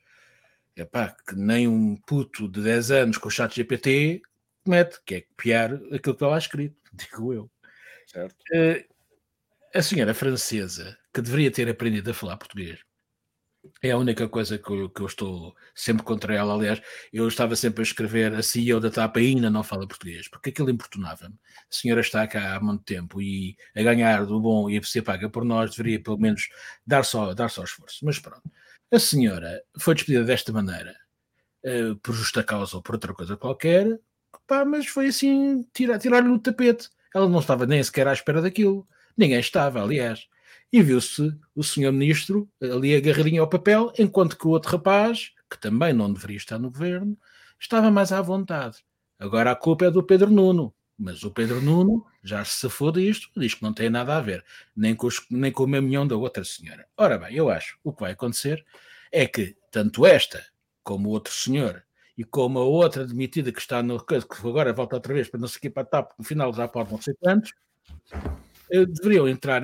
epá, 0.75 1.15
que 1.27 1.35
nem 1.35 1.67
um 1.67 1.95
puto 1.95 2.47
de 2.47 2.61
10 2.61 2.91
anos 2.91 3.17
com 3.17 3.27
o 3.27 3.31
chat 3.31 3.53
GPT 3.55 4.21
comete, 4.63 4.99
que 5.05 5.15
é 5.15 5.21
copiar 5.21 5.73
aquilo 5.73 5.99
que 5.99 6.09
está 6.11 6.27
lá 6.27 6.37
escrito, 6.37 6.75
digo 6.93 7.33
eu. 7.33 7.51
Certo. 8.07 8.35
Uh, 8.53 8.83
a 9.73 9.81
senhora 9.81 10.13
francesa, 10.13 10.97
que 11.13 11.21
deveria 11.21 11.51
ter 11.51 11.69
aprendido 11.69 12.11
a 12.11 12.13
falar 12.13 12.37
português, 12.37 12.79
é 13.81 13.91
a 13.91 13.97
única 13.97 14.27
coisa 14.29 14.57
que 14.59 14.69
eu, 14.71 14.89
que 14.89 15.01
eu, 15.01 15.07
estou 15.07 15.55
sempre 15.73 16.03
contra 16.03 16.35
ela. 16.35 16.53
Aliás, 16.53 16.81
eu 17.11 17.27
estava 17.27 17.55
sempre 17.55 17.81
a 17.81 17.83
escrever 17.83 18.33
a 18.33 18.43
CEO 18.43 18.79
da 18.79 18.91
TAP 18.91 19.17
ainda 19.17 19.49
não 19.49 19.63
fala 19.63 19.87
português, 19.87 20.27
porque 20.27 20.49
aquilo 20.51 20.69
importunava-me. 20.69 21.33
A 21.33 21.73
senhora 21.73 22.01
está 22.01 22.27
cá 22.27 22.55
há 22.55 22.59
muito 22.59 22.83
tempo 22.83 23.21
e 23.21 23.55
a 23.75 23.81
ganhar 23.81 24.25
do 24.25 24.39
bom 24.39 24.69
e 24.69 24.77
a 24.77 24.83
ser 24.83 25.01
paga 25.01 25.29
por 25.29 25.43
nós, 25.43 25.71
deveria 25.71 26.01
pelo 26.01 26.19
menos 26.19 26.47
dar 26.85 27.03
só, 27.03 27.33
dar 27.33 27.49
só 27.49 27.63
esforço. 27.63 28.05
Mas 28.05 28.19
pronto, 28.19 28.43
a 28.91 28.99
senhora 28.99 29.63
foi 29.79 29.95
despedida 29.95 30.23
desta 30.23 30.51
maneira, 30.51 30.95
uh, 31.65 31.95
por 31.97 32.13
justa 32.13 32.43
causa 32.43 32.75
ou 32.77 32.83
por 32.83 32.95
outra 32.95 33.13
coisa 33.13 33.35
qualquer, 33.35 33.99
pá, 34.47 34.63
mas 34.63 34.87
foi 34.87 35.07
assim, 35.07 35.65
tirar-lhe 35.73 35.99
tirar 35.99 36.23
o 36.27 36.39
tapete. 36.39 36.89
Ela 37.15 37.27
não 37.27 37.39
estava 37.39 37.65
nem 37.65 37.83
sequer 37.83 38.07
à 38.07 38.13
espera 38.13 38.41
daquilo. 38.41 38.87
Ninguém 39.17 39.39
estava, 39.39 39.81
aliás 39.81 40.29
e 40.71 40.81
viu-se 40.81 41.33
o 41.55 41.63
senhor 41.63 41.91
ministro 41.91 42.49
ali 42.61 42.95
agarradinho 42.95 43.41
ao 43.41 43.49
papel, 43.49 43.91
enquanto 43.97 44.37
que 44.37 44.47
o 44.47 44.51
outro 44.51 44.71
rapaz, 44.71 45.31
que 45.49 45.59
também 45.59 45.93
não 45.93 46.11
deveria 46.11 46.37
estar 46.37 46.57
no 46.57 46.71
governo, 46.71 47.17
estava 47.59 47.91
mais 47.91 48.11
à 48.11 48.21
vontade. 48.21 48.77
Agora 49.19 49.51
a 49.51 49.55
culpa 49.55 49.85
é 49.85 49.91
do 49.91 50.01
Pedro 50.01 50.31
Nuno, 50.31 50.73
mas 50.97 51.23
o 51.23 51.31
Pedro 51.31 51.61
Nuno 51.61 52.05
já 52.23 52.43
se 52.45 52.59
safou 52.59 52.91
disto, 52.91 53.29
diz 53.35 53.53
que 53.53 53.63
não 53.63 53.73
tem 53.73 53.89
nada 53.89 54.17
a 54.17 54.21
ver, 54.21 54.43
nem 54.75 54.95
com, 54.95 55.07
os, 55.07 55.25
nem 55.29 55.51
com 55.51 55.63
o 55.63 55.67
maminhão 55.67 56.07
da 56.07 56.15
outra 56.15 56.43
senhora. 56.43 56.87
Ora 56.97 57.17
bem, 57.17 57.35
eu 57.35 57.49
acho 57.49 57.77
o 57.83 57.91
que 57.91 58.01
vai 58.01 58.13
acontecer 58.13 58.65
é 59.11 59.27
que 59.27 59.57
tanto 59.69 60.05
esta 60.05 60.43
como 60.83 61.09
o 61.09 61.11
outro 61.11 61.33
senhor 61.33 61.83
e 62.17 62.23
como 62.23 62.59
a 62.59 62.63
outra 62.63 63.05
demitida 63.05 63.51
que 63.51 63.59
está 63.59 63.81
no 63.81 64.03
que 64.03 64.15
agora 64.15 64.73
volta 64.73 64.95
outra 64.95 65.13
vez 65.13 65.27
para 65.29 65.39
não 65.39 65.47
se 65.47 65.57
equipar 65.57 65.85
TAP, 65.85 66.11
no 66.17 66.23
final 66.23 66.53
já 66.53 66.67
pode 66.67 66.91
não 66.91 67.01
ser 67.01 67.15
quantos, 67.19 67.51
eh, 68.11 68.19
deveriam 68.71 69.27
entrar 69.27 69.61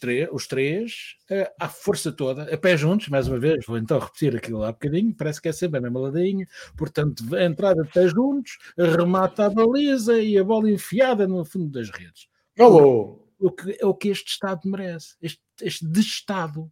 três, 0.00 0.28
os 0.32 0.46
três 0.46 1.14
uh, 1.30 1.50
à 1.60 1.68
força 1.68 2.10
toda, 2.10 2.52
a 2.52 2.56
pé 2.56 2.76
juntos, 2.76 3.08
mais 3.08 3.28
uma 3.28 3.38
vez, 3.38 3.64
vou 3.66 3.76
então 3.76 3.98
repetir 3.98 4.34
aquilo 4.34 4.60
lá 4.60 4.68
um 4.68 4.72
bocadinho, 4.72 5.14
parece 5.14 5.40
que 5.40 5.48
é 5.48 5.52
sempre 5.52 5.78
a 5.78 5.82
mesma 5.82 6.00
ladinha, 6.00 6.46
portanto, 6.76 7.22
a 7.34 7.44
entrada 7.44 7.82
de 7.82 7.90
pé 7.92 8.08
juntos, 8.08 8.58
remata 8.76 9.46
a 9.46 9.50
baliza 9.50 10.18
e 10.18 10.38
a 10.38 10.44
bola 10.44 10.70
enfiada 10.70 11.28
no 11.28 11.44
fundo 11.44 11.68
das 11.70 11.90
redes. 11.90 12.26
Alô! 12.58 13.24
O 13.38 13.52
que, 13.52 13.76
é 13.78 13.86
o 13.86 13.94
que 13.94 14.08
este 14.08 14.32
Estado 14.32 14.62
merece, 14.64 15.14
este, 15.22 15.40
este 15.60 15.86
Estado. 16.00 16.70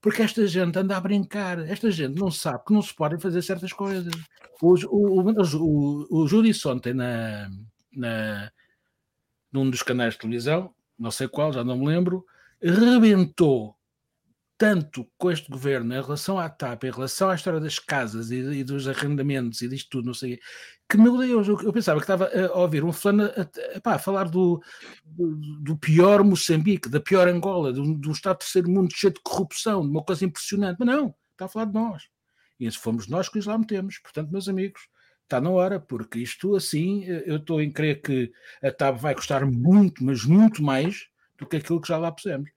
Porque 0.00 0.22
esta 0.22 0.46
gente 0.46 0.78
anda 0.78 0.96
a 0.96 1.00
brincar, 1.00 1.58
esta 1.68 1.90
gente 1.90 2.18
não 2.18 2.30
sabe 2.30 2.64
que 2.66 2.72
não 2.72 2.80
se 2.80 2.94
podem 2.94 3.18
fazer 3.18 3.42
certas 3.42 3.72
coisas. 3.72 4.12
O, 4.62 4.74
o, 4.86 5.20
o, 5.20 5.32
o, 5.56 6.22
o 6.22 6.28
Júdice 6.28 6.68
ontem 6.68 6.94
na, 6.94 7.48
na, 7.92 8.52
num 9.50 9.68
dos 9.68 9.82
canais 9.82 10.14
de 10.14 10.20
televisão 10.20 10.72
não 10.98 11.10
sei 11.10 11.28
qual, 11.28 11.52
já 11.52 11.62
não 11.62 11.78
me 11.78 11.86
lembro, 11.86 12.24
rebentou 12.60 13.76
tanto 14.58 15.06
com 15.18 15.30
este 15.30 15.50
governo 15.50 15.94
em 15.94 16.00
relação 16.00 16.38
à 16.38 16.48
TAP, 16.48 16.84
em 16.84 16.90
relação 16.90 17.28
à 17.28 17.34
história 17.34 17.60
das 17.60 17.78
casas 17.78 18.30
e, 18.30 18.36
e 18.36 18.64
dos 18.64 18.88
arrendamentos 18.88 19.60
e 19.60 19.68
disto 19.68 19.90
tudo, 19.90 20.06
não 20.06 20.14
sei 20.14 20.40
que 20.88 20.96
meu 20.96 21.18
Deus, 21.18 21.48
eu, 21.48 21.60
eu 21.62 21.72
pensava 21.72 21.98
que 21.98 22.04
estava 22.04 22.26
a, 22.26 22.58
ouvir 22.58 22.84
um 22.84 22.92
fulano 22.92 23.24
a, 23.24 23.90
a, 23.90 23.94
a, 23.94 23.98
falar 23.98 24.28
do, 24.28 24.62
do, 25.04 25.36
do, 25.60 25.76
pior 25.76 26.22
Moçambique, 26.22 26.88
da 26.88 27.00
pior 27.00 27.28
Angola, 27.28 27.72
do, 27.72 27.94
do 27.94 28.12
Estado 28.12 28.38
terceiro 28.38 28.70
mundo 28.70 28.94
cheio 28.94 29.12
de 29.12 29.20
corrupção, 29.20 29.82
de 29.82 29.88
uma 29.88 30.02
coisa 30.02 30.24
impressionante, 30.24 30.76
mas 30.78 30.88
não, 30.88 31.14
está 31.32 31.46
a 31.46 31.48
falar 31.48 31.66
de 31.66 31.74
nós. 31.74 32.04
E 32.58 32.70
se 32.70 32.78
fomos 32.78 33.08
nós 33.08 33.28
que 33.28 33.38
os 33.38 33.46
lá 33.46 33.58
metemos. 33.58 33.98
Portanto, 33.98 34.30
meus 34.30 34.48
amigos, 34.48 34.88
está 35.26 35.40
na 35.40 35.50
hora, 35.50 35.78
porque 35.80 36.20
isto 36.20 36.56
assim, 36.56 37.04
eh, 37.04 37.24
eu 37.26 37.36
estou 37.36 37.60
em 37.60 37.70
crer 37.70 38.00
que 38.00 38.32
a 38.62 38.70
TAB 38.70 38.98
vai 38.98 39.14
custar 39.14 39.44
muito, 39.44 40.02
mas 40.04 40.24
muito 40.24 40.62
mais 40.62 41.08
do 41.36 41.46
que 41.46 41.56
aquilo 41.56 41.80
que 41.80 41.88
já 41.88 41.98
lá 41.98 42.10
pusemos. 42.10 42.50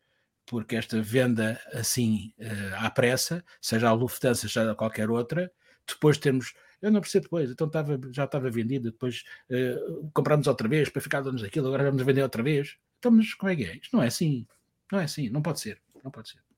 Porque 0.45 0.75
esta 0.75 1.01
venda 1.01 1.59
assim 1.73 2.33
uh, 2.39 2.85
à 2.85 2.89
pressa, 2.89 3.43
seja 3.61 3.89
a 3.89 3.93
Lufthansa, 3.93 4.47
seja 4.47 4.75
qualquer 4.75 5.09
outra, 5.09 5.51
depois 5.87 6.17
temos. 6.17 6.53
Eu 6.81 6.91
não 6.91 7.01
percebo 7.01 7.23
depois, 7.25 7.51
então 7.51 7.67
estava, 7.67 7.99
já 8.11 8.23
estava 8.25 8.49
vendida, 8.49 8.91
depois 8.91 9.23
uh, 9.51 10.09
compramos 10.13 10.47
outra 10.47 10.67
vez 10.67 10.89
para 10.89 11.01
ficar 11.01 11.21
donos 11.21 11.41
daquilo, 11.41 11.67
agora 11.67 11.83
vamos 11.83 12.01
vender 12.03 12.23
outra 12.23 12.41
vez. 12.41 12.77
Então, 12.99 13.11
mas 13.11 13.33
como 13.33 13.51
é 13.51 13.55
que 13.55 13.65
é? 13.65 13.75
Isto 13.77 13.95
não 13.95 14.03
é 14.03 14.07
assim, 14.07 14.47
não 14.91 14.99
é 14.99 15.03
assim, 15.03 15.29
não 15.29 15.41
pode 15.41 15.59
ser, 15.59 15.81
não 16.03 16.11
pode 16.11 16.29
ser. 16.29 16.48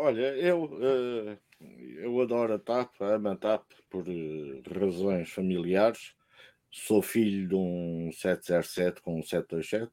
Olha, 0.00 0.34
eu. 0.36 0.64
Uh 0.64 1.50
eu 2.02 2.20
adoro 2.20 2.54
a 2.54 2.58
TAP, 2.58 2.90
amo 3.00 3.28
a 3.28 3.36
TAP 3.36 3.62
por 3.90 4.08
uh, 4.08 4.62
razões 4.78 5.30
familiares. 5.30 6.14
Sou 6.70 7.02
filho 7.02 7.48
de 7.48 7.54
um 7.54 8.10
707 8.12 9.02
com 9.02 9.18
um 9.18 9.22
727. 9.22 9.90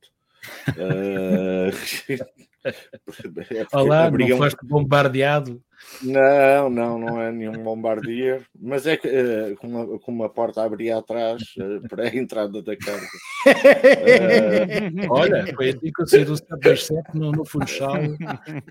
Uh, 0.70 1.72
Olá, 3.74 4.06
abrigam... 4.06 4.38
não 4.38 4.46
foste 4.46 4.66
bombardeado? 4.66 5.62
Não, 6.02 6.70
não, 6.70 7.00
não 7.00 7.22
é 7.22 7.32
nenhum 7.32 7.64
bombardier, 7.64 8.44
mas 8.60 8.86
é 8.86 8.98
que, 8.98 9.08
uh, 9.08 9.56
com, 9.58 9.68
uma, 9.68 10.00
com 10.00 10.12
uma 10.12 10.30
porta 10.30 10.62
a 10.62 10.66
abrir 10.66 10.92
atrás 10.92 11.42
uh, 11.58 11.88
para 11.88 12.04
a 12.04 12.16
entrada 12.16 12.62
da 12.62 12.76
carga. 12.76 13.08
Uh, 13.48 15.08
Olha, 15.10 15.46
foi 15.56 15.70
assim 15.70 15.92
que 15.92 16.02
eu 16.02 16.08
saí 16.08 16.26
do 16.26 16.36
727 16.38 17.18
no, 17.18 17.32
no 17.32 17.46
Funchal 17.46 17.96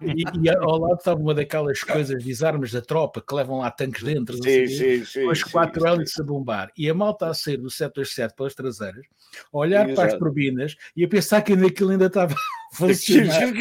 e, 0.03 0.25
e, 0.43 0.51
ao 0.51 0.79
lado 0.79 0.99
estava 0.99 1.21
uma 1.21 1.35
daquelas 1.35 1.83
coisas, 1.83 2.23
desarmes 2.23 2.73
da 2.73 2.83
tropa 2.83 3.21
que 3.21 3.35
levam 3.35 3.59
lá 3.59 3.71
tanques 3.71 4.03
dentro, 4.03 4.37
sim, 4.43 4.65
assim, 4.65 4.77
sim, 4.77 5.05
sim, 5.05 5.25
com 5.25 5.31
as 5.31 5.43
quatro 5.43 5.87
hélices 5.87 6.19
a 6.21 6.25
bombar. 6.25 6.71
E 6.77 6.89
a 6.89 6.95
malta 6.95 7.29
a 7.29 7.35
sair 7.35 7.57
do 7.57 7.71
727 7.71 8.35
pelas 8.35 8.55
traseiras, 8.55 9.07
a 9.53 9.59
olhar 9.59 9.89
Exato. 9.89 9.95
para 9.95 10.13
as 10.13 10.19
turbinas 10.19 10.77
e 10.97 11.05
a 11.05 11.09
pensar 11.09 11.43
que 11.43 11.53
aquilo 11.53 11.91
ainda 11.91 12.07
estava 12.07 12.35
funcionar. 12.73 13.53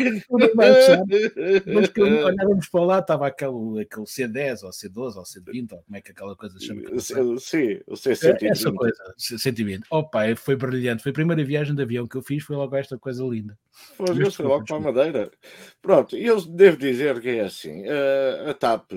Mas 1.65 1.89
que 1.89 2.01
olhávamos 2.01 2.69
para 2.69 2.81
lá, 2.81 2.99
estava 2.99 3.27
aquele, 3.35 3.81
aquele 3.81 4.05
C10 4.05 4.63
ou 4.63 4.69
C12 4.69 5.15
ou 5.17 5.23
C20, 5.23 5.71
ou 5.73 5.83
como 5.83 5.97
é 5.97 6.01
que 6.01 6.11
aquela 6.11 6.35
coisa 6.35 6.57
se 6.57 6.67
chama? 6.67 6.81
Sim, 7.39 7.79
o 7.85 7.93
C120. 7.93 8.41
É, 8.41 8.47
essa 8.47 8.71
coisa, 8.71 9.15
C120. 9.19 9.83
Opa, 9.91 10.35
foi 10.35 10.55
brilhante. 10.55 11.03
Foi 11.03 11.11
a 11.11 11.13
primeira 11.13 11.43
viagem 11.43 11.75
de 11.75 11.81
avião 11.81 12.07
que 12.07 12.15
eu 12.15 12.23
fiz, 12.23 12.43
foi 12.43 12.55
logo 12.55 12.75
esta 12.75 12.97
coisa 12.97 13.23
linda. 13.23 13.57
Pois, 13.97 14.17
eu 14.17 14.31
fui 14.31 14.45
logo 14.45 14.65
para 14.65 14.77
a 14.77 14.79
Madeira. 14.79 15.31
Pronto, 15.81 16.15
eu 16.15 16.41
devo 16.41 16.77
dizer 16.77 17.19
que 17.21 17.29
é 17.29 17.41
assim, 17.41 17.83
a 18.49 18.53
TAP 18.53 18.91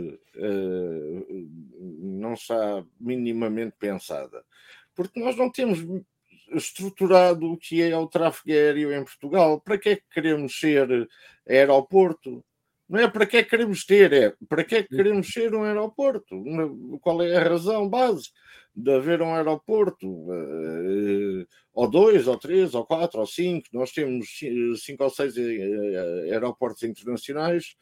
não 2.01 2.35
está 2.35 2.85
minimamente 3.01 3.75
pensada, 3.79 4.45
porque 4.95 5.21
nós 5.21 5.37
não 5.37 5.51
temos 5.51 5.81
estruturado 6.53 7.53
o 7.53 7.59
que 7.59 7.83
é 7.83 7.95
o 7.97 8.07
tráfego 8.07 8.51
aéreo 8.51 8.93
em 8.93 9.05
Portugal. 9.05 9.61
Para 9.61 9.77
que 9.77 9.89
é 9.91 9.97
que 9.97 10.09
queremos 10.11 10.59
ser 10.59 11.09
aeroporto? 11.47 12.43
Não 12.89 13.01
é 13.01 13.09
para 13.09 13.27
que 13.27 13.37
é 13.37 13.43
que 13.43 13.51
queremos 13.51 13.85
ter, 13.85 14.13
é 14.13 14.35
para 14.49 14.65
que 14.65 14.77
é 14.77 14.83
que 14.83 14.97
queremos 14.97 15.29
ser 15.29 15.55
um 15.55 15.63
aeroporto? 15.63 16.43
Qual 17.01 17.23
é 17.23 17.37
a 17.37 17.43
razão 17.43 17.89
base 17.89 18.31
de 18.75 18.91
haver 18.93 19.21
um 19.21 19.35
aeroporto? 19.35 20.07
Uh, 20.09 21.47
ou 21.75 21.89
dois, 21.89 22.27
ou 22.27 22.39
três, 22.39 22.75
ou 22.75 22.87
quatro, 22.87 23.21
ou 23.21 23.27
cinco. 23.27 23.69
Nós 23.73 23.93
temos 23.93 24.27
cinco 24.83 25.05
ou 25.05 25.11
seis 25.11 25.37
eh, 25.37 26.31
aeroportos 26.33 26.83
internacionais 26.83 27.77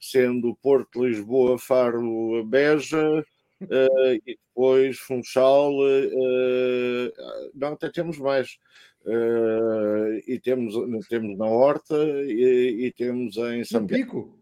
sendo 0.00 0.56
Porto, 0.62 1.04
Lisboa, 1.04 1.58
Faro, 1.58 2.44
Beja, 2.44 3.20
uh, 3.62 4.14
e 4.26 4.38
depois 4.48 4.98
Funchal, 4.98 5.72
uh, 5.74 7.12
não, 7.54 7.72
até 7.72 7.90
temos 7.90 8.18
mais. 8.18 8.58
Uh, 9.04 10.20
e 10.26 10.38
temos, 10.38 10.74
temos 11.08 11.38
na 11.38 11.46
Horta 11.46 11.96
e, 12.26 12.86
e 12.86 12.92
temos 12.92 13.36
em 13.36 13.64
São 13.64 13.86
Pico. 13.86 14.37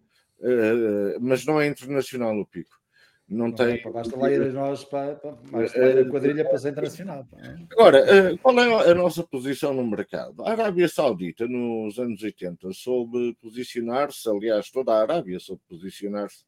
Mas 1.20 1.44
não 1.44 1.60
é 1.60 1.66
internacional 1.66 2.36
o 2.38 2.46
Pico. 2.46 2.76
Não, 3.28 3.48
não 3.48 3.52
tem. 3.52 3.74
É, 3.74 3.90
basta 3.90 4.16
lá 4.16 4.30
ir 4.30 4.52
nós 4.52 4.84
para, 4.84 5.18
lá 5.52 5.64
ir 5.64 5.98
a 5.98 6.08
quadrilha 6.08 6.44
para 6.44 6.58
ser 6.58 6.70
internacional. 6.70 7.26
É? 7.38 7.56
Agora, 7.72 7.98
eh, 7.98 8.36
qual 8.36 8.56
é 8.60 8.90
a 8.90 8.94
nossa 8.94 9.24
posição 9.24 9.74
no 9.74 9.84
mercado? 9.84 10.44
A 10.44 10.52
Arábia 10.52 10.86
Saudita, 10.88 11.48
nos 11.48 11.98
anos 11.98 12.22
80, 12.22 12.72
soube 12.72 13.36
posicionar-se, 13.42 14.28
aliás, 14.28 14.70
toda 14.70 14.92
a 14.92 15.02
Arábia 15.02 15.40
soube 15.40 15.60
posicionar-se 15.68 16.44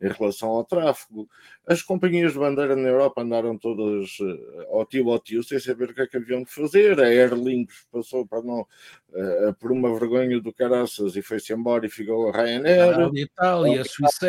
em 0.00 0.08
relação 0.08 0.48
ao 0.48 0.64
tráfego. 0.64 1.28
As 1.66 1.82
companhias 1.82 2.32
de 2.32 2.38
bandeira 2.38 2.76
na 2.76 2.88
Europa 2.88 3.20
andaram 3.20 3.58
todas 3.58 4.16
eh, 4.22 4.66
ao 4.70 4.86
tio 4.86 5.10
ao 5.10 5.18
tio, 5.18 5.42
sem 5.42 5.60
saber 5.60 5.90
o 5.90 5.94
que 5.94 6.00
é 6.00 6.06
que 6.06 6.16
haviam 6.16 6.44
de 6.44 6.50
fazer. 6.50 6.98
A 6.98 7.08
Air 7.08 7.34
Links 7.34 7.86
passou 7.92 8.26
para 8.26 8.40
não, 8.40 8.66
uh, 9.12 9.54
por 9.54 9.70
uma 9.70 9.92
vergonha 9.98 10.40
do 10.40 10.52
caraças 10.52 11.16
e 11.16 11.22
foi-se 11.22 11.52
embora 11.52 11.86
e 11.86 11.90
ficou 11.90 12.28
a 12.28 12.32
Ryanair. 12.32 12.98
A 12.98 13.10
Itália, 13.14 13.80
a 13.80 13.84
Suíça, 13.84 14.28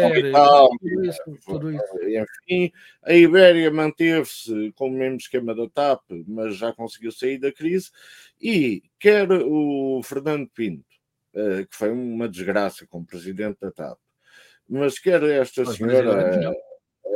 tudo 0.79 1.05
isso. 1.05 1.21
Tudo 1.45 1.71
isso 1.71 1.83
enfim, 2.03 2.71
a 3.03 3.13
Ibéria 3.13 3.71
manteve-se 3.71 4.71
com 4.75 4.87
o 4.87 4.91
mesmo 4.91 5.17
esquema 5.17 5.55
da 5.55 5.67
TAP, 5.69 6.01
mas 6.27 6.57
já 6.57 6.73
conseguiu 6.73 7.11
sair 7.11 7.37
da 7.37 7.51
crise, 7.51 7.91
e 8.41 8.83
quer 8.99 9.27
o 9.31 10.01
Fernando 10.03 10.49
Pinto, 10.49 10.85
eh, 11.33 11.65
que 11.69 11.75
foi 11.75 11.91
uma 11.91 12.27
desgraça 12.27 12.85
como 12.87 13.05
presidente 13.05 13.57
da 13.61 13.71
TAP, 13.71 13.97
mas 14.67 14.99
quer 14.99 15.23
esta 15.23 15.65
senhora, 15.65 16.51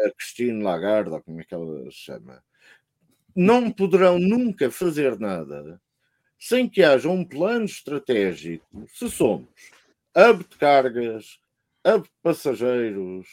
a 0.06 0.12
Cristina 0.12 0.64
Lagarde, 0.64 1.22
como 1.24 1.42
é 1.42 1.44
que 1.44 1.54
ela 1.54 1.84
se 1.86 1.98
chama, 1.98 2.44
não 3.36 3.72
poderão 3.72 4.18
nunca 4.18 4.72
fazer 4.72 5.20
nada 5.20 5.80
sem 6.40 6.70
que 6.70 6.84
haja 6.84 7.10
um 7.10 7.26
plano 7.26 7.66
estratégico, 7.66 8.86
se 8.88 9.10
somos 9.10 9.48
hub 10.16 10.44
de 10.44 10.58
cargas, 10.58 11.40
hub 11.86 12.04
de 12.04 12.14
passageiros, 12.22 13.28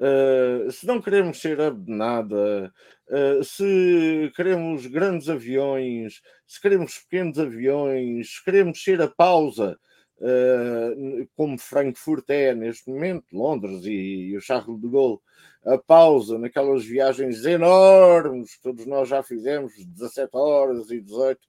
Uh, 0.00 0.70
se 0.70 0.86
não 0.86 1.02
queremos 1.02 1.40
ser 1.40 1.56
de 1.74 1.90
nada, 1.90 2.72
uh, 3.08 3.42
se 3.42 4.32
queremos 4.36 4.86
grandes 4.86 5.28
aviões, 5.28 6.22
se 6.46 6.60
queremos 6.60 6.98
pequenos 6.98 7.36
aviões, 7.36 8.36
se 8.36 8.44
queremos 8.44 8.80
ser 8.80 9.02
a 9.02 9.08
pausa, 9.08 9.76
uh, 10.18 11.28
como 11.34 11.58
Frankfurt 11.58 12.30
é 12.30 12.54
neste 12.54 12.88
momento, 12.88 13.24
Londres 13.32 13.84
e, 13.86 14.28
e, 14.30 14.36
o 14.36 14.40
Charles 14.40 14.80
de 14.80 14.88
Gaulle, 14.88 15.18
a 15.66 15.76
pausa 15.76 16.38
naquelas 16.38 16.84
viagens 16.84 17.44
enormes 17.44 18.54
que 18.54 18.62
todos 18.62 18.86
nós 18.86 19.08
já 19.08 19.20
fizemos, 19.24 19.72
17 19.84 20.30
horas 20.36 20.92
e 20.92 21.00
18. 21.00 21.40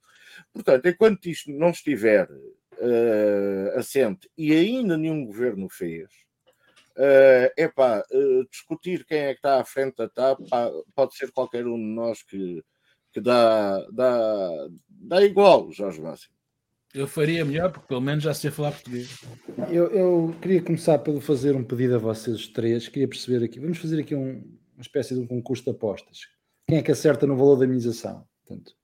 Portanto, 0.52 0.86
enquanto 0.86 1.26
isto 1.26 1.50
não 1.50 1.70
estiver 1.70 2.28
assente 3.76 4.30
e 4.38 4.52
ainda 4.52 4.96
nenhum 4.96 5.26
governo 5.26 5.68
fez, 5.68 6.08
é 6.96 7.52
uh, 7.56 7.62
epá, 7.64 8.04
uh, 8.12 8.48
discutir 8.50 9.04
quem 9.06 9.18
é 9.18 9.32
que 9.32 9.38
está 9.38 9.60
à 9.60 9.64
frente 9.64 9.96
da 9.96 10.08
TAP 10.08 10.40
pode 10.94 11.14
ser 11.14 11.30
qualquer 11.32 11.66
um 11.66 11.76
de 11.76 11.94
nós 11.94 12.22
que, 12.22 12.62
que 13.12 13.20
dá, 13.20 13.80
dá, 13.90 14.68
dá 14.88 15.24
igual, 15.24 15.70
Jorge 15.72 16.00
Máximo. 16.00 16.34
Eu 16.92 17.06
faria 17.06 17.44
melhor, 17.44 17.70
porque 17.70 17.86
pelo 17.86 18.00
menos 18.00 18.24
já 18.24 18.34
sei 18.34 18.50
falar 18.50 18.72
português. 18.72 19.20
Eu, 19.70 19.86
eu 19.92 20.34
queria 20.42 20.60
começar 20.60 20.98
pelo 20.98 21.20
fazer 21.20 21.54
um 21.54 21.62
pedido 21.62 21.94
a 21.94 21.98
vocês 21.98 22.48
três. 22.48 22.88
Queria 22.88 23.06
perceber 23.06 23.44
aqui, 23.44 23.60
vamos 23.60 23.78
fazer 23.78 24.00
aqui 24.00 24.14
um, 24.14 24.42
uma 24.74 24.82
espécie 24.82 25.14
de 25.14 25.20
um 25.20 25.26
concurso 25.26 25.62
de 25.62 25.70
apostas. 25.70 26.26
Quem 26.66 26.78
é 26.78 26.82
que 26.82 26.90
acerta 26.90 27.26
no 27.26 27.36
valor 27.36 27.56
da 27.56 27.64
imunização? 27.64 28.26
Portanto, 28.44 28.74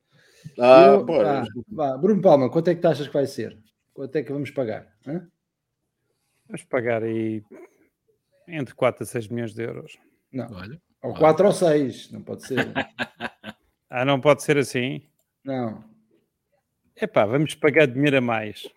ah, 0.59 0.87
eu, 0.87 1.07
ah, 1.27 1.45
vá, 1.69 1.97
Bruno 1.97 2.23
Palma, 2.23 2.51
quanto 2.51 2.69
é 2.69 2.75
que 2.75 2.81
tu 2.81 2.89
achas 2.89 3.07
que 3.07 3.15
vai 3.15 3.27
ser? 3.27 3.59
Quanto 3.93 4.17
é 4.17 4.23
que 4.23 4.33
vamos 4.33 4.51
pagar? 4.51 4.87
Hã? 5.07 5.27
Vamos 6.47 6.65
pagar 6.65 7.03
aí 7.03 7.43
entre 8.47 8.75
4 8.75 9.03
a 9.03 9.07
6 9.07 9.29
milhões 9.29 9.55
de 9.55 9.63
euros. 9.63 9.99
Não. 10.33 10.53
Olha. 10.53 10.81
Ou 11.03 11.15
4 11.15 11.47
ou 11.47 11.53
6, 11.53 12.11
não 12.13 12.23
pode 12.23 12.47
ser. 12.47 12.59
ah, 13.91 14.05
não 14.05 14.21
pode 14.21 14.43
ser 14.43 14.59
assim? 14.59 15.03
Não. 15.45 15.85
Epá, 17.01 17.25
vamos 17.25 17.55
pagar 17.55 17.87
dinheiro 17.87 18.19
a 18.19 18.21
mais. 18.21 18.69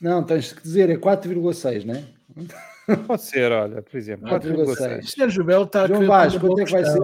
Não, 0.00 0.24
tens 0.24 0.52
que 0.52 0.62
dizer, 0.62 0.88
é 0.88 0.96
4,6, 0.96 1.84
não 1.84 1.94
é? 1.94 2.96
Pode 3.06 3.22
ser, 3.22 3.52
olha, 3.52 3.82
por 3.82 3.96
exemplo, 3.96 4.28
4,6. 4.28 5.02
Sr. 5.04 5.28
Jubel 5.28 5.64
está 5.64 5.86
João 5.86 6.06
Vasco, 6.06 6.40
quanto 6.40 6.60
é 6.60 6.64
que 6.64 6.72
vai 6.72 6.84
ser? 6.84 7.00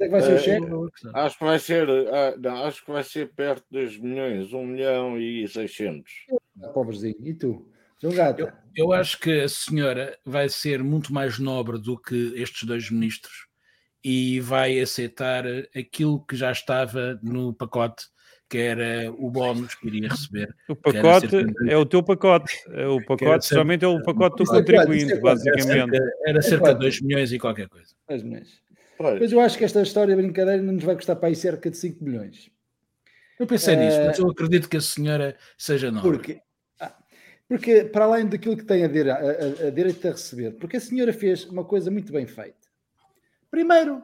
É 0.00 0.04
que 0.04 0.10
vai 0.10 0.20
ser 0.20 0.34
o 0.34 0.38
cheque? 0.38 0.66
Acho 1.14 1.38
que 1.38 1.44
vai 1.44 1.58
ser, 1.58 1.88
ah, 1.90 2.34
não, 2.38 2.64
acho 2.64 2.84
que 2.84 2.92
vai 2.92 3.02
ser 3.02 3.32
perto 3.34 3.64
de 3.70 3.78
2 3.80 3.98
milhões, 3.98 4.52
1 4.52 4.64
milhão 4.64 5.20
e 5.20 5.46
600. 5.48 6.10
Pobrezinho, 6.72 7.16
e 7.20 7.34
tu? 7.34 7.68
João 8.00 8.14
Gata? 8.14 8.42
Eu, 8.42 8.52
eu 8.76 8.92
acho 8.92 9.18
que 9.18 9.40
a 9.40 9.48
senhora 9.48 10.16
vai 10.24 10.48
ser 10.48 10.82
muito 10.84 11.12
mais 11.12 11.38
nobre 11.38 11.78
do 11.78 11.98
que 11.98 12.32
estes 12.36 12.62
dois 12.64 12.90
ministros 12.90 13.48
e 14.04 14.38
vai 14.40 14.78
aceitar 14.78 15.44
aquilo 15.76 16.24
que 16.24 16.36
já 16.36 16.52
estava 16.52 17.18
no 17.20 17.52
pacote, 17.52 18.04
que 18.48 18.56
era 18.56 19.12
o 19.12 19.28
bónus 19.30 19.74
que 19.74 19.88
iria 19.88 20.08
receber. 20.08 20.54
O 20.68 20.76
pacote 20.76 21.36
é 21.68 21.76
o 21.76 21.84
teu 21.84 22.02
pacote. 22.02 22.54
É 22.70 22.86
o 22.86 23.04
pacote 23.04 23.46
somente 23.46 23.84
é 23.84 23.88
o 23.88 24.00
pacote 24.02 24.44
do 24.44 24.48
contribuinte, 24.48 25.20
basicamente. 25.20 25.98
Era 26.26 26.40
cerca, 26.40 26.72
de 26.72 26.80
2 26.80 27.00
milhões 27.02 27.32
e 27.32 27.38
qualquer 27.38 27.68
coisa. 27.68 27.94
2 28.08 28.22
milhões. 28.22 28.67
Mas 28.98 29.32
eu 29.32 29.40
acho 29.40 29.56
que 29.56 29.64
esta 29.64 29.82
história 29.82 30.14
de 30.14 30.22
brincadeira 30.22 30.62
não 30.62 30.74
nos 30.74 30.84
vai 30.84 30.94
custar 30.94 31.16
para 31.16 31.28
aí 31.28 31.36
cerca 31.36 31.70
de 31.70 31.76
5 31.76 32.02
milhões. 32.02 32.50
Eu 33.38 33.46
pensei 33.46 33.76
uh, 33.76 33.78
nisso, 33.78 33.98
mas 34.04 34.18
eu 34.18 34.28
acredito 34.28 34.68
que 34.68 34.76
a 34.76 34.80
senhora 34.80 35.36
seja 35.56 35.90
nobre. 35.90 36.10
Porque 36.10 36.40
porque, 37.48 37.84
para 37.84 38.04
além 38.04 38.26
daquilo 38.26 38.58
que 38.58 38.64
tem 38.64 38.84
a, 38.84 38.86
direito 38.86 39.16
a, 39.16 39.64
a, 39.64 39.68
a 39.68 39.70
direito 39.70 40.06
a 40.06 40.10
receber, 40.10 40.52
porque 40.58 40.76
a 40.76 40.80
senhora 40.80 41.14
fez 41.14 41.46
uma 41.46 41.64
coisa 41.64 41.90
muito 41.90 42.12
bem 42.12 42.26
feita. 42.26 42.68
Primeiro, 43.50 44.02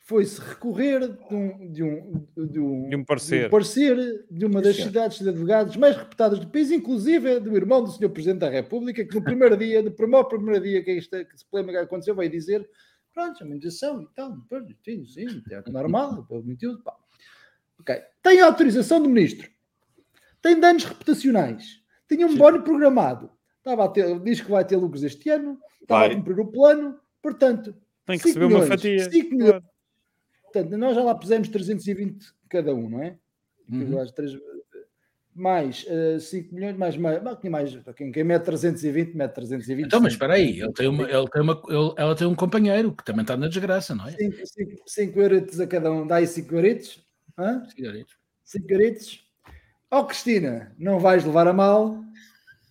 foi-se 0.00 0.40
recorrer 0.40 0.98
de 1.08 1.34
um, 1.34 1.72
de 1.72 1.82
um, 1.84 2.26
de 2.36 2.58
um, 2.58 2.88
de 2.88 2.96
um, 2.96 3.04
parecer. 3.04 3.38
de 3.38 3.46
um 3.46 3.50
parecer 3.50 4.26
de 4.28 4.44
uma 4.44 4.60
das 4.60 4.74
cidades 4.74 5.20
de 5.20 5.28
advogados 5.28 5.76
mais 5.76 5.96
reputadas 5.96 6.40
do 6.40 6.48
país, 6.48 6.72
inclusive 6.72 7.38
do 7.38 7.56
irmão 7.56 7.84
do 7.84 7.92
senhor 7.92 8.10
Presidente 8.10 8.40
da 8.40 8.50
República, 8.50 9.04
que 9.04 9.14
no 9.14 9.22
primeiro 9.22 9.56
dia, 9.56 9.80
no 9.80 9.92
primeiro, 9.92 10.26
primeiro 10.26 10.60
dia 10.60 10.82
que 10.82 10.90
este 10.90 11.24
que 11.24 11.34
esse 11.36 11.46
problema 11.46 11.78
que 11.78 11.84
aconteceu, 11.84 12.16
veio 12.16 12.28
dizer 12.28 12.68
pronto, 13.12 13.42
a 13.42 13.46
imunização 13.46 14.02
e 14.02 14.06
tal, 14.14 14.36
sim, 14.84 15.04
sim, 15.06 15.42
é 15.50 15.62
normal, 15.70 16.24
permitiu, 16.24 16.80
pá. 16.82 16.96
Ok. 17.80 18.00
Tem 18.22 18.40
autorização 18.40 19.02
do 19.02 19.08
ministro. 19.08 19.50
Tem 20.40 20.58
danos 20.58 20.84
reputacionais 20.84 21.82
tinha 22.14 22.26
um 22.26 22.36
bónus 22.36 22.62
programado. 22.62 23.30
Estava 23.58 23.88
ter, 23.88 24.18
diz 24.20 24.40
que 24.40 24.50
vai 24.50 24.64
ter 24.64 24.76
lucros 24.76 25.02
este 25.02 25.28
ano, 25.30 25.58
estava 25.80 26.00
vai. 26.00 26.12
a 26.12 26.16
cumprir 26.16 26.40
o 26.40 26.46
plano, 26.46 26.98
portanto, 27.22 27.74
tem 28.06 28.18
que 28.18 28.26
receber 28.26 28.46
milhões, 28.46 28.64
uma 28.64 28.76
fatia. 28.76 29.10
5 29.10 29.34
milhões. 29.34 29.62
Portanto, 30.42 30.76
nós 30.76 30.94
já 30.94 31.02
lá 31.02 31.14
pusemos 31.14 31.48
320 31.48 32.26
cada 32.48 32.74
um, 32.74 32.90
não 32.90 33.02
é? 33.02 33.16
Uhum. 33.70 34.04
Mais 35.34 35.84
uh, 35.84 36.20
5 36.20 36.54
milhões, 36.54 36.76
mais, 36.76 36.96
mais, 36.96 37.22
mais 37.42 37.78
quem, 37.96 38.12
quem 38.12 38.24
mete 38.24 38.44
320, 38.44 39.14
mete 39.14 39.32
320. 39.32 39.86
Então, 39.86 40.00
mas 40.00 40.12
espera 40.12 40.34
aí, 40.34 40.60
ele 40.60 40.72
tem, 40.72 40.88
uma, 40.88 41.02
ele 41.04 41.28
tem 41.28 41.42
uma, 41.42 41.62
ele, 41.68 41.94
ela 41.96 42.14
tem 42.14 42.26
um 42.26 42.34
companheiro 42.34 42.92
que 42.94 43.04
também 43.04 43.22
está 43.22 43.36
na 43.36 43.48
desgraça, 43.48 43.94
não 43.94 44.06
é? 44.06 44.16
5 44.86 45.20
euros 45.20 45.60
a 45.60 45.66
cada 45.66 45.90
um, 45.90 46.06
dá 46.06 46.16
aí 46.16 46.26
5 46.26 46.54
euros. 46.54 47.00
5 48.44 48.72
euros. 48.72 49.24
Oh, 49.90 50.04
Cristina, 50.04 50.74
não 50.78 50.98
vais 50.98 51.24
levar 51.24 51.46
a 51.46 51.52
mal, 51.52 52.02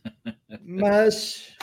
mas 0.61 1.55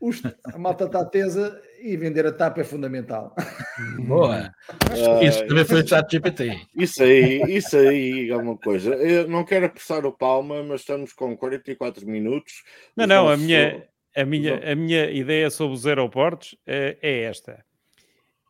os, 0.00 0.22
a 0.44 0.58
malta 0.58 0.84
está 0.84 1.04
tesa 1.04 1.60
e 1.80 1.96
vender 1.96 2.26
a 2.26 2.32
tapa 2.32 2.60
é 2.60 2.64
fundamental. 2.64 3.34
Boa. 4.06 4.52
Uh, 4.90 5.24
isso 5.24 5.46
também 5.46 5.64
foi 5.64 5.82
o 5.82 5.88
chat 5.88 6.10
GPT. 6.10 6.60
Isso 6.76 7.02
aí, 7.02 7.42
isso 7.48 7.76
aí 7.76 8.30
é 8.30 8.36
uma 8.36 8.56
coisa. 8.56 8.94
Eu 8.94 9.28
não 9.28 9.44
quero 9.44 9.66
apressar 9.66 10.04
o 10.06 10.12
palma, 10.12 10.62
mas 10.62 10.80
estamos 10.80 11.12
com 11.12 11.36
44 11.36 12.06
minutos. 12.06 12.62
Não, 12.96 13.06
não, 13.06 13.28
a 13.28 13.36
minha, 13.36 13.88
a, 14.16 14.24
minha, 14.24 14.72
a 14.72 14.74
minha 14.74 15.10
ideia 15.10 15.50
sobre 15.50 15.74
os 15.74 15.86
aeroportos 15.86 16.56
é, 16.66 16.96
é 17.00 17.22
esta. 17.22 17.64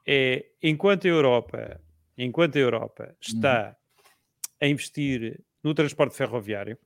É, 0.07 0.47
enquanto 0.63 1.07
a 1.07 1.11
Europa, 1.11 1.81
enquanto 2.17 2.57
a 2.57 2.61
Europa 2.61 3.15
está 3.21 3.69
uhum. 3.69 4.67
a 4.67 4.67
investir 4.67 5.39
no 5.63 5.75
transporte 5.75 6.17
ferroviário. 6.17 6.79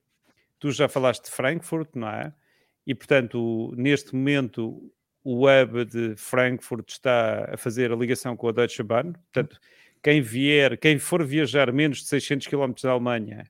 Tu 0.59 0.71
já 0.71 0.87
falaste 0.87 1.25
de 1.25 1.31
Frankfurt, 1.31 1.89
não 1.95 2.09
é? 2.09 2.33
E, 2.85 2.93
portanto, 2.93 3.73
neste 3.77 4.13
momento, 4.13 4.91
o 5.23 5.47
hub 5.47 5.85
de 5.85 6.15
Frankfurt 6.15 6.89
está 6.89 7.49
a 7.53 7.57
fazer 7.57 7.91
a 7.91 7.95
ligação 7.95 8.35
com 8.35 8.47
a 8.49 8.51
Deutsche 8.51 8.83
Bahn. 8.83 9.13
Portanto, 9.13 9.59
quem 10.01 10.21
vier, 10.21 10.77
quem 10.77 10.99
for 10.99 11.25
viajar 11.25 11.71
menos 11.71 11.99
de 11.99 12.07
600 12.07 12.47
km 12.47 12.73
da 12.83 12.91
Alemanha, 12.91 13.45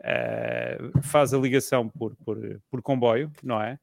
uh, 0.00 1.02
faz 1.02 1.34
a 1.34 1.38
ligação 1.38 1.88
por, 1.88 2.16
por, 2.24 2.38
por 2.70 2.80
comboio, 2.80 3.30
não 3.42 3.60
é? 3.60 3.78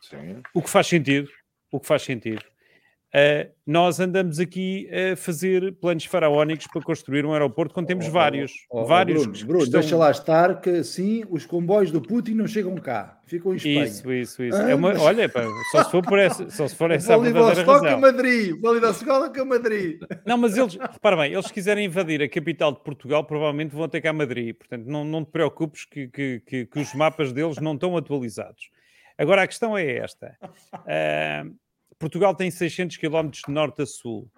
Sim. 0.00 0.42
O 0.54 0.62
que 0.62 0.70
faz 0.70 0.86
sentido, 0.86 1.30
o 1.70 1.78
que 1.78 1.86
faz 1.86 2.02
sentido. 2.02 2.42
Uh, 3.14 3.52
nós 3.66 4.00
andamos 4.00 4.38
aqui 4.38 4.88
a 4.90 5.14
fazer 5.16 5.74
planos 5.74 6.06
faraónicos 6.06 6.66
para 6.66 6.80
construir 6.80 7.26
um 7.26 7.32
aeroporto 7.34 7.74
quando 7.74 7.86
temos 7.86 8.08
oh, 8.08 8.10
vários. 8.10 8.52
Oh, 8.70 8.80
oh, 8.80 8.84
vários 8.86 9.26
Bruno, 9.26 9.46
Bruno 9.46 9.64
estão... 9.64 9.80
deixa 9.80 9.96
lá 9.98 10.10
estar 10.10 10.62
que 10.62 10.70
assim 10.70 11.22
os 11.28 11.44
comboios 11.44 11.90
do 11.90 12.00
Putin 12.00 12.32
não 12.32 12.46
chegam 12.46 12.74
cá, 12.76 13.20
ficam 13.26 13.52
em 13.52 13.56
Espanha. 13.56 13.84
Isso, 13.84 14.10
isso, 14.10 14.42
isso. 14.42 14.56
Ah, 14.56 14.70
é 14.70 14.74
uma... 14.74 14.94
mas... 14.94 15.02
Olha, 15.02 15.28
pá, 15.28 15.42
só 15.70 15.84
se 15.84 15.90
for 15.90 16.02
por 16.02 16.18
essa, 16.18 16.48
só 16.48 16.66
se 16.66 16.74
for 16.74 16.90
essa 16.90 17.14
razão. 17.14 17.86
a 17.86 17.96
Madrid, 17.98 18.56
escola 18.90 19.28
com 19.28 19.42
a 19.42 19.44
Madrid. 19.44 20.00
Não, 20.24 20.38
mas 20.38 20.56
eles, 20.56 20.74
repara 20.74 21.14
bem, 21.18 21.34
eles 21.34 21.50
quiserem 21.50 21.84
invadir 21.84 22.22
a 22.22 22.28
capital 22.30 22.72
de 22.72 22.80
Portugal, 22.80 23.24
provavelmente 23.24 23.74
vão 23.74 23.86
ter 23.90 24.00
cá 24.00 24.08
a 24.08 24.14
Madrid. 24.14 24.56
Portanto, 24.56 24.86
não, 24.86 25.04
não 25.04 25.22
te 25.22 25.30
preocupes 25.30 25.84
que, 25.84 26.08
que, 26.08 26.40
que, 26.46 26.64
que 26.64 26.80
os 26.80 26.94
mapas 26.94 27.30
deles 27.30 27.58
não 27.58 27.74
estão 27.74 27.94
atualizados. 27.94 28.70
Agora, 29.18 29.42
a 29.42 29.46
questão 29.46 29.76
é 29.76 29.98
esta. 29.98 30.34
Uh, 30.74 31.54
Portugal 32.02 32.34
tem 32.34 32.50
600 32.50 32.96
km 32.96 33.30
de 33.30 33.52
norte 33.52 33.82
a 33.82 33.86
sul. 33.86 34.28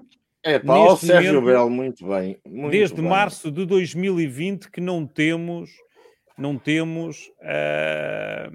É, 0.42 0.58
pá, 0.58 0.76
o 0.76 0.96
Sérgio 0.98 1.40
momento, 1.40 1.46
Bel, 1.46 1.70
muito 1.70 2.06
bem. 2.06 2.38
Muito 2.46 2.72
desde 2.72 2.96
bem. 2.96 3.08
março 3.08 3.50
de 3.50 3.64
2020 3.64 4.70
que 4.70 4.82
não 4.82 5.06
temos, 5.06 5.70
não 6.36 6.58
temos 6.58 7.32
uh, 7.40 8.52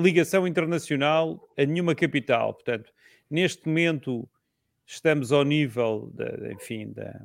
ligação 0.00 0.46
internacional 0.46 1.44
a 1.58 1.64
nenhuma 1.64 1.92
capital. 1.92 2.54
Portanto, 2.54 2.92
neste 3.28 3.66
momento 3.66 4.28
estamos 4.86 5.32
ao 5.32 5.42
nível, 5.42 6.12
de, 6.14 6.52
enfim, 6.52 6.92
da, 6.92 7.20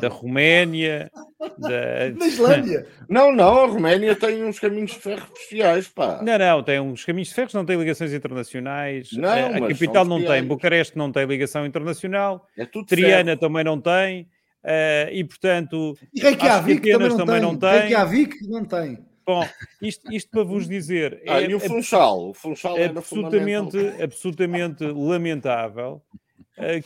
da 0.00 0.08
Roménia. 0.08 1.10
Da... 1.58 2.10
da 2.18 2.26
Islândia? 2.26 2.86
Não, 3.08 3.32
não, 3.32 3.64
a 3.64 3.66
Roménia 3.66 4.14
tem 4.14 4.44
uns 4.44 4.58
caminhos 4.58 4.92
de 4.92 4.98
ferro 4.98 5.26
especiais, 5.34 5.88
pá. 5.88 6.20
Não, 6.22 6.38
não, 6.38 6.62
tem 6.62 6.80
uns 6.80 7.04
caminhos 7.04 7.28
de 7.28 7.34
ferro, 7.34 7.50
não 7.54 7.64
tem 7.64 7.78
ligações 7.78 8.12
internacionais. 8.12 9.12
Não, 9.12 9.28
a, 9.28 9.56
a 9.56 9.68
capital 9.68 10.04
não 10.04 10.24
tem, 10.24 10.42
Bucareste 10.44 10.96
não 10.96 11.10
tem 11.10 11.24
ligação 11.26 11.64
internacional. 11.64 12.46
É 12.56 12.66
tudo 12.66 12.86
Triana 12.86 13.36
também 13.36 13.64
não 13.64 13.80
tem. 13.80 14.28
Uh, 14.62 15.12
e 15.12 15.22
portanto, 15.22 15.96
e 16.12 16.20
Reykjavik 16.20 16.90
também, 16.90 17.08
não, 17.08 17.16
também 17.16 17.34
tem. 17.34 17.42
não 17.42 17.56
tem. 17.56 17.70
Reykjavik 17.70 18.48
não 18.48 18.64
tem. 18.64 18.98
Bom, 19.24 19.48
isto, 19.82 20.12
isto 20.12 20.30
para 20.30 20.44
vos 20.44 20.68
dizer. 20.68 21.22
Ah, 21.26 21.40
é, 21.40 21.50
e 21.50 21.54
o 21.54 21.60
Funchal? 21.60 22.30
O 22.30 22.34
Funchal 22.34 22.76
é 22.76 22.86
absolutamente, 22.86 23.76
absolutamente 24.00 24.84
lamentável 24.84 26.02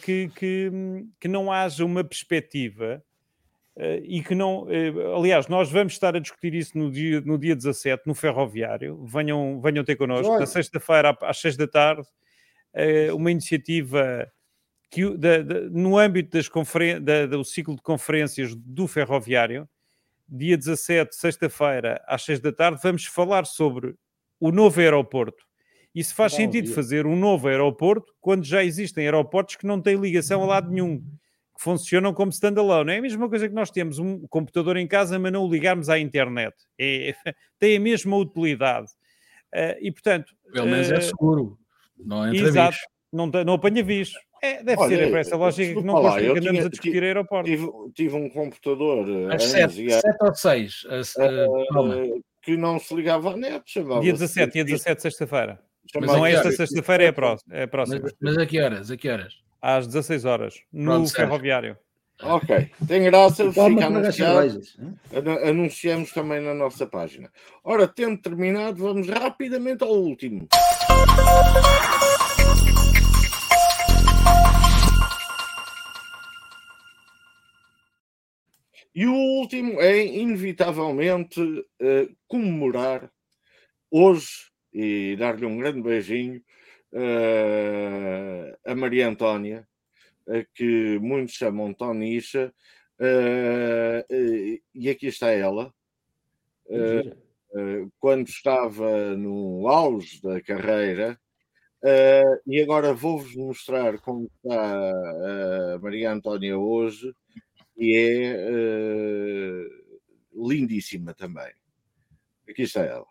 que, 0.03 0.29
que, 0.35 0.71
que 1.21 1.29
não 1.29 1.51
haja 1.53 1.85
uma 1.85 2.03
perspectiva 2.03 3.03
uh, 3.77 4.05
e 4.05 4.23
que 4.23 4.35
não. 4.35 4.65
Uh, 4.65 5.15
aliás, 5.17 5.47
nós 5.47 5.71
vamos 5.71 5.93
estar 5.93 6.17
a 6.17 6.19
discutir 6.19 6.55
isso 6.55 6.77
no 6.77 6.91
dia, 6.91 7.21
no 7.21 7.39
dia 7.39 7.55
17, 7.55 8.03
no 8.07 8.15
Ferroviário. 8.15 9.05
Venham, 9.07 9.61
venham 9.61 9.85
ter 9.85 9.97
connosco, 9.97 10.39
na 10.39 10.47
sexta-feira, 10.47 11.17
às 11.23 11.39
seis 11.39 11.57
da 11.57 11.69
tarde, 11.69 12.07
uma 13.15 13.31
iniciativa. 13.31 14.31
Que, 14.93 15.17
da, 15.17 15.41
da, 15.41 15.61
no 15.71 15.97
âmbito 15.97 16.37
das 16.37 16.51
da, 17.01 17.25
do 17.27 17.45
ciclo 17.45 17.77
de 17.77 17.83
conferências 17.83 18.57
do 18.57 18.89
Ferroviário, 18.89 19.69
dia 20.29 20.57
17, 20.57 21.15
sexta-feira, 21.15 22.03
às 22.09 22.25
6 22.25 22.41
da 22.41 22.53
tarde, 22.53 22.81
vamos 22.83 23.05
falar 23.07 23.47
sobre 23.47 23.95
o 24.41 24.51
novo 24.51 24.81
aeroporto 24.81 25.45
e 25.95 26.05
se 26.05 26.15
faz 26.15 26.33
Bom 26.33 26.39
sentido 26.39 26.67
dia. 26.67 26.75
fazer 26.75 27.07
um 27.07 27.17
novo 27.17 27.49
aeroporto 27.49 28.13
quando 28.21 28.45
já 28.45 28.65
existem 28.65 29.05
aeroportos 29.05 29.57
que 29.57 29.67
não 29.67 29.81
têm 29.81 29.97
ligação 29.97 30.43
a 30.43 30.47
lado 30.47 30.71
nenhum, 30.71 30.99
que 30.99 31.63
funcionam 31.63 32.15
como 32.15 32.31
standalone. 32.31 32.93
É 32.93 32.99
a 32.99 33.03
mesma 33.03 33.29
coisa 33.29 33.49
que 33.49 33.55
nós 33.55 33.71
temos 33.71 33.99
um 33.99 34.27
computador 34.29 34.77
em 34.77 34.87
casa, 34.87 35.19
mas 35.19 35.33
não 35.33 35.45
o 35.45 35.51
ligarmos 35.51 35.89
à 35.89 35.99
internet. 35.99 36.55
É, 36.79 37.15
tem 37.59 37.77
a 37.77 37.81
mesma 37.81 38.17
utilidade. 38.17 38.89
Uh, 39.53 39.77
e 39.81 39.91
portanto. 39.91 40.33
Pelo 40.53 40.67
menos 40.67 40.91
uh, 40.91 40.95
é 40.95 41.01
seguro. 41.01 41.59
Não 41.99 42.27
entra 42.27 42.49
exato, 42.49 42.79
não, 43.13 43.27
não 43.27 43.55
apanha 43.55 43.83
bicho. 43.83 44.19
É, 44.43 44.63
deve 44.63 44.81
Olha, 44.81 44.97
ser 44.97 45.15
é 45.15 45.21
essa 45.21 45.37
lógica 45.37 45.81
que 45.81 45.87
não 45.87 46.01
lá, 46.01 46.19
que 46.19 46.27
andamos 46.27 46.51
tinha, 46.51 46.65
a 46.65 46.69
discutir 46.71 47.03
aeroportos. 47.03 47.51
Tive, 47.51 47.69
tive, 47.93 48.17
um 48.17 48.31
computador. 48.31 49.07
Às 49.31 49.45
7 49.45 49.87
ou 50.21 50.35
6. 50.35 50.85
Uh, 50.85 52.23
que 52.41 52.57
não 52.57 52.79
se 52.79 52.95
ligava 52.95 53.33
à 53.33 53.37
net. 53.37 53.63
Dia 54.01 54.13
17, 54.13 54.53
dia 54.53 54.65
17, 54.65 55.03
sexta-feira. 55.03 55.61
Mas 55.99 56.07
não 56.11 56.25
é 56.25 56.33
esta 56.33 56.53
sexta-feira, 56.53 57.05
é 57.05 57.09
a 57.09 57.13
próxima. 57.13 57.55
É 57.55 57.63
a 57.65 57.69
próxima. 57.69 58.01
Mas, 58.03 58.15
mas, 58.21 58.39
a 58.39 58.47
que 58.47 58.61
horas? 58.61 58.91
A 58.91 58.97
que 58.97 59.09
horas? 59.09 59.35
Às 59.61 59.87
16 59.87 60.25
horas, 60.25 60.55
no 60.73 60.85
Pronto, 60.85 61.13
ferroviário. 61.13 61.77
Ok, 62.23 62.71
tem 62.87 63.05
graça, 63.05 63.51
fica 63.51 63.87
anunciado. 63.87 64.61
Anunciamos 65.43 66.13
também 66.13 66.41
na 66.41 66.55
nossa 66.55 66.87
página. 66.87 67.31
Ora, 67.65 67.89
tendo 67.89 68.21
terminado, 68.21 68.77
vamos 68.77 69.09
rapidamente 69.09 69.83
ao 69.83 69.95
último. 69.95 70.47
E 78.95 79.07
o 79.07 79.15
último 79.15 79.81
é, 79.81 80.05
inevitavelmente, 80.05 81.41
uh, 81.41 82.17
comemorar 82.27 83.11
hoje 83.91 84.50
e 84.73 85.17
dar-lhe 85.17 85.45
um 85.45 85.59
grande 85.59 85.83
beijinho 85.83 86.43
uh, 86.93 88.57
a 88.65 88.75
Maria 88.75 89.09
Antónia, 89.09 89.67
uh, 90.27 90.45
que 90.55 90.99
muitos 91.01 91.35
chamam 91.35 91.73
Tonicha, 91.75 92.53
uh, 93.01 94.61
e 94.75 94.91
aqui 94.91 95.07
está 95.07 95.31
ela. 95.31 95.73
quando 97.99 98.29
estava 98.29 99.17
no 99.17 99.67
auge 99.67 100.23
da 100.23 100.41
carreira, 100.41 101.19
e 102.47 102.61
agora 102.63 102.95
vou-vos 102.95 103.35
mostrar 103.35 103.99
como 103.99 104.31
está 104.37 105.75
a 105.75 105.79
Maria 105.81 106.13
Antónia 106.13 106.57
hoje, 106.57 107.13
e 107.77 107.97
é 107.97 108.37
lindíssima 110.33 111.13
também. 111.13 111.53
Aqui 112.49 112.63
está 112.63 112.85
ela. 112.85 113.07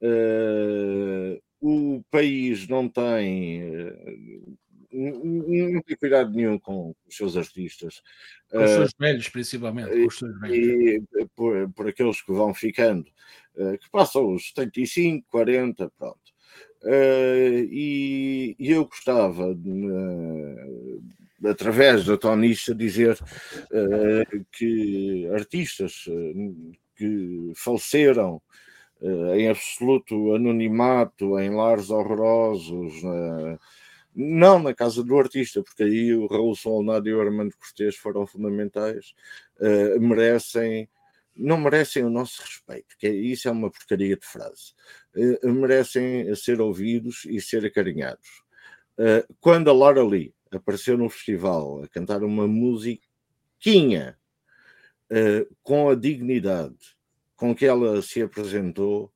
Uh, 0.00 1.40
o 1.60 2.02
país 2.10 2.68
não 2.68 2.88
tem, 2.88 3.62
uh, 3.64 4.58
não 4.92 5.82
tem 5.82 5.96
cuidado 5.96 6.32
nenhum 6.32 6.58
com 6.58 6.94
os 7.06 7.16
seus 7.16 7.36
artistas. 7.36 8.02
Com 8.50 8.62
os 8.62 8.70
seus 8.70 8.90
uh, 8.90 8.94
velhos, 8.98 9.28
principalmente. 9.28 9.90
Com 9.90 10.06
os 10.06 10.18
seus 10.18 10.40
velhos. 10.40 10.56
E 10.56 11.26
por, 11.34 11.72
por 11.72 11.88
aqueles 11.88 12.20
que 12.20 12.32
vão 12.32 12.52
ficando, 12.54 13.10
que 13.54 13.90
passam 13.90 14.34
os 14.34 14.48
75, 14.48 15.26
40, 15.30 15.90
pronto. 15.98 16.36
E, 16.84 18.54
e, 18.58 18.70
eu 18.70 18.84
gostava, 18.84 19.54
de, 19.54 19.88
através 21.44 22.04
da 22.04 22.16
Tonista, 22.16 22.74
dizer 22.74 23.18
que 24.52 25.26
artistas 25.32 26.06
que 26.96 27.52
faleceram 27.54 28.36
eh, 28.36 28.65
em 29.02 29.48
absoluto 29.48 30.34
anonimato, 30.34 31.38
em 31.38 31.50
lares 31.50 31.90
horrorosos, 31.90 33.02
não 34.16 34.58
na 34.58 34.72
casa 34.72 35.04
do 35.04 35.18
artista, 35.18 35.62
porque 35.62 35.82
aí 35.82 36.14
o 36.14 36.26
Raul 36.26 36.56
Solnado 36.56 37.06
e 37.06 37.14
o 37.14 37.20
Armando 37.20 37.54
Cortês 37.58 37.96
foram 37.96 38.26
fundamentais, 38.26 39.12
uh, 39.60 40.00
merecem, 40.00 40.88
não 41.36 41.58
merecem 41.58 42.02
o 42.02 42.08
nosso 42.08 42.40
respeito, 42.40 42.96
que 42.98 43.06
é, 43.06 43.10
isso 43.10 43.46
é 43.46 43.50
uma 43.50 43.70
porcaria 43.70 44.16
de 44.16 44.26
frase, 44.26 44.72
uh, 45.14 45.52
merecem 45.52 46.34
ser 46.34 46.62
ouvidos 46.62 47.26
e 47.26 47.38
ser 47.42 47.66
acarinhados. 47.66 48.42
Uh, 48.98 49.34
quando 49.38 49.68
a 49.68 49.74
Laura 49.74 50.02
Lee 50.02 50.34
apareceu 50.50 50.96
no 50.96 51.10
festival 51.10 51.82
a 51.82 51.88
cantar 51.88 52.22
uma 52.24 52.48
musiquinha 52.48 54.18
com 55.62 55.88
a 55.88 55.94
dignidade 55.94 56.95
com 57.36 57.54
que 57.54 57.66
ela 57.66 58.00
se 58.02 58.22
apresentou, 58.22 59.12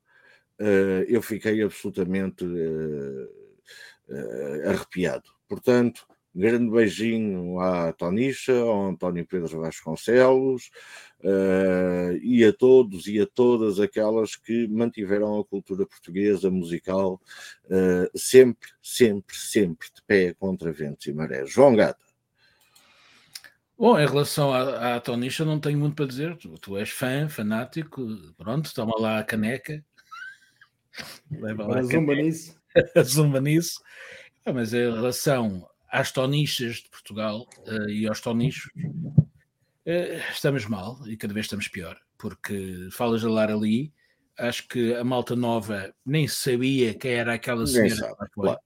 uh, 0.59 1.03
eu 1.07 1.21
fiquei 1.21 1.61
absolutamente 1.61 2.45
uh, 2.45 3.29
uh, 4.09 4.69
arrepiado. 4.69 5.29
Portanto, 5.47 6.05
grande 6.33 6.71
beijinho 6.71 7.59
à 7.59 7.91
Tonicha, 7.91 8.53
ao 8.53 8.89
António 8.89 9.25
Pedro 9.27 9.59
Vasconcelos 9.59 10.69
e 12.21 12.45
a 12.45 12.53
todos 12.53 13.05
e 13.05 13.19
a 13.19 13.27
todas 13.27 13.81
aquelas 13.81 14.37
que 14.37 14.65
mantiveram 14.69 15.37
a 15.37 15.45
cultura 15.45 15.85
portuguesa 15.85 16.49
musical 16.49 17.21
sempre, 18.15 18.69
sempre, 18.81 19.35
sempre 19.35 19.89
de 19.93 20.01
pé 20.07 20.33
contra 20.33 20.71
ventos 20.71 21.05
e 21.05 21.13
marés. 21.13 21.51
João 21.51 21.75
Gata. 21.75 22.10
Bom, 23.81 23.99
em 23.99 24.05
relação 24.05 24.53
à, 24.53 24.97
à 24.97 24.99
Tonisha, 24.99 25.43
não 25.43 25.59
tenho 25.59 25.79
muito 25.79 25.95
para 25.95 26.05
dizer. 26.05 26.37
Tu, 26.37 26.55
tu, 26.59 26.77
és 26.77 26.91
fã, 26.91 27.27
fanático, 27.27 28.05
pronto, 28.37 28.71
toma 28.75 28.93
lá 28.99 29.17
a 29.17 29.23
caneca. 29.23 29.83
Leva 31.31 31.65
lá 31.65 31.79
a 31.79 31.81
zumba 31.81 32.13
nisso. 32.13 32.55
zumba 33.03 33.41
nisso. 33.41 33.81
É, 34.45 34.51
mas 34.51 34.71
em 34.71 34.91
relação 34.91 35.67
às 35.89 36.11
tonichas 36.11 36.75
de 36.75 36.89
Portugal 36.91 37.47
uh, 37.65 37.89
e 37.89 38.07
aos 38.07 38.21
tonichos, 38.21 38.71
uh, 38.75 40.31
estamos 40.31 40.67
mal 40.67 40.99
e 41.07 41.17
cada 41.17 41.33
vez 41.33 41.47
estamos 41.47 41.67
pior, 41.67 41.99
porque 42.19 42.87
falas 42.91 43.23
da 43.23 43.31
Lara 43.31 43.55
ali, 43.55 43.91
acho 44.37 44.67
que 44.67 44.93
a 44.93 45.03
malta 45.03 45.35
nova 45.35 45.91
nem 46.05 46.27
sabia 46.27 46.93
quem 46.93 47.13
era 47.13 47.33
aquela 47.33 47.65
senhora. 47.65 48.15
Claro. 48.31 48.59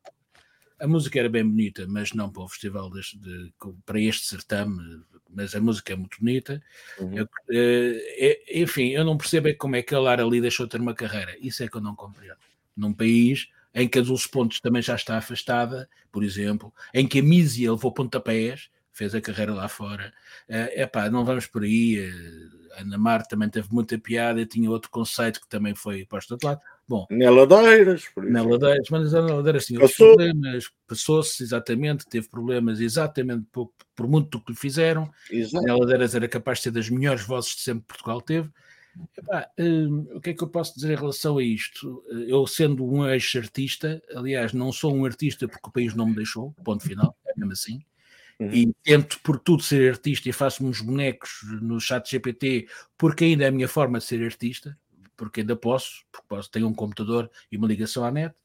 A 0.79 0.87
música 0.87 1.19
era 1.19 1.29
bem 1.29 1.47
bonita, 1.47 1.85
mas 1.87 2.13
não 2.13 2.29
para 2.29 2.43
o 2.43 2.47
festival 2.47 2.89
deste, 2.89 3.17
de, 3.17 3.53
para 3.85 3.99
este 3.99 4.25
certame, 4.25 5.03
mas 5.29 5.55
a 5.55 5.61
música 5.61 5.93
é 5.93 5.95
muito 5.95 6.19
bonita. 6.19 6.61
Uhum. 6.99 7.17
Eu, 7.17 7.29
é, 7.49 8.61
enfim, 8.61 8.89
eu 8.89 9.03
não 9.03 9.17
percebo 9.17 9.47
é 9.47 9.53
como 9.53 9.75
é 9.75 9.81
que 9.81 9.95
a 9.95 9.99
Lara 9.99 10.23
ali 10.23 10.41
deixou 10.41 10.65
de 10.65 10.71
ter 10.71 10.81
uma 10.81 10.93
carreira. 10.93 11.35
Isso 11.39 11.63
é 11.63 11.67
que 11.67 11.75
eu 11.77 11.81
não 11.81 11.95
compreendo. 11.95 12.37
Num 12.75 12.93
país 12.93 13.47
em 13.73 13.87
que 13.87 13.99
a 13.99 14.01
Dulce 14.01 14.29
Pontes 14.29 14.61
também 14.61 14.81
já 14.81 14.95
está 14.95 15.17
afastada, 15.17 15.89
por 16.11 16.23
exemplo, 16.23 16.73
em 16.93 17.07
que 17.07 17.19
a 17.19 17.23
Mísia 17.23 17.71
levou 17.71 17.91
pontapés, 17.91 18.69
fez 18.93 19.13
a 19.13 19.21
carreira 19.21 19.53
lá 19.53 19.67
fora. 19.67 20.13
É 20.47 20.85
uh, 20.85 20.89
pá, 20.89 21.09
não 21.09 21.25
vamos 21.25 21.45
por 21.47 21.63
aí. 21.63 21.99
Uh, 21.99 22.65
Ana 22.77 22.97
Mar 22.97 23.25
também 23.25 23.49
teve 23.49 23.69
muita 23.71 23.97
piada 23.97 24.45
tinha 24.45 24.69
outro 24.69 24.89
conceito 24.91 25.41
que 25.41 25.47
também 25.47 25.75
foi 25.75 26.05
posto 26.05 26.37
de 26.37 26.45
lado. 26.45 26.61
Bom, 26.87 27.07
Neladeiras, 27.09 28.07
por 28.13 28.23
Neladeiras, 28.23 28.87
mas 28.91 29.13
a 29.15 29.21
Neladeiras 29.23 29.65
tinha 29.65 29.79
outros 29.79 29.97
problemas, 29.97 30.69
passou-se 30.87 31.41
exatamente, 31.41 32.05
teve 32.07 32.29
problemas 32.29 32.79
exatamente 32.79 33.47
por, 33.51 33.71
por 33.95 34.07
muito 34.07 34.29
do 34.29 34.43
que 34.43 34.51
lhe 34.51 34.57
fizeram. 34.57 35.11
Exato. 35.31 35.65
Neladeiras 35.65 36.13
era 36.13 36.27
capaz 36.27 36.59
de 36.59 36.65
ser 36.65 36.71
das 36.71 36.89
melhores 36.89 37.23
vozes 37.23 37.55
de 37.55 37.61
sempre 37.61 37.81
que 37.81 37.87
Portugal 37.87 38.21
teve. 38.21 38.51
Epá, 39.17 39.49
hum, 39.59 40.07
o 40.13 40.21
que 40.21 40.29
é 40.29 40.33
que 40.33 40.43
eu 40.43 40.47
posso 40.47 40.75
dizer 40.75 40.93
em 40.93 40.95
relação 40.95 41.37
a 41.37 41.43
isto? 41.43 42.03
Eu, 42.27 42.45
sendo 42.45 42.85
um 42.85 43.05
ex-artista, 43.07 44.01
aliás, 44.15 44.53
não 44.53 44.71
sou 44.71 44.95
um 44.95 45.05
artista 45.05 45.47
porque 45.47 45.67
o 45.67 45.71
país 45.71 45.95
não 45.95 46.05
me 46.05 46.15
deixou, 46.15 46.53
ponto 46.63 46.83
final, 46.83 47.17
é 47.25 47.33
mesmo 47.35 47.51
assim. 47.51 47.81
Uhum. 48.39 48.51
E 48.51 48.73
tento 48.83 49.19
por 49.21 49.39
tudo 49.39 49.63
ser 49.63 49.91
artista 49.91 50.29
e 50.29 50.33
faço-me 50.33 50.69
uns 50.69 50.81
bonecos 50.81 51.39
no 51.61 51.79
chat 51.79 52.09
GPT 52.09 52.67
porque 52.97 53.23
ainda 53.23 53.45
é 53.45 53.47
a 53.47 53.51
minha 53.51 53.67
forma 53.67 53.97
de 53.97 54.03
ser 54.05 54.23
artista, 54.23 54.77
porque 55.15 55.41
ainda 55.41 55.55
posso, 55.55 56.05
porque 56.11 56.27
posso, 56.27 56.51
tenho 56.51 56.67
um 56.67 56.73
computador 56.73 57.29
e 57.51 57.57
uma 57.57 57.67
ligação 57.67 58.03
à 58.03 58.11
net, 58.11 58.35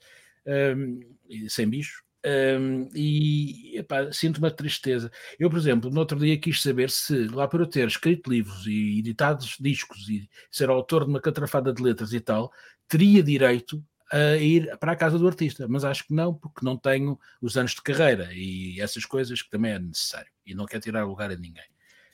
um, 0.47 1.01
sem 1.49 1.69
bicho. 1.69 2.03
Um, 2.25 2.87
e 2.95 3.79
epá, 3.79 4.13
sinto 4.13 4.39
uma 4.39 4.51
tristeza. 4.51 5.11
Eu, 5.39 5.49
por 5.49 5.59
exemplo, 5.59 5.91
no 5.91 6.01
outro 6.01 6.19
dia 6.19 6.39
quis 6.39 6.61
saber 6.61 6.91
se, 6.91 7.29
lá 7.29 7.49
para 7.49 7.63
eu 7.63 7.67
ter 7.67 7.89
escrito 7.89 8.31
livros 8.31 8.67
e 8.67 8.99
editados 8.99 9.57
discos 9.59 10.09
e 10.09 10.29
ser 10.51 10.69
autor 10.69 11.05
de 11.05 11.11
uma 11.11 11.21
catrafada 11.21 11.73
de 11.73 11.83
letras 11.83 12.13
e 12.13 12.21
tal, 12.21 12.53
teria 12.87 13.23
direito 13.23 13.83
a 14.13 14.37
ir 14.37 14.77
para 14.79 14.93
a 14.93 14.97
casa 14.97 15.19
do 15.19 15.27
artista, 15.27 15.69
mas 15.69 15.85
acho 15.85 16.07
que 16.07 16.13
não, 16.13 16.35
porque 16.35 16.65
não 16.65 16.77
tenho 16.77 17.19
os 17.41 17.57
anos 17.57 17.73
de 17.73 17.81
carreira 17.81 18.29
e 18.33 18.81
essas 18.81 19.05
coisas 19.05 19.41
que 19.41 19.49
também 19.49 19.73
é 19.73 19.79
necessário 19.79 20.31
e 20.45 20.55
não 20.55 20.67
quero 20.67 20.83
tirar 20.83 21.05
lugar 21.05 21.31
a 21.31 21.37
ninguém. 21.37 21.65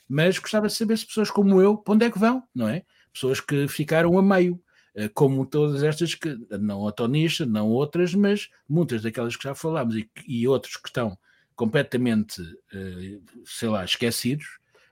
Mas 0.07 0.37
gostava 0.37 0.67
de 0.67 0.73
saber 0.73 0.97
se 0.97 1.07
pessoas 1.07 1.31
como 1.31 1.59
eu, 1.59 1.75
para 1.75 1.95
onde 1.95 2.05
é 2.05 2.11
que 2.11 2.19
vão, 2.19 2.43
não 2.53 2.69
é? 2.69 2.85
Pessoas 3.13 3.39
que 3.39 3.67
ficaram 3.67 4.17
a 4.17 4.21
meio, 4.21 4.59
eh, 4.95 5.09
como 5.13 5.45
todas 5.45 5.83
estas 5.83 6.15
que, 6.15 6.35
não 6.59 6.87
a 6.87 6.91
Tonisha, 6.91 7.45
não 7.45 7.69
outras, 7.69 8.13
mas 8.13 8.49
muitas 8.67 9.01
daquelas 9.01 9.35
que 9.35 9.43
já 9.43 9.53
falámos 9.53 9.95
e, 9.95 10.09
e 10.27 10.47
outros 10.47 10.75
que 10.75 10.89
estão 10.89 11.17
completamente, 11.55 12.41
eh, 12.73 13.19
sei 13.45 13.69
lá, 13.69 13.83
esquecidos, 13.83 14.45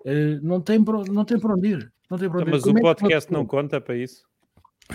eh, 0.05 0.39
não 0.41 0.61
tem, 0.61 0.79
não 0.79 1.25
tem 1.25 1.39
para 1.39 1.53
onde 1.53 1.67
ir. 1.67 1.93
Não 2.09 2.17
tem 2.17 2.29
para 2.29 2.41
onde 2.41 2.51
mas 2.51 2.65
ir. 2.65 2.69
o 2.69 2.81
podcast 2.81 3.31
é 3.31 3.33
não 3.33 3.45
conta 3.45 3.81
para 3.81 3.95
isso? 3.95 4.23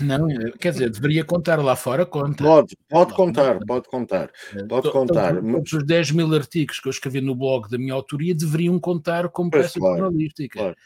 Não, 0.01 0.29
quer 0.61 0.71
dizer, 0.71 0.89
deveria 0.89 1.25
contar 1.25 1.61
lá 1.61 1.75
fora, 1.75 2.07
conta. 2.07 2.45
Pode, 2.45 2.77
pode 2.89 3.12
contar, 3.12 3.59
pode 3.66 3.89
contar, 3.89 4.31
pode 4.68 4.93
contar. 4.93 5.35
Todos 5.43 5.73
os 5.73 5.85
10 5.85 6.12
mil 6.12 6.33
artigos 6.33 6.79
que 6.79 6.87
eu 6.87 6.91
escrevi 6.91 7.21
no 7.21 7.35
blog 7.35 7.68
da 7.68 7.77
minha 7.77 7.93
autoria 7.93 8.33
deveriam 8.33 8.79
contar 8.79 9.29
como 9.29 9.51
peça 9.51 9.81
claro, 9.81 9.99
jornalística. 9.99 10.61
Claro. 10.61 10.77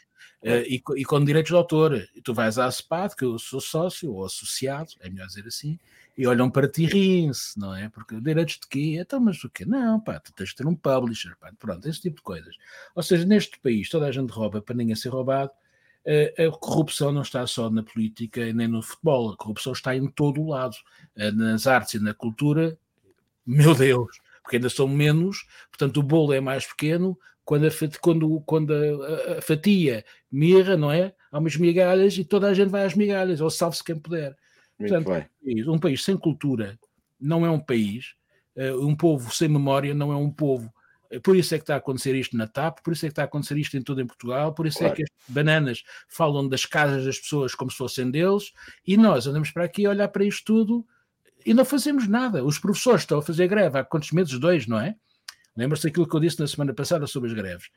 Uh, 0.43 0.61
e, 0.67 0.83
e, 0.97 1.05
com 1.05 1.23
direitos 1.23 1.49
de 1.49 1.55
autor. 1.55 2.07
E 2.15 2.21
tu 2.21 2.33
vais 2.33 2.59
à 2.59 2.69
SPAD, 2.69 3.15
que 3.15 3.25
eu 3.25 3.39
sou 3.39 3.59
sócio 3.59 4.13
ou 4.13 4.25
associado, 4.25 4.91
é 4.99 5.09
melhor 5.09 5.25
dizer 5.25 5.47
assim, 5.47 5.79
e 6.17 6.27
olham 6.27 6.51
para 6.51 6.67
ti 6.67 6.83
e 6.83 6.85
riem-se, 6.85 7.59
não 7.59 7.75
é? 7.75 7.89
Porque 7.89 8.19
direitos 8.21 8.59
de 8.59 8.67
quê? 8.67 8.97
Então, 8.99 9.19
mas 9.19 9.43
o 9.43 9.49
quê? 9.49 9.65
Não, 9.65 9.99
pá, 9.99 10.19
tu 10.19 10.31
tens 10.33 10.49
de 10.49 10.55
ter 10.55 10.67
um 10.67 10.75
publisher, 10.75 11.35
pá, 11.39 11.51
pronto, 11.57 11.87
esse 11.89 11.99
tipo 11.99 12.17
de 12.17 12.21
coisas. 12.21 12.55
Ou 12.93 13.01
seja, 13.01 13.25
neste 13.25 13.59
país 13.59 13.89
toda 13.89 14.05
a 14.05 14.11
gente 14.11 14.29
rouba 14.29 14.61
para 14.61 14.75
ninguém 14.75 14.95
ser 14.95 15.09
roubado, 15.09 15.51
a 16.07 16.57
corrupção 16.57 17.11
não 17.11 17.23
está 17.23 17.45
só 17.47 17.69
na 17.69 17.81
política 17.81 18.53
nem 18.53 18.67
no 18.67 18.81
futebol, 18.81 19.31
a 19.31 19.37
corrupção 19.37 19.73
está 19.73 19.95
em 19.95 20.07
todo 20.07 20.39
o 20.41 20.49
lado, 20.49 20.75
nas 21.15 21.65
artes 21.65 21.95
e 21.95 21.99
na 21.99 22.13
cultura, 22.13 22.77
meu 23.45 23.73
Deus, 23.73 24.19
porque 24.45 24.57
ainda 24.57 24.69
são 24.69 24.87
menos, 24.87 25.47
portanto 25.71 25.97
o 25.97 26.03
bolo 26.03 26.31
é 26.31 26.39
mais 26.39 26.67
pequeno, 26.67 27.17
quando 27.43 27.65
a, 27.65 27.69
quando, 27.99 28.41
quando 28.41 28.73
a, 28.73 29.39
a 29.39 29.41
fatia 29.41 30.05
mirra, 30.31 30.77
não 30.77 30.91
é? 30.91 31.13
Há 31.31 31.39
umas 31.39 31.57
migalhas 31.57 32.15
e 32.17 32.23
toda 32.23 32.47
a 32.47 32.53
gente 32.53 32.69
vai 32.69 32.85
às 32.85 32.93
migalhas, 32.93 33.41
ou 33.41 33.49
salve-se 33.49 33.83
quem 33.83 33.97
puder. 33.97 34.35
Portanto, 34.77 35.09
um 35.67 35.79
país 35.79 36.03
sem 36.03 36.15
cultura 36.15 36.77
não 37.19 37.43
é 37.43 37.49
um 37.49 37.59
país, 37.59 38.13
um 38.79 38.95
povo 38.95 39.33
sem 39.33 39.49
memória 39.49 39.95
não 39.95 40.11
é 40.11 40.15
um 40.15 40.29
povo. 40.29 40.71
Por 41.23 41.35
isso 41.35 41.55
é 41.55 41.57
que 41.57 41.63
está 41.63 41.73
a 41.75 41.77
acontecer 41.77 42.13
isto 42.15 42.37
na 42.37 42.47
TAP, 42.47 42.79
por 42.83 42.93
isso 42.93 43.05
é 43.05 43.09
que 43.09 43.13
está 43.13 43.23
a 43.23 43.25
acontecer 43.25 43.57
isto 43.57 43.75
em 43.77 43.81
todo 43.81 44.01
em 44.01 44.05
Portugal, 44.05 44.53
por 44.53 44.67
isso 44.67 44.79
é 44.79 44.81
claro. 44.81 44.93
é 44.93 44.95
que 44.97 45.03
as 45.03 45.33
bananas 45.33 45.83
falam 46.07 46.47
das 46.47 46.65
casas 46.65 47.05
das 47.05 47.17
pessoas 47.17 47.55
como 47.55 47.71
se 47.71 47.77
fossem 47.77 48.11
deles, 48.11 48.51
e 48.85 48.95
nós 48.95 49.25
andamos 49.25 49.49
para 49.49 49.63
aqui 49.63 49.85
a 49.85 49.89
olhar 49.89 50.07
para 50.09 50.23
isto 50.23 50.43
tudo 50.45 50.85
e 51.45 51.53
não 51.53 51.63
fazemos 51.63 52.07
nada. 52.07 52.43
Os 52.43 52.57
professores 52.57 53.01
estão 53.01 53.19
a 53.19 53.21
fazer 53.21 53.47
greve 53.47 53.77
há 53.77 53.83
quantos 53.83 54.11
meses? 54.11 54.37
Dois, 54.39 54.65
não 54.65 54.79
é? 54.79 54.95
Lembra-se 55.55 55.83
daquilo 55.83 56.07
que 56.07 56.15
eu 56.15 56.19
disse 56.19 56.39
na 56.39 56.47
semana 56.47 56.73
passada 56.73 57.07
sobre 57.07 57.29
as 57.29 57.35
greves? 57.35 57.69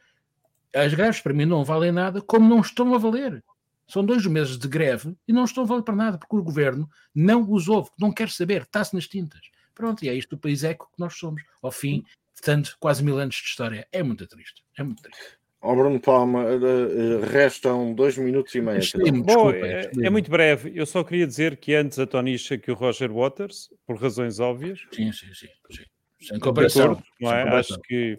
As 0.74 0.92
greves 0.94 1.20
para 1.20 1.34
mim 1.34 1.44
não 1.44 1.64
valem 1.64 1.92
nada, 1.92 2.20
como 2.20 2.48
não 2.48 2.60
estão 2.60 2.94
a 2.94 2.98
valer. 2.98 3.44
São 3.86 4.04
dois 4.04 4.26
meses 4.26 4.58
de 4.58 4.68
greve 4.68 5.16
e 5.26 5.32
não 5.32 5.44
estão 5.44 5.64
a 5.64 5.66
valer 5.66 5.82
para 5.82 5.94
nada, 5.94 6.18
porque 6.18 6.36
o 6.36 6.42
governo 6.42 6.88
não 7.14 7.50
os 7.50 7.68
ouve, 7.68 7.90
não 7.98 8.12
quer 8.12 8.28
saber, 8.28 8.62
está-se 8.62 8.94
nas 8.94 9.06
tintas. 9.06 9.40
Pronto, 9.74 10.04
e 10.04 10.08
é 10.08 10.14
isto 10.14 10.34
o 10.34 10.38
país 10.38 10.64
eco 10.64 10.90
que 10.92 10.98
nós 10.98 11.14
somos. 11.16 11.42
Ao 11.62 11.70
fim, 11.70 12.04
tanto 12.42 12.76
quase 12.80 13.02
mil 13.02 13.18
anos 13.18 13.36
de 13.36 13.42
história. 13.42 13.86
É 13.92 14.02
muito 14.02 14.26
triste. 14.26 14.64
É 14.76 14.82
muito 14.82 15.02
triste. 15.02 15.37
Ó 15.60 15.72
oh, 15.72 15.76
Bruno 15.76 15.98
Palma, 15.98 16.44
eh, 16.44 16.54
eh, 16.54 17.26
restam 17.26 17.92
dois 17.92 18.16
minutos 18.16 18.54
e 18.54 18.60
meio. 18.60 18.80
Sim, 18.80 19.22
Bom, 19.22 19.50
é, 19.50 19.90
é, 20.04 20.08
muito 20.08 20.30
breve. 20.30 20.70
Eu 20.72 20.86
só 20.86 21.02
queria 21.02 21.26
dizer 21.26 21.56
que 21.56 21.74
antes 21.74 21.98
a 21.98 22.06
Tonisha 22.06 22.56
que 22.56 22.70
o 22.70 22.74
Roger 22.74 23.12
Waters, 23.12 23.68
por 23.84 24.00
razões 24.00 24.38
óbvias. 24.38 24.78
Sim, 24.92 25.10
sim, 25.10 25.26
sim. 25.34 25.48
sim. 25.70 25.82
Sem 26.20 26.38
comparação. 26.38 26.92
Acordo, 26.92 27.04
não 27.20 27.32
é? 27.32 27.42
Acho 27.58 27.76
que 27.80 28.16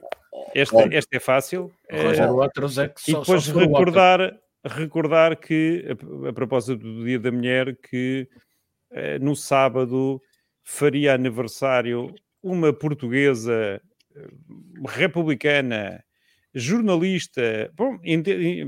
esta, 0.53 0.93
esta 0.93 1.15
é 1.15 1.19
fácil. 1.19 1.71
O 1.89 1.95
Roger 1.95 2.25
é... 2.25 2.31
Waters 2.31 2.77
é 2.77 2.89
que 2.89 3.01
só, 3.01 3.11
E 3.11 3.19
depois 3.21 3.43
só 3.43 3.57
recordar, 3.57 4.39
recordar 4.65 5.37
que, 5.37 5.85
a, 5.87 6.29
a, 6.29 6.33
propósito 6.33 6.83
do 6.83 7.05
Dia 7.05 7.19
da 7.19 7.31
Mulher, 7.31 7.77
que 7.77 8.27
no 9.21 9.35
sábado 9.35 10.21
faria 10.63 11.13
aniversário 11.13 12.13
uma 12.41 12.73
portuguesa 12.73 13.79
republicana, 14.87 16.03
jornalista, 16.53 17.71
bom, 17.75 17.97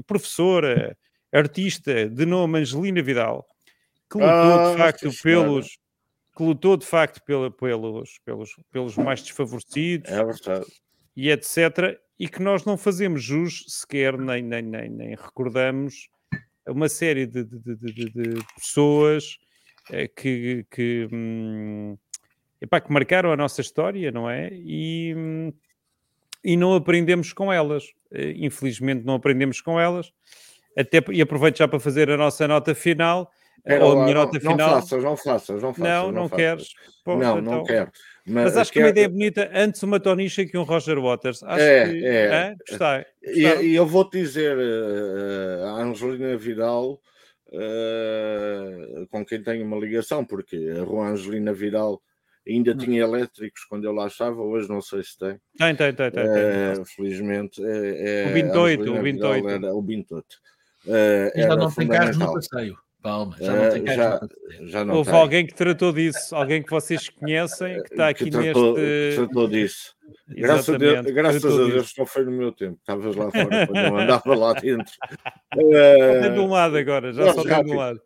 professora, 0.05 0.97
artista 1.31 2.07
de 2.09 2.25
nome 2.25 2.59
Angelina 2.59 3.01
Vidal, 3.01 3.45
que 4.09 4.17
lutou 4.17 4.29
ah, 4.29 4.71
de 4.71 4.77
facto 4.77 5.09
pelos 5.23 5.77
que 6.35 6.43
lutou 6.43 6.77
de 6.77 6.85
facto 6.85 7.21
pela, 7.25 7.51
pelos, 7.51 8.19
pelos, 8.23 8.55
pelos 8.71 8.95
mais 8.97 9.21
desfavorecidos 9.21 10.09
é 10.09 10.21
e 11.15 11.29
etc. 11.29 11.99
E 12.17 12.27
que 12.27 12.41
nós 12.41 12.63
não 12.63 12.77
fazemos 12.77 13.21
jus 13.21 13.65
sequer, 13.67 14.17
nem, 14.17 14.41
nem, 14.41 14.61
nem, 14.61 14.89
nem 14.89 15.09
recordamos 15.15 16.09
uma 16.67 16.87
série 16.87 17.25
de, 17.25 17.43
de, 17.43 17.75
de, 17.75 18.09
de 18.09 18.45
pessoas 18.55 19.37
eh, 19.91 20.07
que, 20.07 20.65
que, 20.69 21.07
hum, 21.11 21.97
epá, 22.61 22.79
que 22.79 22.91
marcaram 22.93 23.31
a 23.31 23.37
nossa 23.37 23.61
história, 23.61 24.11
não 24.11 24.29
é? 24.29 24.49
E, 24.53 25.13
e 26.43 26.57
não 26.57 26.75
aprendemos 26.75 27.33
com 27.33 27.51
elas. 27.51 27.85
Eh, 28.11 28.33
infelizmente 28.37 29.05
não 29.05 29.15
aprendemos 29.15 29.61
com 29.61 29.79
elas. 29.79 30.11
Até, 30.77 31.03
e 31.11 31.21
aproveito 31.21 31.57
já 31.57 31.67
para 31.67 31.79
fazer 31.79 32.09
a 32.09 32.17
nossa 32.17 32.47
nota 32.47 32.73
final. 32.73 33.31
Era, 33.63 33.85
ou 33.85 33.99
a 33.99 34.03
minha 34.03 34.15
nota 34.15 34.39
não, 34.41 34.51
final. 34.51 34.69
Não 34.69 34.81
faças, 34.81 35.03
não 35.03 35.17
faças, 35.17 35.61
não 35.61 35.73
faças. 35.73 35.83
Não, 35.83 36.11
não, 36.11 36.21
não 36.23 36.29
queres. 36.29 36.69
Pô, 37.03 37.15
não, 37.15 37.39
então... 37.39 37.53
não 37.57 37.63
quero. 37.63 37.91
Mas, 38.25 38.45
mas 38.45 38.57
acho 38.57 38.71
que, 38.71 38.79
que 38.79 38.83
uma 38.83 38.89
ideia 38.89 39.09
bonita, 39.09 39.49
antes 39.53 39.81
uma 39.81 39.99
Tonicha 39.99 40.45
que 40.45 40.57
um 40.57 40.63
Roger 40.63 40.99
Waters. 40.99 41.43
Acho 41.43 41.63
é, 41.63 41.89
que, 41.89 42.05
é. 42.05 42.55
Está, 42.69 43.05
e, 43.23 43.75
eu 43.75 43.85
vou-te 43.85 44.19
dizer, 44.19 44.57
uh, 44.57 45.65
a 45.65 45.81
Angelina 45.81 46.37
Vidal, 46.37 47.01
uh, 47.47 49.07
com 49.09 49.25
quem 49.25 49.41
tenho 49.41 49.65
uma 49.65 49.77
ligação, 49.77 50.23
porque 50.23 50.71
a 50.79 50.83
rua 50.83 51.09
Angelina 51.09 51.51
Vidal 51.51 52.01
Ainda 52.47 52.71
hum. 52.71 52.77
tinha 52.77 53.01
elétricos 53.01 53.63
quando 53.65 53.85
eu 53.85 53.91
lá 53.91 54.07
estava, 54.07 54.41
hoje 54.41 54.67
não 54.67 54.81
sei 54.81 55.03
se 55.03 55.17
tem. 55.17 55.39
Tem, 55.57 55.75
tem, 55.75 55.93
tem. 55.93 56.11
tem, 56.11 56.23
é, 56.23 56.73
tem. 56.73 56.85
Felizmente. 56.85 57.61
É, 57.63 58.27
o 58.29 58.33
28, 58.33 58.91
o 58.91 59.01
28. 59.01 59.49
Era, 59.49 59.75
o 59.75 59.81
28. 59.81 60.25
É, 60.87 61.31
já 61.35 61.55
não 61.55 61.71
tem 61.71 61.87
carros 61.87 62.17
no 62.17 62.33
passeio. 62.33 62.77
Palma, 63.01 63.35
já 63.39 63.53
não 63.53 63.71
tem 63.71 63.95
já, 63.95 64.19
já 64.61 64.85
não 64.85 64.95
Houve 64.95 65.09
tem. 65.09 65.19
alguém 65.19 65.45
que 65.47 65.55
tratou 65.55 65.91
disso, 65.91 66.35
alguém 66.35 66.61
que 66.61 66.69
vocês 66.69 67.09
conhecem, 67.19 67.81
que 67.81 67.93
está 67.93 68.09
aqui 68.09 68.25
que 68.25 68.29
tratou, 68.29 68.77
neste. 68.77 69.15
tratou 69.15 69.47
disso. 69.47 69.95
Graças, 70.27 70.75
a 70.75 70.77
Deus, 70.77 71.05
graças 71.07 71.45
a 71.45 71.65
Deus 71.65 71.93
não 71.97 72.05
foi 72.05 72.25
no 72.25 72.31
meu 72.31 72.51
tempo. 72.51 72.77
Estavas 72.79 73.15
lá 73.15 73.31
fora 73.31 73.67
quando 73.67 73.77
eu 73.77 73.97
andava 73.97 74.35
lá 74.35 74.53
dentro. 74.53 74.93
Só 74.93 76.21
tem 76.21 76.33
de 76.33 76.39
um 76.39 76.47
lado 76.47 76.77
agora, 76.77 77.11
já 77.11 77.33
só 77.33 77.43
tem 77.43 77.63
de 77.63 77.71
um 77.71 77.75
lado. 77.75 78.01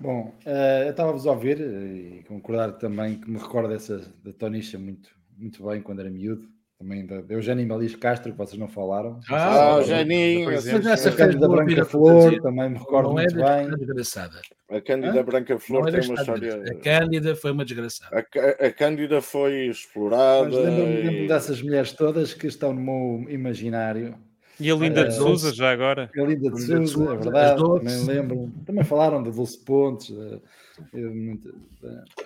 Bom, 0.00 0.32
uh, 0.46 0.84
eu 0.84 0.90
estava-vos 0.90 1.26
a 1.26 1.32
ouvir 1.32 1.60
e 1.60 2.24
concordar 2.26 2.72
também 2.72 3.20
que 3.20 3.30
me 3.30 3.38
recordo 3.38 3.72
essa 3.72 3.98
da 4.22 4.32
Tonisha 4.32 4.78
muito, 4.78 5.10
muito 5.36 5.66
bem 5.66 5.82
quando 5.82 6.00
era 6.00 6.10
miúdo. 6.10 6.48
Também 6.78 7.04
da 7.04 7.20
de 7.20 7.34
Eugênio 7.34 7.66
Melis 7.66 7.96
Castro, 7.96 8.30
que 8.30 8.38
vocês 8.38 8.56
não 8.56 8.68
falaram. 8.68 9.18
Ah, 9.28 9.74
ah 9.74 9.78
Eugênio, 9.78 10.48
a 10.48 11.12
Cândida 11.12 11.48
Branca 11.48 11.84
Flor, 11.84 12.40
também 12.40 12.70
me 12.70 12.78
recordo 12.78 13.10
é 13.10 13.12
muito 13.14 13.34
bem. 13.34 13.68
desgraçada. 13.76 14.40
A 14.70 14.80
Cândida 14.80 15.22
Branca 15.24 15.58
Flor 15.58 15.80
Não 15.80 15.88
é 15.88 15.90
tem 15.90 16.08
uma 16.08 16.14
desgraçada. 16.14 16.46
história. 16.46 16.72
A 16.72 16.80
Cândida 16.80 17.34
foi 17.34 17.50
uma 17.50 17.64
desgraçada. 17.64 18.16
A, 18.16 18.66
a 18.66 18.72
Cândida 18.72 19.20
foi 19.20 19.66
explorada. 19.66 20.44
Mas 20.44 20.54
lembro-me 20.54 20.94
lembro-me 20.94 21.24
e- 21.24 21.26
dessas 21.28 21.60
mulheres 21.60 21.90
todas 21.90 22.32
que 22.32 22.46
estão 22.46 22.72
no 22.72 22.80
meu 22.80 23.28
imaginário. 23.28 24.16
E 24.60 24.70
a 24.70 24.74
Linda 24.74 25.04
de 25.04 25.08
Eh, 25.08 25.12
Souza, 25.12 25.54
já 25.54 25.70
agora. 25.70 26.10
A 26.16 26.22
Linda 26.22 26.50
de 26.50 26.60
Souza, 26.88 27.12
é 27.12 27.16
verdade, 27.16 27.62
também 27.62 28.04
lembro. 28.06 28.52
Também 28.66 28.84
falaram 28.84 29.22
de 29.22 29.30
Dulce 29.30 29.58
Pontes. 29.64 30.12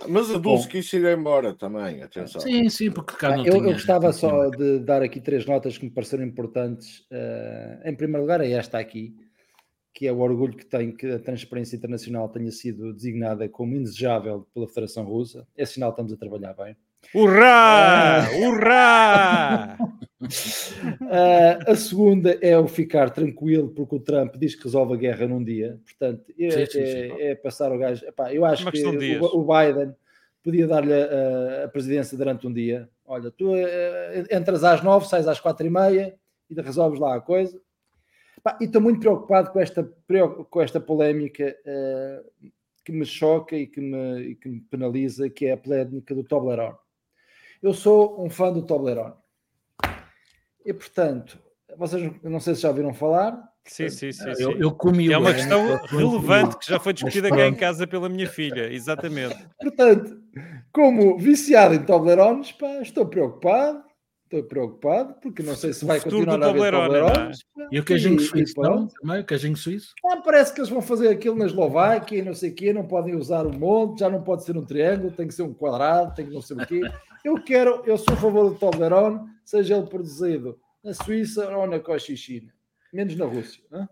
Mas 0.08 0.30
a 0.30 0.38
Dulce 0.38 0.68
quis 0.68 0.92
ir 0.92 1.04
embora 1.16 1.54
também, 1.54 2.02
atenção. 2.02 2.40
Sim, 2.40 2.68
sim, 2.68 2.90
porque 2.90 3.14
cá 3.16 3.28
Ah, 3.34 3.36
não 3.38 3.46
eu, 3.46 3.52
tinha. 3.54 3.64
eu 3.66 3.72
gostava 3.72 4.12
só 4.12 4.48
de 4.50 4.78
dar 4.80 5.02
aqui 5.02 5.20
três 5.20 5.46
notas 5.46 5.76
que 5.78 5.84
me 5.84 5.90
pareceram 5.90 6.24
importantes. 6.24 7.06
Eh, 7.10 7.82
em 7.86 7.94
primeiro 7.94 8.22
lugar, 8.22 8.40
é 8.40 8.50
esta 8.50 8.78
aqui, 8.78 9.14
que 9.94 10.06
é 10.06 10.12
o 10.12 10.18
orgulho 10.20 10.56
que 10.56 10.64
tenho 10.66 10.94
que 10.94 11.06
a 11.10 11.18
Transparência 11.18 11.76
Internacional 11.76 12.28
tenha 12.28 12.50
sido 12.50 12.92
designada 12.94 13.48
como 13.48 13.74
indesejável 13.76 14.46
pela 14.54 14.66
Federação 14.68 15.04
Russa. 15.04 15.46
É 15.56 15.64
sinal 15.64 15.90
que 15.90 15.94
estamos 16.00 16.12
a 16.12 16.16
trabalhar 16.16 16.54
bem. 16.54 16.76
Hurrá! 17.14 18.26
É. 18.32 18.46
Hurrá! 18.46 19.78
Ah, 21.10 21.58
a 21.72 21.74
segunda 21.74 22.38
é 22.40 22.56
o 22.56 22.68
ficar 22.68 23.10
tranquilo, 23.10 23.68
porque 23.70 23.96
o 23.96 24.00
Trump 24.00 24.36
diz 24.36 24.54
que 24.54 24.62
resolve 24.64 24.94
a 24.94 24.96
guerra 24.96 25.26
num 25.26 25.42
dia. 25.42 25.80
Portanto, 25.84 26.32
é, 26.38 26.50
Sim, 26.50 26.66
sim, 26.66 26.86
sim. 26.86 27.12
é- 27.20 27.30
é 27.30 27.34
passar 27.34 27.72
o 27.72 27.76
gajo. 27.76 28.06
Epá, 28.06 28.32
eu 28.32 28.44
acho 28.44 28.62
Uma 28.62 28.70
que 28.72 28.84
o, 28.86 29.24
o 29.40 29.44
Biden 29.44 29.94
podia 30.42 30.66
dar-lhe 30.66 30.92
a, 30.94 31.64
a 31.64 31.68
presidência 31.68 32.16
durante 32.16 32.46
um 32.46 32.52
dia. 32.52 32.88
Olha, 33.04 33.32
tu 33.32 33.54
eh, 33.56 34.24
entras 34.30 34.62
às 34.62 34.80
nove, 34.82 35.08
sais 35.08 35.26
às 35.26 35.40
quatro 35.40 35.66
e 35.66 35.70
meia 35.70 36.14
e 36.48 36.54
resolves 36.60 37.00
lá 37.00 37.16
a 37.16 37.20
coisa. 37.20 37.60
Epá, 38.38 38.56
e 38.60 38.64
estou 38.64 38.80
muito 38.80 39.00
preocupado 39.00 39.50
com 39.50 39.60
esta, 39.60 39.82
com 40.50 40.62
esta 40.62 40.80
polémica 40.80 41.54
eh, 41.66 42.22
que 42.84 42.92
me 42.92 43.04
choca 43.04 43.56
e 43.56 43.66
que 43.66 43.80
me, 43.80 44.20
e 44.20 44.34
que 44.36 44.48
me 44.48 44.60
penaliza, 44.60 45.28
que 45.28 45.46
é 45.46 45.52
a 45.52 45.56
polémica 45.56 46.14
do 46.14 46.22
Toblerone. 46.24 46.76
Eu 47.62 47.72
sou 47.72 48.24
um 48.24 48.28
fã 48.28 48.52
do 48.52 48.62
Toblerone. 48.62 49.14
E 50.64 50.72
portanto, 50.72 51.38
vocês 51.76 52.10
não 52.22 52.40
sei 52.40 52.54
se 52.54 52.62
já 52.62 52.68
ouviram 52.68 52.92
falar. 52.92 53.40
Sim, 53.64 53.88
sim, 53.88 54.12
sim. 54.12 54.34
sim. 54.34 54.42
Eu, 54.42 54.58
eu 54.58 54.72
comi 54.72 55.12
É 55.12 55.16
uma 55.16 55.30
bem, 55.30 55.36
questão 55.36 55.76
relevante 55.86 56.58
que 56.58 56.66
já 56.66 56.80
foi 56.80 56.92
discutida 56.92 57.30
cá 57.30 57.46
em 57.46 57.54
casa 57.54 57.86
pela 57.86 58.08
minha 58.08 58.28
filha, 58.28 58.72
exatamente. 58.72 59.36
Portanto, 59.60 60.20
como 60.72 61.16
viciado 61.16 61.74
em 61.74 61.84
Toblerones, 61.84 62.50
pá, 62.52 62.80
estou 62.80 63.06
preocupado. 63.06 63.84
Estou 64.32 64.44
preocupado 64.44 65.14
porque 65.20 65.42
não 65.42 65.54
sei 65.54 65.74
se 65.74 65.84
vai 65.84 66.00
futuro 66.00 66.24
continuar 66.24 66.38
do 66.38 66.44
a 66.44 66.48
haver 66.48 66.72
Toblerone, 66.72 67.14
não 67.54 67.64
é? 67.64 67.68
E 67.70 67.78
o 67.78 67.84
queijinho 67.84 68.18
suíço, 68.18 68.54
não? 68.58 68.88
Também 68.88 69.20
o 69.20 69.26
queijinho 69.26 69.56
suíço? 69.56 69.92
Ah, 70.06 70.16
parece 70.24 70.54
que 70.54 70.60
eles 70.60 70.70
vão 70.70 70.80
fazer 70.80 71.08
aquilo 71.08 71.36
na 71.36 71.44
Eslováquia 71.44 72.18
e 72.18 72.22
não 72.22 72.32
sei 72.32 72.48
o 72.48 72.54
quê, 72.54 72.72
não 72.72 72.86
podem 72.86 73.14
usar 73.14 73.46
um 73.46 73.52
monte, 73.52 74.00
já 74.00 74.08
não 74.08 74.22
pode 74.22 74.44
ser 74.44 74.56
um 74.56 74.64
triângulo, 74.64 75.12
tem 75.12 75.28
que 75.28 75.34
ser 75.34 75.42
um 75.42 75.52
quadrado, 75.52 76.14
tem 76.14 76.26
que 76.26 76.32
não 76.32 76.40
sei 76.40 76.56
o 76.56 76.66
quê. 76.66 76.80
Eu 77.22 77.34
quero, 77.42 77.82
eu 77.84 77.98
sou 77.98 78.14
a 78.14 78.16
favor 78.16 78.48
do 78.48 78.58
Toblerone, 78.58 79.20
seja 79.44 79.76
ele 79.76 79.86
produzido 79.86 80.58
na 80.82 80.94
Suíça 80.94 81.54
ou 81.54 81.66
na 81.66 81.78
Cochichina, 81.78 82.52
menos 82.90 83.14
na 83.14 83.26
Rússia. 83.26 83.62
hã? 83.70 83.86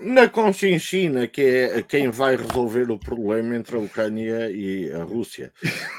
Na 0.00 0.28
Conchinchina, 0.28 1.26
que 1.26 1.42
é 1.42 1.82
quem 1.82 2.10
vai 2.10 2.36
resolver 2.36 2.90
o 2.90 2.98
problema 2.98 3.56
entre 3.56 3.76
a 3.76 3.80
Ucrânia 3.80 4.50
e 4.50 4.90
a 4.92 5.04
Rússia. 5.04 5.52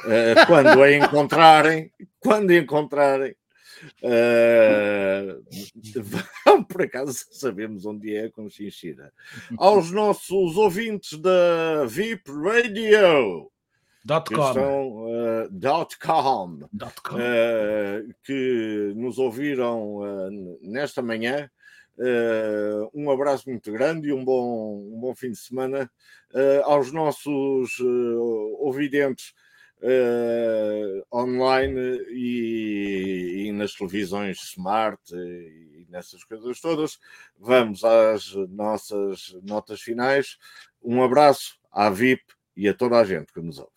Eh, 0.07 0.45
quando 0.47 0.81
a 0.81 0.91
encontrarem, 0.91 1.91
quando 2.19 2.51
encontrarem, 2.53 3.35
eh, 4.01 5.37
por 6.69 6.81
acaso 6.81 7.25
sabemos 7.31 7.85
onde 7.85 8.15
é 8.15 8.25
a 8.25 8.31
Conchinchina. 8.31 9.11
Aos 9.57 9.91
nossos 9.91 10.57
ouvintes 10.57 11.17
da 11.19 11.85
VIP 11.85 12.31
Radio, 12.31 13.51
Dot 14.07 14.33
com. 14.33 14.47
estão 14.47 15.05
eh, 15.09 15.47
dot 15.51 15.99
.com, 15.99 16.59
Dot 16.71 17.01
com. 17.01 17.17
eh, 17.19 18.05
que 18.23 18.93
nos 18.95 19.17
ouviram 19.17 19.99
eh, 20.05 20.57
nesta 20.61 21.01
manhã. 21.01 21.49
Um 22.93 23.09
abraço 23.09 23.49
muito 23.49 23.71
grande 23.71 24.07
e 24.09 24.13
um 24.13 24.23
bom, 24.23 24.77
um 24.93 24.99
bom 24.99 25.15
fim 25.15 25.31
de 25.31 25.37
semana 25.39 25.89
aos 26.63 26.91
nossos 26.91 27.79
ouvidentes 28.59 29.33
eh, 29.81 31.03
online 31.13 31.79
e, 32.09 33.45
e 33.47 33.51
nas 33.51 33.73
televisões 33.73 34.41
smart 34.41 35.01
e, 35.13 35.83
e 35.83 35.87
nessas 35.89 36.23
coisas 36.23 36.59
todas. 36.59 36.99
Vamos 37.39 37.83
às 37.83 38.33
nossas 38.49 39.35
notas 39.43 39.81
finais. 39.81 40.37
Um 40.83 41.03
abraço 41.03 41.59
à 41.71 41.89
VIP 41.89 42.23
e 42.55 42.67
a 42.67 42.73
toda 42.73 42.97
a 42.97 43.03
gente 43.03 43.31
que 43.31 43.39
nos 43.39 43.59
ouve. 43.59 43.71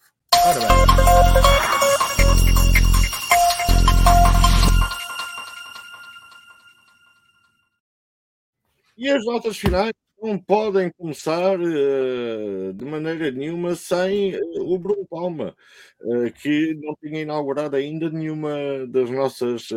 E 8.96 9.08
as 9.08 9.24
notas 9.24 9.56
finais 9.56 9.92
não 10.22 10.38
podem 10.38 10.90
começar 10.92 11.58
eh, 11.60 12.72
de 12.74 12.84
maneira 12.84 13.30
nenhuma 13.30 13.74
sem 13.74 14.34
eh, 14.34 14.40
o 14.60 14.78
Bruno 14.78 15.06
Palma, 15.06 15.54
eh, 16.02 16.30
que 16.30 16.74
não 16.82 16.94
tinha 17.02 17.22
inaugurado 17.22 17.76
ainda 17.76 18.10
nenhuma 18.10 18.50
das 18.88 19.10
nossas 19.10 19.68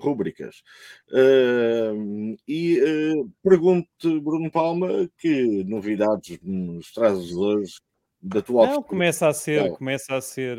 rúbricas. 0.00 0.62
E 2.46 2.80
pergunto, 3.42 4.20
Bruno 4.20 4.50
Palma, 4.50 5.08
que 5.18 5.64
novidades 5.64 6.38
nos 6.42 6.92
trazes 6.92 7.32
hoje 7.32 7.74
da 8.22 8.42
tua 8.42 8.66
Não, 8.66 8.82
começa 8.82 9.28
a 9.28 9.32
ser, 9.32 9.62
Não. 9.62 9.76
começa 9.76 10.14
a 10.14 10.20
ser 10.20 10.58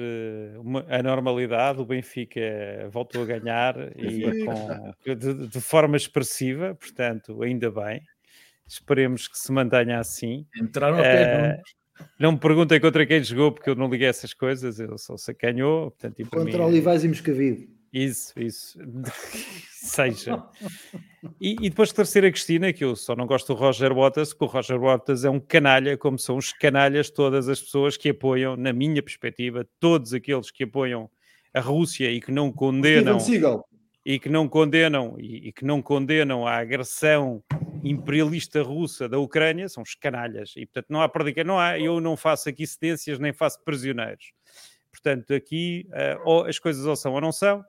uma, 0.57 0.83
a 0.89 1.03
normalidade. 1.03 1.79
O 1.79 1.85
Benfica 1.85 2.41
voltou 2.89 3.21
a 3.21 3.25
ganhar 3.25 3.75
e 3.97 4.45
com- 4.45 5.15
de, 5.15 5.47
de 5.47 5.61
forma 5.61 5.95
expressiva, 5.95 6.75
portanto, 6.75 7.41
ainda 7.43 7.69
bem. 7.69 8.01
Esperemos 8.71 9.27
que 9.27 9.37
se 9.37 9.51
mantenha 9.51 9.99
assim. 9.99 10.45
Entraram 10.55 10.97
a 10.97 11.01
pé 11.01 11.55
juntos. 11.55 11.75
não 12.17 12.31
me 12.31 12.39
perguntem 12.39 12.79
contra 12.79 13.05
quem 13.05 13.21
jogou, 13.21 13.51
porque 13.51 13.69
eu 13.69 13.75
não 13.75 13.89
liguei 13.89 14.07
essas 14.07 14.33
coisas, 14.33 14.79
eu 14.79 14.97
só 14.97 15.17
sei 15.17 15.35
quem 15.35 15.55
ganhou, 15.55 15.91
portanto, 15.91 16.29
Contra 16.29 16.59
mim, 16.59 16.65
Olivais 16.65 17.03
e 17.03 17.09
Moscavide. 17.09 17.69
Isso, 17.91 18.33
isso. 18.39 18.79
Seja. 19.75 20.41
E, 21.41 21.57
e 21.59 21.69
depois 21.69 21.89
esclarecer 21.89 22.23
a 22.23 22.31
Cristina 22.31 22.71
que 22.71 22.85
eu 22.85 22.95
só 22.95 23.13
não 23.13 23.25
gosto 23.25 23.53
do 23.53 23.59
Roger 23.59 23.93
Waters, 23.93 24.33
porque 24.33 24.45
o 24.45 24.47
Roger 24.47 24.79
Waters 24.79 25.25
é 25.25 25.29
um 25.29 25.39
canalha, 25.39 25.97
como 25.97 26.17
são 26.17 26.37
os 26.37 26.53
canalhas 26.53 27.09
todas 27.09 27.49
as 27.49 27.59
pessoas 27.59 27.97
que 27.97 28.09
apoiam, 28.09 28.55
na 28.55 28.71
minha 28.71 29.03
perspectiva, 29.03 29.67
todos 29.79 30.13
aqueles 30.13 30.49
que 30.49 30.63
apoiam 30.63 31.09
a 31.53 31.59
Rússia 31.59 32.09
e 32.09 32.21
que 32.21 32.31
não 32.31 32.51
condenam 32.53 33.19
Steven 33.19 33.41
Seagal. 33.41 33.65
E 34.05 34.19
que 34.19 34.29
não 34.29 34.47
condenam 34.47 35.15
e, 35.19 35.49
e 35.49 35.51
que 35.51 35.63
não 35.63 35.81
condenam 35.81 36.47
a 36.47 36.57
agressão 36.57 37.43
imperialista 37.83 38.61
russa 38.61 39.07
da 39.07 39.19
Ucrânia 39.19 39.67
são 39.69 39.83
os 39.83 39.95
canalhas 39.95 40.53
e 40.55 40.65
portanto 40.65 40.87
não 40.89 41.01
há 41.01 41.09
predica, 41.09 41.43
não 41.43 41.59
há, 41.59 41.79
eu 41.79 41.99
não 41.99 42.15
faço 42.17 42.49
aqui 42.49 42.65
cedências 42.65 43.19
nem 43.19 43.33
faço 43.33 43.63
prisioneiros. 43.63 44.33
Portanto, 44.91 45.33
aqui 45.33 45.87
eh, 45.93 46.19
ou 46.25 46.45
as 46.45 46.59
coisas 46.59 46.85
ou 46.85 46.95
são 46.95 47.13
ou 47.13 47.21
não 47.21 47.31
são, 47.31 47.63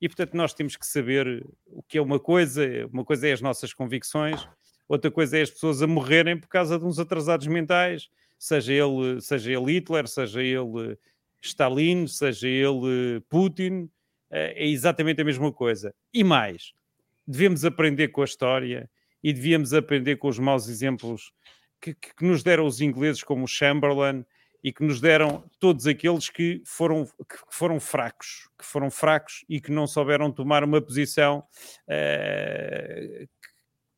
e 0.00 0.08
portanto 0.08 0.34
nós 0.34 0.54
temos 0.54 0.76
que 0.76 0.86
saber 0.86 1.46
o 1.66 1.82
que 1.82 1.98
é 1.98 2.02
uma 2.02 2.18
coisa, 2.18 2.64
uma 2.92 3.04
coisa 3.04 3.28
é 3.28 3.32
as 3.32 3.40
nossas 3.40 3.74
convicções, 3.74 4.48
outra 4.88 5.10
coisa 5.10 5.38
é 5.38 5.42
as 5.42 5.50
pessoas 5.50 5.82
a 5.82 5.86
morrerem 5.86 6.38
por 6.38 6.48
causa 6.48 6.78
de 6.78 6.84
uns 6.84 6.98
atrasados 6.98 7.46
mentais, 7.46 8.08
seja 8.38 8.72
ele, 8.72 9.20
seja 9.20 9.52
ele 9.52 9.74
Hitler, 9.74 10.08
seja 10.08 10.42
ele 10.42 10.98
Stalin, 11.40 12.06
seja 12.06 12.48
ele 12.48 13.20
Putin, 13.28 13.88
é 14.32 14.66
exatamente 14.66 15.20
a 15.20 15.24
mesma 15.24 15.52
coisa. 15.52 15.94
E 16.12 16.24
mais, 16.24 16.72
devemos 17.26 17.64
aprender 17.64 18.08
com 18.08 18.22
a 18.22 18.24
história 18.24 18.88
e 19.22 19.32
devíamos 19.32 19.72
aprender 19.74 20.16
com 20.16 20.28
os 20.28 20.38
maus 20.38 20.68
exemplos 20.68 21.32
que, 21.80 21.94
que- 21.94 22.14
que 22.14 22.24
nos 22.24 22.42
deram 22.42 22.64
os 22.66 22.80
ingleses, 22.80 23.22
como 23.22 23.44
o 23.44 23.48
Chamberlain, 23.48 24.24
e 24.64 24.72
que 24.72 24.84
nos 24.84 25.00
deram 25.00 25.44
todos 25.58 25.86
aqueles 25.88 26.28
que 26.30 26.62
foram, 26.64 27.04
que 27.04 27.36
foram 27.50 27.80
fracos, 27.80 28.48
que 28.56 28.64
foram 28.64 28.90
fracos 28.92 29.44
e 29.48 29.60
que 29.60 29.72
não 29.72 29.88
souberam 29.88 30.30
tomar 30.30 30.62
uma 30.62 30.80
posição 30.80 31.42
eh, 32.16 33.26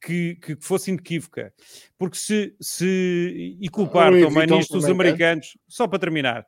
que, 0.01 0.37
que 0.37 0.57
fosse 0.61 0.91
inequívoca. 0.91 1.53
Porque 1.99 2.17
se, 2.17 2.55
se 2.61 3.57
e 3.61 3.69
culpar 3.69 4.11
também 4.13 4.47
nisto 4.59 4.77
os 4.79 4.85
tem. 4.85 4.93
americanos, 4.93 5.57
só 5.69 5.87
para 5.87 5.99
terminar, 5.99 6.41
eh, 6.41 6.47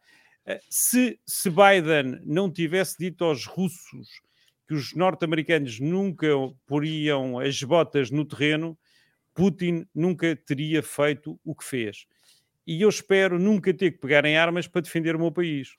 se, 0.70 1.18
se 1.26 1.50
Biden 1.50 2.20
não 2.24 2.50
tivesse 2.50 2.96
dito 2.98 3.24
aos 3.24 3.46
russos 3.46 4.20
que 4.66 4.74
os 4.74 4.94
norte-americanos 4.94 5.80
nunca 5.80 6.28
poriam 6.66 7.38
as 7.38 7.62
botas 7.62 8.10
no 8.10 8.24
terreno, 8.24 8.76
Putin 9.34 9.86
nunca 9.94 10.34
teria 10.34 10.82
feito 10.82 11.38
o 11.44 11.54
que 11.54 11.64
fez. 11.64 12.06
E 12.66 12.82
eu 12.82 12.88
espero 12.88 13.38
nunca 13.38 13.72
ter 13.72 13.92
que 13.92 13.98
pegar 13.98 14.24
em 14.24 14.36
armas 14.36 14.66
para 14.66 14.80
defender 14.80 15.14
o 15.14 15.18
meu 15.18 15.30
país. 15.30 15.76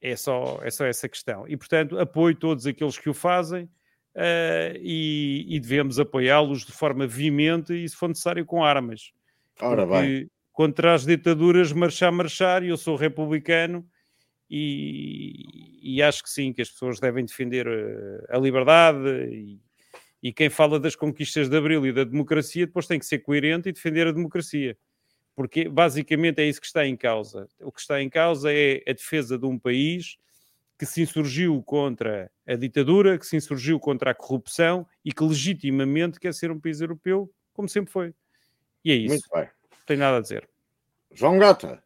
É 0.00 0.16
só, 0.16 0.60
é 0.62 0.70
só 0.70 0.86
essa 0.86 1.08
questão. 1.08 1.46
E, 1.48 1.56
portanto, 1.56 1.98
apoio 1.98 2.34
todos 2.34 2.66
aqueles 2.66 2.96
que 2.96 3.10
o 3.10 3.14
fazem 3.14 3.64
uh, 3.64 4.78
e, 4.80 5.44
e, 5.48 5.60
devemos 5.60 5.98
apoiá-los 5.98 6.64
de 6.64 6.72
forma 6.72 7.06
veemente 7.06 7.74
e, 7.74 7.88
se 7.88 7.96
for 7.96 8.08
necessário, 8.08 8.46
com 8.46 8.64
armas. 8.64 9.12
Ora 9.60 9.84
bem. 9.84 10.30
Contra 10.56 10.94
as 10.94 11.04
ditaduras, 11.04 11.70
marchar, 11.70 12.10
marchar, 12.10 12.62
e 12.64 12.68
eu 12.68 12.78
sou 12.78 12.96
republicano 12.96 13.86
e, 14.48 15.82
e, 15.82 16.02
acho 16.02 16.22
que 16.22 16.30
sim, 16.30 16.50
que 16.50 16.62
as 16.62 16.70
pessoas 16.70 16.98
devem 16.98 17.26
defender 17.26 17.68
a, 17.68 18.36
a 18.36 18.38
liberdade 18.38 19.06
e, 19.30 19.60
e, 20.22 20.32
quem 20.32 20.48
fala 20.48 20.80
das 20.80 20.96
conquistas 20.96 21.50
de 21.50 21.56
Abril 21.58 21.84
e 21.84 21.92
da 21.92 22.04
democracia 22.04 22.64
depois 22.64 22.86
tem 22.86 22.98
que 22.98 23.04
ser 23.04 23.18
coerente 23.18 23.68
e 23.68 23.72
defender 23.72 24.06
a 24.06 24.12
democracia. 24.12 24.78
Porque 25.34 25.68
basicamente 25.68 26.40
é 26.40 26.46
isso 26.46 26.58
que 26.58 26.66
está 26.66 26.86
em 26.86 26.96
causa. 26.96 27.46
O 27.60 27.70
que 27.70 27.82
está 27.82 28.00
em 28.00 28.08
causa 28.08 28.50
é 28.50 28.82
a 28.88 28.94
defesa 28.94 29.38
de 29.38 29.44
um 29.44 29.58
país 29.58 30.16
que 30.78 30.86
se 30.86 31.02
insurgiu 31.02 31.62
contra 31.64 32.30
a 32.48 32.54
ditadura, 32.54 33.18
que 33.18 33.26
se 33.26 33.36
insurgiu 33.36 33.78
contra 33.78 34.12
a 34.12 34.14
corrupção 34.14 34.86
e 35.04 35.12
que 35.12 35.22
legitimamente 35.22 36.18
quer 36.18 36.32
ser 36.32 36.50
um 36.50 36.58
país 36.58 36.80
europeu, 36.80 37.30
como 37.52 37.68
sempre 37.68 37.92
foi. 37.92 38.14
E 38.82 38.90
é 38.90 38.94
isso. 38.94 39.08
Muito 39.08 39.28
bem. 39.34 39.55
Não 39.86 39.94
tem 39.94 39.96
nada 39.98 40.16
a 40.16 40.20
dizer. 40.20 40.48
João 41.12 41.38
Gata. 41.38 41.80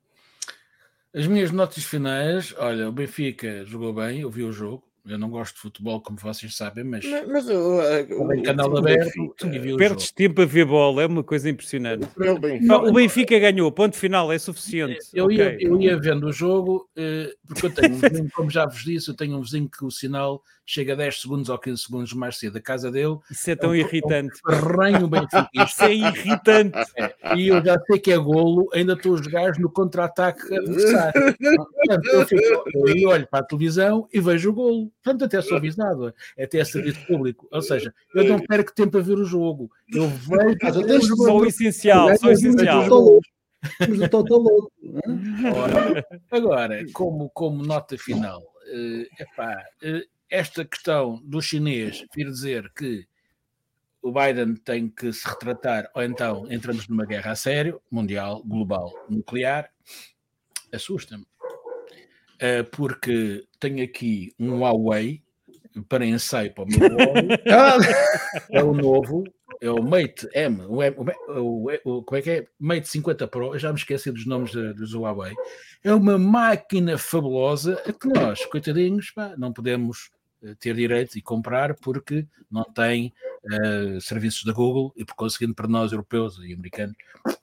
As 1.12 1.26
minhas 1.26 1.50
notas 1.50 1.84
finais, 1.84 2.54
olha, 2.56 2.88
o 2.88 2.92
Benfica 2.92 3.62
jogou 3.66 3.92
bem, 3.92 4.20
eu 4.20 4.30
vi 4.30 4.42
o 4.42 4.50
jogo, 4.50 4.89
eu 5.06 5.18
não 5.18 5.30
gosto 5.30 5.54
de 5.54 5.60
futebol, 5.60 6.00
como 6.00 6.18
vocês 6.18 6.54
sabem, 6.56 6.84
mas. 6.84 7.04
Mas, 7.04 7.28
mas 7.28 7.48
o, 7.48 8.42
canal 8.44 8.76
aberto, 8.76 9.34
perdes 9.76 10.12
tempo 10.12 10.42
a 10.42 10.44
ver 10.44 10.64
bola, 10.64 11.02
é 11.02 11.06
uma 11.06 11.24
coisa 11.24 11.48
impressionante. 11.48 12.06
O 12.86 12.92
Benfica 12.92 13.38
ganhou, 13.38 13.70
ponto 13.72 13.96
final, 13.96 14.32
é 14.32 14.38
suficiente. 14.38 14.98
Eu, 15.12 15.26
okay. 15.26 15.36
ia, 15.36 15.62
eu 15.62 15.80
ia 15.80 15.98
vendo 15.98 16.26
o 16.26 16.32
jogo, 16.32 16.88
uh, 16.96 17.36
porque 17.46 17.66
eu 17.66 17.70
tenho 17.70 17.94
um 17.94 17.98
vizinho, 17.98 18.30
como 18.34 18.50
já 18.50 18.66
vos 18.66 18.82
disse, 18.82 19.08
eu 19.08 19.14
tenho 19.14 19.36
um 19.36 19.42
vizinho 19.42 19.68
que 19.68 19.84
o 19.84 19.90
sinal 19.90 20.42
chega 20.70 20.94
10 20.94 21.20
segundos 21.20 21.48
ou 21.48 21.58
15 21.58 21.82
segundos 21.82 22.12
mais 22.12 22.36
cedo 22.36 22.54
da 22.54 22.60
casa 22.60 22.92
dele. 22.92 23.18
Isso 23.28 23.50
é 23.50 23.56
tão 23.56 23.70
é 23.70 23.72
um, 23.72 23.76
irritante. 23.76 24.40
Um 25.02 25.08
Benfica. 25.08 25.48
Isso 25.52 25.84
é 25.84 25.94
irritante. 25.94 26.78
É, 26.96 27.36
e 27.36 27.48
eu 27.48 27.64
já 27.64 27.76
sei 27.86 27.98
que 27.98 28.12
é 28.12 28.18
golo, 28.18 28.68
ainda 28.72 28.92
estou 28.92 29.16
a 29.16 29.22
jogar 29.22 29.58
no 29.58 29.68
contra-ataque 29.68 30.42
adversário. 30.54 31.12
Portanto, 31.36 32.06
eu, 32.12 32.26
fico, 32.26 32.64
eu 32.74 33.08
olho 33.08 33.26
para 33.26 33.40
a 33.40 33.44
televisão 33.44 34.08
e 34.12 34.20
vejo 34.20 34.50
o 34.50 34.54
golo. 34.54 34.92
Portanto, 35.02 35.24
até 35.24 35.40
sou 35.40 35.56
avisado, 35.56 36.14
é 36.36 36.44
até 36.44 36.62
serviço 36.64 37.06
público. 37.06 37.48
Ou 37.50 37.62
seja, 37.62 37.94
eu 38.14 38.24
não 38.24 38.38
perco 38.38 38.74
tempo 38.74 38.98
a 38.98 39.00
ver 39.00 39.18
o 39.18 39.24
jogo. 39.24 39.70
Eu 39.92 40.08
vejo. 40.08 41.16
só 41.16 41.36
o 41.36 41.46
essencial, 41.46 42.16
só 42.16 42.28
o 42.28 42.30
essencial. 42.30 43.20
Mas 43.78 44.00
o 44.00 44.08
total 44.08 44.38
louco. 44.38 44.72
Agora, 46.30 46.84
como, 46.92 47.30
como 47.30 47.62
nota 47.62 47.96
final, 47.98 48.40
uh, 48.40 49.22
epá, 49.22 49.64
uh, 49.82 50.08
esta 50.30 50.64
questão 50.64 51.20
do 51.24 51.42
chinês 51.42 52.04
vir 52.14 52.30
dizer 52.30 52.72
que 52.74 53.06
o 54.02 54.12
Biden 54.12 54.54
tem 54.54 54.88
que 54.88 55.12
se 55.12 55.28
retratar, 55.28 55.90
ou 55.94 56.02
então 56.02 56.50
entramos 56.50 56.88
numa 56.88 57.04
guerra 57.04 57.32
a 57.32 57.36
sério, 57.36 57.82
mundial, 57.90 58.42
global, 58.44 58.92
nuclear, 59.10 59.70
assusta-me. 60.72 61.26
Uh, 62.40 62.64
porque 62.70 63.44
tenho 63.58 63.84
aqui 63.84 64.32
um 64.38 64.60
Huawei 64.60 65.22
para 65.88 66.06
ensaio 66.06 66.52
para 66.54 66.64
o 66.64 66.66
meu 66.66 66.80
é 68.50 68.62
o 68.62 68.72
novo, 68.72 69.24
é 69.60 69.70
o 69.70 69.82
Mate 69.82 70.26
M, 70.34 70.62
o, 70.62 70.80
o, 71.38 71.70
o, 71.84 72.02
como 72.02 72.18
é 72.18 72.22
que 72.22 72.30
é? 72.30 72.46
Mate 72.58 72.88
50 72.88 73.28
Pro, 73.28 73.54
eu 73.54 73.58
já 73.58 73.70
me 73.70 73.78
esqueci 73.78 74.10
dos 74.10 74.26
nomes 74.26 74.52
dos 74.52 74.94
Huawei. 74.94 75.34
É 75.84 75.92
uma 75.92 76.18
máquina 76.18 76.96
fabulosa 76.98 77.76
que 78.00 78.08
nós, 78.08 78.44
coitadinhos, 78.46 79.10
pá, 79.10 79.34
não 79.36 79.52
podemos 79.52 80.10
eh, 80.42 80.54
ter 80.58 80.74
direito 80.74 81.18
e 81.18 81.22
comprar 81.22 81.74
porque 81.74 82.26
não 82.50 82.64
tem 82.64 83.12
uh, 83.44 84.00
serviços 84.00 84.44
da 84.44 84.52
Google 84.52 84.92
e 84.96 85.04
por 85.04 85.14
conseguinte 85.14 85.54
para 85.54 85.68
nós 85.68 85.92
europeus 85.92 86.38
e 86.38 86.52
americanos 86.52 86.96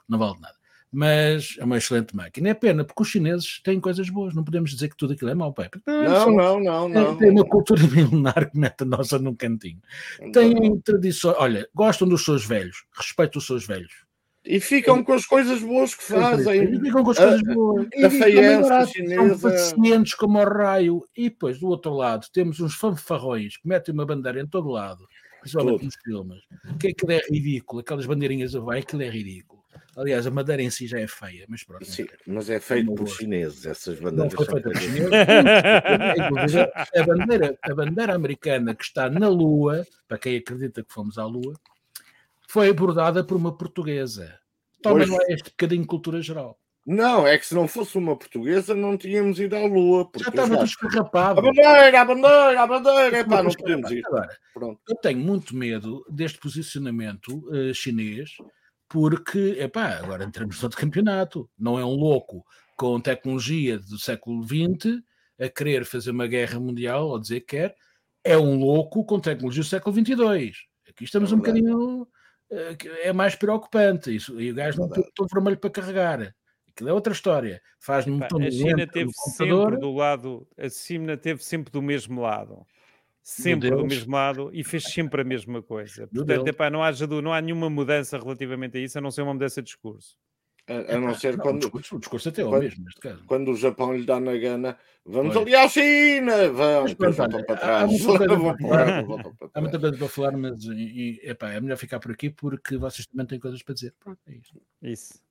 não 0.09 0.17
vale 0.17 0.39
nada 0.39 0.56
mas 0.91 1.55
é 1.59 1.65
uma 1.65 1.77
excelente 1.77 2.15
máquina. 2.15 2.49
É 2.49 2.53
pena, 2.53 2.83
porque 2.83 3.01
os 3.01 3.09
chineses 3.09 3.61
têm 3.63 3.79
coisas 3.79 4.09
boas, 4.09 4.33
não 4.33 4.43
podemos 4.43 4.71
dizer 4.71 4.89
que 4.89 4.97
tudo 4.97 5.13
aquilo 5.13 5.29
é 5.29 5.35
mau, 5.35 5.53
pai. 5.53 5.69
Não, 5.85 6.31
não, 6.31 6.59
não, 6.59 6.89
não. 6.89 7.17
Tem 7.17 7.29
uma 7.29 7.45
cultura 7.45 7.81
milenar 7.87 8.49
que 8.49 8.57
mete 8.57 8.81
a 8.81 8.85
nossa 8.85 9.19
num 9.19 9.35
cantinho. 9.35 9.81
Têm 10.31 10.79
tradições, 10.79 11.35
olha, 11.37 11.67
gostam 11.73 12.07
dos 12.07 12.23
seus 12.23 12.45
velhos, 12.45 12.85
respeitam 12.95 13.39
os 13.39 13.45
seus 13.45 13.65
velhos. 13.65 14.07
E 14.47 14.61
ficam 14.61 15.03
com 15.03 15.11
as 15.11 15.25
coisas 15.25 15.61
boas 15.61 15.93
que 15.93 16.03
fazem. 16.03 16.63
E 16.63 16.79
ficam 16.79 17.03
com 17.03 17.11
as 17.11 17.17
coisas 17.17 17.41
boas. 17.41 17.87
A, 18.01 18.07
a 18.07 18.09
faiança 18.09 18.85
chinesa. 18.87 19.37
São 19.37 19.51
pacientes 19.51 20.13
como 20.13 20.39
o 20.39 20.43
raio. 20.45 21.03
E 21.17 21.29
depois, 21.29 21.59
do 21.59 21.67
outro 21.67 21.93
lado, 21.93 22.25
temos 22.31 22.61
uns 22.61 22.73
fanfarrões 22.73 23.57
que 23.57 23.67
metem 23.67 23.93
uma 23.93 24.05
bandeira 24.05 24.39
em 24.39 24.47
todo 24.47 24.69
lado, 24.69 25.05
principalmente 25.41 25.83
nos 25.83 25.95
filmes. 25.95 26.39
Que 26.79 26.87
aquilo 26.87 27.11
é 27.11 27.19
ridículo, 27.29 27.81
aquelas 27.81 28.05
bandeirinhas 28.05 28.55
a 28.55 28.61
vai, 28.61 28.79
aquilo 28.79 29.01
é 29.01 29.09
ridículo. 29.09 29.56
Aliás, 29.97 30.27
a 30.27 30.31
madeira 30.31 30.61
em 30.61 30.69
si 30.69 30.85
já 30.85 30.99
é 30.99 31.07
feia, 31.07 31.43
mas 31.49 31.63
pronto. 31.63 31.83
Sim, 31.83 32.05
mas 32.27 32.51
é 32.51 32.59
feito 32.59 32.93
por 32.93 33.07
chineses, 33.07 33.65
essas 33.65 33.99
bandeiras. 33.99 34.31
Não 34.31 34.45
foi 34.45 34.45
feita 34.45 34.69
por 34.69 34.79
chineses. 34.79 35.11
a, 36.95 37.03
bandeira, 37.03 37.59
a 37.63 37.73
bandeira 37.73 38.13
americana 38.13 38.75
que 38.75 38.83
está 38.83 39.09
na 39.09 39.27
Lua, 39.27 39.83
para 40.07 40.19
quem 40.19 40.37
acredita 40.37 40.83
que 40.83 40.93
fomos 40.93 41.17
à 41.17 41.25
Lua, 41.25 41.59
foi 42.47 42.69
abordada 42.69 43.23
por 43.23 43.35
uma 43.35 43.57
portuguesa. 43.57 44.37
Toma 44.83 45.03
lá 45.03 45.17
este 45.29 45.49
bocadinho 45.49 45.81
de 45.81 45.87
cultura 45.87 46.21
geral. 46.21 46.59
Não, 46.85 47.27
é 47.27 47.35
que 47.35 47.47
se 47.47 47.55
não 47.55 47.67
fosse 47.67 47.97
uma 47.97 48.15
portuguesa 48.15 48.75
não 48.75 48.95
tínhamos 48.95 49.39
ido 49.39 49.55
à 49.55 49.65
Lua. 49.65 50.07
Já 50.15 50.29
estava 50.29 50.57
tudo 50.57 50.63
escarrapado. 50.63 51.39
A 51.39 51.41
bandeira, 51.41 52.01
a 52.01 52.05
bandeira, 52.05 52.61
a 52.61 52.67
bandeira. 52.67 53.19
Epá, 53.19 53.41
não 53.41 53.51
podemos 53.51 53.89
ir. 53.89 54.05
Agora, 54.05 54.29
Pronto. 54.53 54.79
eu 54.87 54.95
tenho 54.97 55.19
muito 55.19 55.55
medo 55.55 56.05
deste 56.07 56.37
posicionamento 56.37 57.43
uh, 57.49 57.73
chinês 57.73 58.37
porque, 58.89 59.57
epá, 59.59 59.97
agora 59.97 60.23
entramos 60.23 60.57
no 60.57 60.63
outro 60.63 60.79
campeonato, 60.79 61.49
não 61.57 61.77
é 61.77 61.85
um 61.85 61.95
louco 61.95 62.45
com 62.75 62.99
tecnologia 62.99 63.79
do 63.79 63.97
século 63.97 64.43
XX 64.43 65.01
a 65.39 65.49
querer 65.49 65.85
fazer 65.85 66.11
uma 66.11 66.27
guerra 66.27 66.59
mundial 66.59 67.07
ou 67.09 67.19
dizer 67.19 67.41
que 67.41 67.57
quer, 67.57 67.75
é 68.23 68.37
um 68.37 68.57
louco 68.57 69.05
com 69.05 69.19
tecnologia 69.19 69.63
do 69.63 69.67
século 69.67 69.95
XXII. 69.95 70.51
Aqui 70.89 71.03
estamos 71.03 71.31
é 71.31 71.35
um 71.35 71.37
bocadinho. 71.37 72.07
Eh, 72.49 72.77
é 73.03 73.13
mais 73.13 73.35
preocupante 73.35 74.15
isso. 74.15 74.39
E 74.39 74.51
o 74.51 74.55
gajo 74.55 74.79
não 74.79 74.89
tem 74.89 75.03
todo 75.13 75.29
vermelho 75.31 75.57
para 75.57 75.69
carregar. 75.69 76.35
Aquilo 76.67 76.89
é 76.89 76.93
outra 76.93 77.13
história. 77.13 77.61
Faz-me 77.79 78.13
um 78.13 78.23
A 78.23 78.51
China 78.51 78.87
teve 78.87 79.11
sempre 79.13 79.77
do 79.77 79.91
lado, 79.91 80.47
a 80.57 80.69
China 80.69 81.17
teve 81.17 81.43
sempre 81.43 81.71
do 81.71 81.81
mesmo 81.81 82.21
lado 82.21 82.65
sempre 83.27 83.69
do 83.69 83.85
mesmo 83.85 84.15
lado 84.15 84.49
e 84.53 84.63
fez 84.63 84.85
sempre 84.85 85.21
a 85.21 85.23
mesma 85.25 85.61
coisa. 85.61 86.07
Portanto, 86.07 86.47
epá, 86.47 86.69
não, 86.69 86.81
haja, 86.81 87.05
não 87.05 87.33
há 87.33 87.41
nenhuma 87.41 87.69
mudança 87.69 88.17
relativamente 88.17 88.77
a 88.77 88.81
isso, 88.81 88.97
a 88.97 89.01
não 89.01 89.11
ser 89.11 89.21
uma 89.21 89.33
mudança 89.33 89.61
de 89.61 89.65
discurso. 89.65 90.17
A, 90.65 90.95
a 90.95 90.97
não 90.97 91.13
ser 91.13 91.35
não, 91.35 91.43
quando. 91.43 91.57
O 91.57 91.59
discurso, 91.59 91.95
o 91.97 91.99
discurso 91.99 92.29
até 92.29 92.41
é 92.41 92.45
o 92.45 92.49
quando, 92.49 92.63
mesmo, 92.63 92.85
neste 92.85 93.01
caso. 93.01 93.23
Quando 93.25 93.51
o 93.51 93.55
Japão 93.57 93.93
lhe 93.93 94.05
dá 94.05 94.17
na 94.17 94.35
gana, 94.37 94.77
vamos 95.05 95.35
ali 95.35 95.53
à 95.53 95.67
China! 95.67 96.49
Vamos, 96.49 96.93
voltam 96.93 97.43
para 97.43 97.55
trás. 97.57 97.91
Há 99.53 99.61
muita 99.61 99.79
coisa 99.79 99.97
para 99.97 100.07
falar, 100.07 100.31
mas 100.37 100.63
e, 100.63 101.19
epá, 101.23 101.51
é 101.51 101.59
melhor 101.59 101.77
ficar 101.77 101.99
por 101.99 102.11
aqui 102.11 102.29
porque 102.29 102.77
vocês 102.77 103.05
também 103.07 103.25
têm 103.25 103.39
coisas 103.39 103.61
para 103.61 103.75
dizer. 103.75 103.93
Pronto, 103.99 104.19
é 104.25 104.35
isso. 104.35 104.61
Isso. 104.81 105.21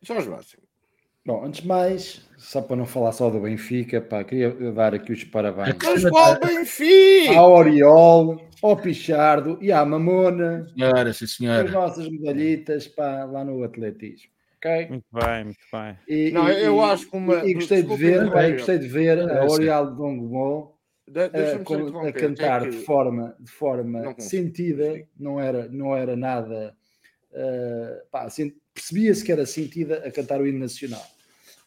Jorge 0.00 0.28
Máximo. 0.28 0.65
Bom, 1.26 1.44
antes 1.44 1.62
de 1.62 1.66
mais, 1.66 2.24
só 2.38 2.62
para 2.62 2.76
não 2.76 2.86
falar 2.86 3.10
só 3.10 3.28
do 3.28 3.40
Benfica, 3.40 4.00
pá, 4.00 4.22
queria 4.22 4.50
dar 4.72 4.94
aqui 4.94 5.12
os 5.12 5.24
parabéns. 5.24 5.74
Mas 5.82 6.08
qual 6.08 6.38
Benfica? 6.38 7.36
Ao 7.36 7.50
Oriol, 7.50 8.40
ao 8.62 8.76
Pichardo 8.76 9.58
e 9.60 9.72
à 9.72 9.84
Mamona. 9.84 10.68
Senhora, 10.72 11.12
sim 11.12 11.26
senhora. 11.26 11.64
As 11.64 11.72
nossas 11.72 12.08
medalhitas, 12.08 12.86
pá, 12.86 13.24
lá 13.24 13.44
no 13.44 13.64
atletismo. 13.64 14.30
Okay? 14.58 14.86
Muito 14.88 15.06
bem, 15.12 15.44
muito 15.44 15.58
bem. 15.72 15.98
E, 16.06 16.30
não, 16.30 16.48
e, 16.48 16.62
eu 16.62 16.80
acho 16.80 17.10
que 17.10 17.16
uma... 17.16 17.44
E, 17.44 17.54
gostei 17.54 17.82
de 17.82 17.96
ver, 17.96 18.30
pá, 18.30 18.48
gostei 18.48 18.78
de 18.78 18.86
ver 18.86 19.18
a 19.28 19.44
Oriol 19.46 19.90
de 19.90 19.96
Dongmo 19.96 20.76
a, 21.12 22.08
a 22.08 22.12
cantar 22.12 22.62
é 22.62 22.64
que... 22.66 22.70
de 22.70 22.84
forma, 22.84 23.36
de 23.40 23.50
forma 23.50 24.00
não 24.00 24.14
sentida, 24.16 25.04
não 25.18 25.40
era, 25.40 25.66
não 25.68 25.96
era 25.96 26.14
nada... 26.14 26.72
Uh, 27.32 28.08
pá, 28.12 28.22
assim, 28.22 28.52
percebia-se 28.72 29.24
que 29.24 29.32
era 29.32 29.44
sentida 29.44 30.06
a 30.06 30.10
cantar 30.12 30.40
o 30.40 30.46
hino 30.46 30.60
nacional. 30.60 31.15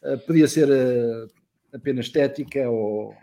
Eh, 0.02 0.16
podia 0.16 0.48
ser 0.48 0.68
uh, 0.68 1.30
apenas 1.72 2.06
estética 2.06 2.68
ou 2.68 3.14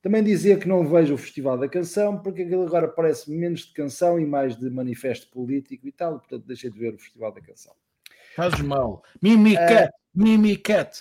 também 0.00 0.22
dizer 0.22 0.58
que 0.58 0.68
não 0.68 0.86
vejo 0.86 1.14
o 1.14 1.18
Festival 1.18 1.58
da 1.58 1.68
Canção, 1.68 2.18
porque 2.18 2.42
aquilo 2.42 2.64
agora 2.64 2.88
parece 2.88 3.30
menos 3.30 3.66
de 3.66 3.72
canção 3.72 4.18
e 4.18 4.24
mais 4.24 4.56
de 4.56 4.70
manifesto 4.70 5.28
político 5.30 5.86
e 5.86 5.92
tal, 5.92 6.18
portanto 6.18 6.46
deixei 6.46 6.70
de 6.70 6.78
ver 6.78 6.94
o 6.94 6.98
Festival 6.98 7.32
da 7.32 7.40
Canção. 7.40 7.74
Fazes 8.34 8.60
mal. 8.60 9.02
Mimicat, 9.20 9.88
uh, 9.88 9.92
Mimicat. 10.14 10.98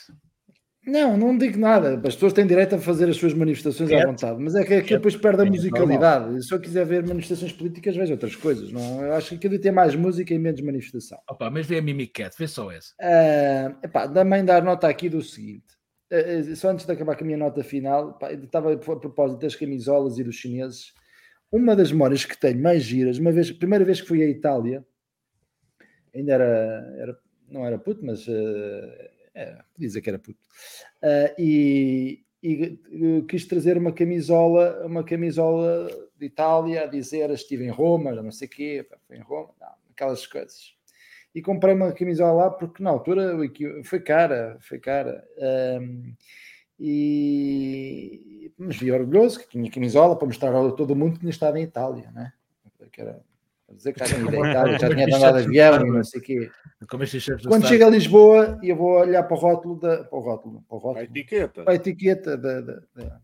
Não, 0.87 1.17
não 1.17 1.37
digo 1.37 1.59
nada. 1.59 1.95
As 1.95 2.15
pessoas 2.15 2.31
têm 2.31 2.47
direito 2.47 2.75
a 2.75 2.77
fazer 2.79 3.09
as 3.09 3.17
suas 3.17 3.33
manifestações 3.33 3.89
Cat. 3.89 4.03
à 4.03 4.07
vontade, 4.07 4.41
mas 4.41 4.55
é 4.55 4.63
que, 4.63 4.73
é 4.73 4.81
que 4.81 4.95
depois 4.95 5.17
perde 5.17 5.41
a 5.41 5.45
musicalidade. 5.45 6.41
Se 6.45 6.53
eu 6.53 6.61
quiser 6.61 6.85
ver 6.85 7.05
manifestações 7.05 7.51
políticas, 7.51 7.93
vejo 7.93 8.13
outras 8.13 8.37
coisas. 8.37 8.71
Não? 8.71 9.03
Eu 9.03 9.13
acho 9.13 9.29
que 9.29 9.35
aquilo 9.35 9.59
tem 9.59 9.73
mais 9.73 9.95
música 9.95 10.33
e 10.33 10.39
menos 10.39 10.61
manifestação. 10.61 11.19
Opa, 11.29 11.49
mas 11.49 11.65
vê 11.65 11.79
a 11.79 11.81
Mimicat, 11.81 12.33
vê 12.39 12.47
só 12.47 12.71
essa. 12.71 12.93
Uh, 13.01 13.85
epá, 13.85 14.07
também 14.07 14.45
dar 14.45 14.63
nota 14.63 14.87
aqui 14.87 15.09
do 15.09 15.21
seguinte: 15.21 15.65
uh, 16.09 16.55
só 16.55 16.69
antes 16.69 16.85
de 16.85 16.91
acabar 16.93 17.17
com 17.17 17.25
a 17.25 17.27
minha 17.27 17.37
nota 17.37 17.61
final, 17.65 18.17
pá, 18.17 18.31
estava 18.31 18.71
a 18.71 18.77
propósito 18.77 19.41
das 19.41 19.55
camisolas 19.57 20.17
e 20.17 20.23
dos 20.23 20.35
chineses. 20.35 20.93
Uma 21.51 21.75
das 21.75 21.91
memórias 21.91 22.23
que 22.23 22.39
tenho 22.39 22.61
mais 22.63 22.83
giras, 22.83 23.17
uma 23.17 23.33
vez, 23.33 23.51
primeira 23.51 23.83
vez 23.83 23.99
que 23.99 24.07
fui 24.07 24.23
à 24.23 24.27
Itália, 24.29 24.85
ainda 26.15 26.33
era, 26.33 26.95
era 26.97 27.19
não 27.49 27.65
era 27.65 27.77
puto, 27.77 28.05
mas 28.05 28.25
uh, 28.27 29.16
era, 29.37 29.65
dizer 29.77 30.01
que 30.01 30.09
era 30.09 30.19
puto, 30.19 30.39
uh, 31.03 31.33
e, 31.37 32.23
e 32.41 32.79
quis 33.27 33.45
trazer 33.45 33.77
uma 33.77 33.91
camisola, 33.91 34.85
uma 34.85 35.03
camisola 35.03 35.87
de 36.17 36.25
Itália, 36.25 36.83
a 36.83 36.87
dizer 36.87 37.29
estive 37.29 37.65
em 37.65 37.69
Roma, 37.69 38.11
não 38.11 38.31
sei 38.31 38.47
o 38.47 38.51
quê, 38.51 38.87
em 39.11 39.21
Roma, 39.21 39.53
não, 39.59 39.73
aquelas 39.91 40.25
coisas. 40.25 40.75
E 41.33 41.41
comprei 41.41 41.75
uma 41.75 41.91
camisola 41.91 42.45
lá 42.45 42.49
porque 42.49 42.81
na 42.81 42.89
altura 42.89 43.37
foi 43.83 43.99
cara, 43.99 44.57
foi 44.59 44.79
cara. 44.79 45.23
Um, 45.79 46.13
e 46.79 48.51
mas 48.57 48.77
vi 48.77 48.91
orgulhoso 48.91 49.39
que 49.39 49.49
tinha 49.49 49.69
camisola 49.69 50.15
para 50.15 50.27
mostrar 50.27 50.55
a 50.55 50.71
todo 50.71 50.95
mundo 50.95 51.13
que 51.13 51.19
tinha 51.19 51.29
estado 51.29 51.57
em 51.57 51.63
Itália, 51.63 52.09
né? 52.11 52.33
Que 52.91 53.01
era 53.01 53.23
dizer 53.75 53.93
que 53.93 53.99
já 54.05 54.05
tinha 54.05 54.21
ido 54.21 54.35
Itália, 54.35 54.79
já 54.79 54.89
tinha 54.89 55.05
andado 55.15 55.37
de 55.37 55.59
avião 55.59 55.87
e 55.87 55.91
não 55.91 56.03
sei 56.03 56.19
o 56.19 56.23
quê. 56.23 56.51
Quando 57.47 57.67
chega 57.67 57.87
a 57.87 57.89
Lisboa, 57.89 58.59
eu 58.63 58.75
vou 58.75 58.99
olhar 58.99 59.23
para 59.23 59.35
o 59.35 59.39
rótulo 59.39 59.79
da. 59.79 60.03
Para 60.03 60.17
o 60.17 60.21
rótulo, 60.21 60.63
para 60.67 60.75
o 60.75 60.79
rótulo. 60.79 60.99
A 60.99 61.03
etiqueta. 61.03 61.63
Para 61.63 61.73
a 61.73 61.75
etiqueta 61.75 62.37
da. 62.37 62.61
da, 62.61 62.79
da 62.95 63.19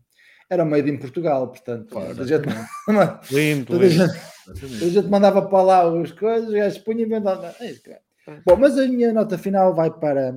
era 0.48 0.64
made 0.64 0.90
in 0.90 0.98
Portugal, 0.98 1.48
portanto. 1.48 1.90
Claro, 1.90 2.20
a 2.20 2.26
gente, 2.26 2.44
lindo, 3.32 3.66
toda, 3.66 3.86
lindo. 3.86 4.04
A 4.04 4.88
gente, 4.88 5.08
mandava 5.08 5.42
para 5.42 5.62
lá 5.62 6.00
as 6.00 6.12
coisas, 6.12 6.48
os 6.48 6.54
gajos 6.54 6.78
punham 6.78 7.00
e 7.00 7.04
inventavam. 7.04 7.50
Bom, 8.44 8.56
mas 8.56 8.78
a 8.78 8.86
minha 8.86 9.12
nota 9.12 9.38
final 9.38 9.74
vai 9.74 9.90
para 9.90 10.34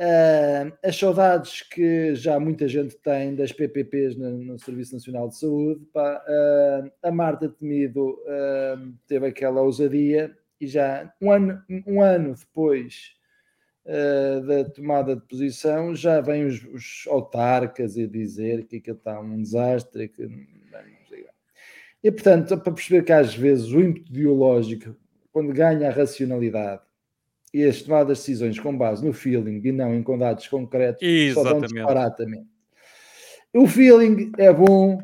Uh, 0.00 0.72
as 0.82 0.96
saudades 0.96 1.60
que 1.60 2.14
já 2.14 2.40
muita 2.40 2.66
gente 2.66 2.96
tem 2.96 3.34
das 3.34 3.52
PPPs 3.52 4.16
no, 4.16 4.30
no 4.30 4.58
Serviço 4.58 4.94
Nacional 4.94 5.28
de 5.28 5.36
Saúde, 5.36 5.84
pá, 5.92 6.24
uh, 6.26 6.90
a 7.02 7.12
Marta 7.12 7.50
Temido 7.50 8.12
uh, 8.22 8.94
teve 9.06 9.26
aquela 9.26 9.60
ousadia 9.60 10.34
e 10.58 10.66
já 10.66 11.12
um 11.20 11.30
ano, 11.30 11.62
um 11.86 12.00
ano 12.00 12.34
depois 12.34 13.18
da 14.46 14.70
tomada 14.70 15.16
de 15.16 15.22
posição 15.22 15.96
já 15.96 16.20
vêm 16.20 16.44
os, 16.44 16.62
os, 16.64 17.04
autarcas 17.08 17.98
a 17.98 18.06
dizer 18.06 18.64
que 18.66 18.76
aquilo 18.76 18.96
está 18.96 19.18
um 19.18 19.42
desastre. 19.42 20.06
Que, 20.06 20.28
e 22.04 22.10
portanto, 22.12 22.56
para 22.58 22.72
perceber 22.72 23.02
que 23.02 23.12
às 23.12 23.34
vezes 23.34 23.72
o 23.72 23.80
ímpeto 23.80 24.12
ideológico, 24.12 24.94
quando 25.32 25.52
ganha 25.52 25.88
a 25.88 25.92
racionalidade, 25.92 26.82
e 27.52 27.64
as 27.64 27.82
tomadas 27.82 28.18
de 28.18 28.22
decisões 28.24 28.58
com 28.58 28.76
base 28.76 29.04
no 29.04 29.12
feeling 29.12 29.60
e 29.64 29.72
não 29.72 29.94
em 29.94 30.02
dados 30.18 30.46
concretos 30.48 31.02
Exatamente. 31.02 31.70
só 31.70 31.84
dão 31.84 32.46
O 33.52 33.66
feeling 33.66 34.32
é 34.38 34.52
bom 34.52 34.98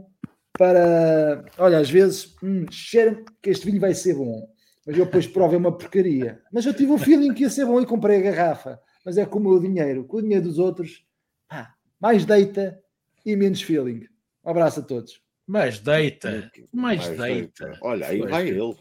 para. 0.57 1.45
Olha, 1.59 1.79
às 1.79 1.91
vezes, 1.91 2.35
hum, 2.43 2.67
cheira 2.71 3.23
que 3.43 3.51
este 3.51 3.67
vinho 3.67 3.81
vai 3.81 3.95
ser 3.95 4.15
bom, 4.15 4.49
mas 4.87 4.97
eu 4.97 5.05
depois 5.05 5.27
provo 5.27 5.55
é 5.55 5.59
uma 5.59 5.77
porcaria. 5.77 6.41
Mas 6.53 6.65
eu 6.65 6.75
tive 6.75 6.93
o 6.93 6.99
feeling 6.99 7.35
que 7.35 7.43
ia 7.43 7.51
ser 7.51 7.67
bom 7.67 7.81
e 7.81 7.87
comprei 7.87 8.19
a 8.19 8.33
garrafa. 8.33 8.81
Mas 9.05 9.19
é 9.19 9.27
com 9.27 9.39
o 9.39 9.43
meu 9.43 9.61
dinheiro, 9.61 10.05
com 10.05 10.19
o 10.19 10.23
dinheiro 10.23 10.45
dos 10.45 10.59
outros, 10.59 11.05
pá, 11.49 11.75
mais 12.01 12.25
deita 12.25 12.81
e 13.25 13.37
menos 13.37 13.63
feeling. 13.63 14.07
Um 14.45 14.51
abraço 14.51 14.81
a 14.81 14.83
todos. 14.83 15.21
Mais 15.47 15.79
deita, 15.79 16.51
mais, 16.73 17.07
mais 17.07 17.19
deita. 17.19 17.65
deita. 17.67 17.79
Olha, 17.83 18.07
aí 18.07 18.21
vai 18.23 18.49
ele. 18.49 18.77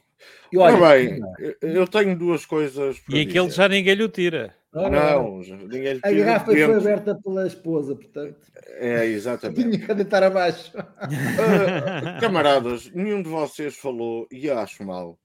E 0.52 0.58
olha, 0.58 0.78
bem, 0.78 1.20
eu 1.62 1.88
tenho 1.88 2.18
duas 2.18 2.46
coisas. 2.46 3.02
e 3.10 3.22
aquele 3.22 3.50
já 3.50 3.68
ninguém 3.68 3.96
lhe 3.96 4.10
tira. 4.10 4.56
Não, 4.74 5.40
ninguém 5.40 5.94
lhe 5.94 6.02
tira. 6.02 6.10
A 6.10 6.12
garrafa 6.12 6.46
foi 6.46 6.64
aberta 6.64 7.16
pela 7.16 7.48
esposa, 7.48 7.96
portanto. 7.96 8.38
É, 8.78 9.06
exatamente. 9.06 9.64
Tinha 9.64 9.88
que 9.88 9.94
deitar 9.94 10.24
abaixo. 10.24 10.72
Uh, 10.78 12.20
camaradas, 12.20 12.92
nenhum 12.92 13.22
de 13.22 13.30
vocês 13.30 13.76
falou, 13.76 14.28
e 14.32 14.50
acho 14.50 14.84
mal, 14.84 15.20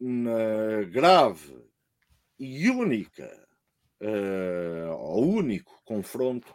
na 0.00 0.82
grave 0.90 1.56
e 2.38 2.68
única, 2.68 3.30
uh, 4.02 4.92
ou 4.92 5.28
único 5.28 5.80
confronto 5.84 6.54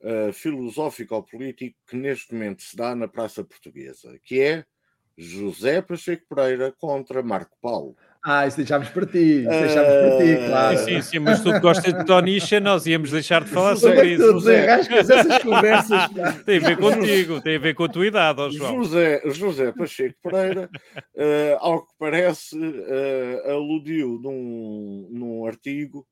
uh, 0.00 0.32
filosófico-político 0.32 1.78
que 1.86 1.96
neste 1.96 2.34
momento 2.34 2.62
se 2.62 2.76
dá 2.76 2.94
na 2.94 3.08
Praça 3.08 3.44
Portuguesa, 3.44 4.18
que 4.24 4.40
é 4.40 4.64
José 5.16 5.80
Pacheco 5.80 6.24
Pereira 6.28 6.72
contra 6.78 7.22
Marco 7.22 7.56
Paulo. 7.62 7.96
Ah, 8.28 8.44
isso 8.44 8.56
deixámos 8.56 8.88
para 8.88 9.06
ti, 9.06 9.42
isso 9.42 9.48
deixámos 9.48 9.88
para 9.88 10.18
ti, 10.18 10.32
ah, 10.32 10.46
claro. 10.48 10.78
Sim, 10.78 11.00
sim, 11.00 11.18
mas 11.20 11.40
tu 11.40 11.60
gostas 11.60 11.94
de 11.94 12.04
Tonicha, 12.04 12.58
nós 12.58 12.84
íamos 12.84 13.12
deixar 13.12 13.44
de 13.44 13.50
falar 13.50 13.76
sobre 13.76 14.14
isso. 14.14 14.32
José, 14.32 14.66
essas 14.66 15.42
conversas. 15.44 16.10
Tem 16.44 16.58
a 16.58 16.60
ver 16.60 16.76
contigo, 16.76 17.40
tem 17.40 17.54
a 17.54 17.58
ver 17.60 17.74
com 17.74 17.84
a 17.84 17.88
tua 17.88 18.04
idade, 18.04 18.40
oh 18.40 18.50
João. 18.50 18.82
José, 18.82 19.22
José 19.26 19.72
Pacheco 19.72 20.16
Pereira, 20.22 20.68
uh, 21.14 21.56
ao 21.60 21.86
que 21.86 21.92
parece, 21.98 22.58
uh, 22.58 23.50
aludiu 23.50 24.18
num, 24.20 25.08
num 25.12 25.46
artigo 25.46 26.04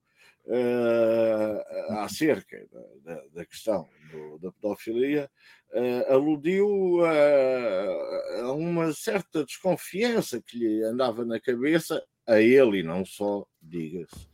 uh, 0.47 1.93
acerca 2.01 2.67
da, 3.03 3.23
da, 3.33 3.47
questão 3.47 3.89
do, 4.11 4.39
da 4.39 4.53
pedofilia, 4.53 5.31
uh, 5.73 6.13
aludiu 6.13 7.05
a, 7.05 8.41
a, 8.43 8.53
uma 8.53 8.93
certa 8.93 9.45
desconfiança 9.45 10.43
que 10.43 10.59
lhe 10.59 10.83
andava 10.83 11.25
na 11.25 11.41
cabeça, 11.41 12.05
a 12.27 12.41
ele 12.41 12.79
e 12.79 12.83
não 12.83 13.05
só, 13.05 13.47
diga-se, 13.61 14.29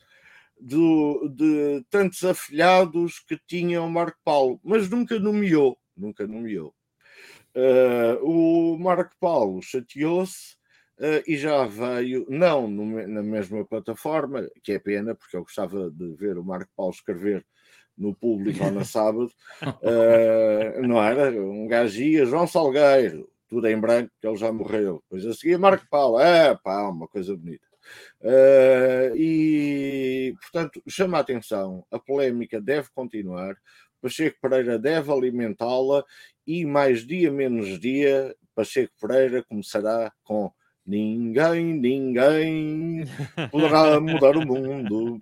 de 0.60 1.84
tantos 1.88 2.22
afilhados 2.22 3.18
que 3.20 3.38
tinha 3.46 3.82
o 3.82 3.90
Marco 3.90 4.18
Paulo, 4.22 4.60
mas 4.62 4.90
nunca 4.90 5.18
nomeou, 5.18 5.78
nunca 5.96 6.26
nomeou. 6.26 6.74
Uh, 7.54 8.24
o 8.24 8.78
Marco 8.78 9.14
Paulo 9.18 9.60
chateou-se 9.60 10.59
uh, 11.00 11.22
e 11.26 11.36
já 11.36 11.64
veio, 11.66 12.26
não 12.28 12.68
no, 12.68 13.06
na 13.08 13.22
mesma 13.22 13.64
plataforma, 13.64 14.48
que 14.62 14.72
é 14.72 14.78
pena, 14.78 15.14
porque 15.14 15.36
eu 15.36 15.42
gostava 15.42 15.90
de 15.90 16.14
ver 16.14 16.38
o 16.38 16.44
Marco 16.44 16.70
Paulo 16.76 16.92
escrever 16.92 17.44
no 17.96 18.14
público 18.14 18.64
ou 18.64 18.70
na 18.70 18.84
sábado, 18.84 19.30
uh, 19.62 20.86
não 20.86 21.02
era? 21.02 21.30
Um 21.30 21.66
gajo 21.66 22.02
ia, 22.02 22.24
João 22.26 22.46
Salgueiro, 22.46 23.28
tudo 23.48 23.66
em 23.66 23.78
branco, 23.78 24.12
que 24.20 24.26
ele 24.26 24.36
já 24.36 24.52
morreu. 24.52 25.02
Depois 25.02 25.26
a 25.26 25.34
seguir, 25.34 25.58
Marco 25.58 25.86
Paulo, 25.90 26.20
é 26.20 26.56
pá, 26.56 26.88
uma 26.88 27.08
coisa 27.08 27.36
bonita. 27.36 27.66
Uh, 28.20 29.16
e, 29.16 30.34
portanto, 30.40 30.82
chama 30.88 31.18
a 31.18 31.20
atenção, 31.20 31.84
a 31.90 31.98
polémica 31.98 32.60
deve 32.60 32.88
continuar, 32.94 33.56
Pacheco 34.00 34.38
Pereira 34.40 34.78
deve 34.78 35.12
alimentá-la 35.12 36.04
e 36.46 36.64
mais 36.64 37.06
dia 37.06 37.30
menos 37.30 37.78
dia, 37.78 38.34
Pacheco 38.54 38.92
Pereira 39.00 39.44
começará 39.44 40.12
com 40.22 40.52
Ninguém, 40.90 41.74
ninguém 41.74 43.04
poderá 43.52 44.00
mudar 44.00 44.36
o 44.36 44.44
mundo. 44.44 45.20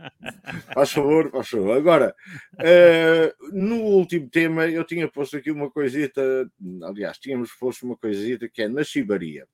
Faz 0.72 0.92
favor, 0.92 1.30
faz 1.30 1.46
favor. 1.46 1.76
Agora, 1.76 2.14
uh, 2.54 3.52
no 3.52 3.76
último 3.76 4.30
tema, 4.30 4.66
eu 4.66 4.82
tinha 4.82 5.06
posto 5.06 5.36
aqui 5.36 5.50
uma 5.50 5.70
coisita, 5.70 6.50
aliás, 6.82 7.18
tínhamos 7.18 7.52
posto 7.52 7.84
uma 7.84 7.98
coisita 7.98 8.48
que 8.48 8.62
é 8.62 8.68
na 8.68 8.82
chibaria. 8.82 9.46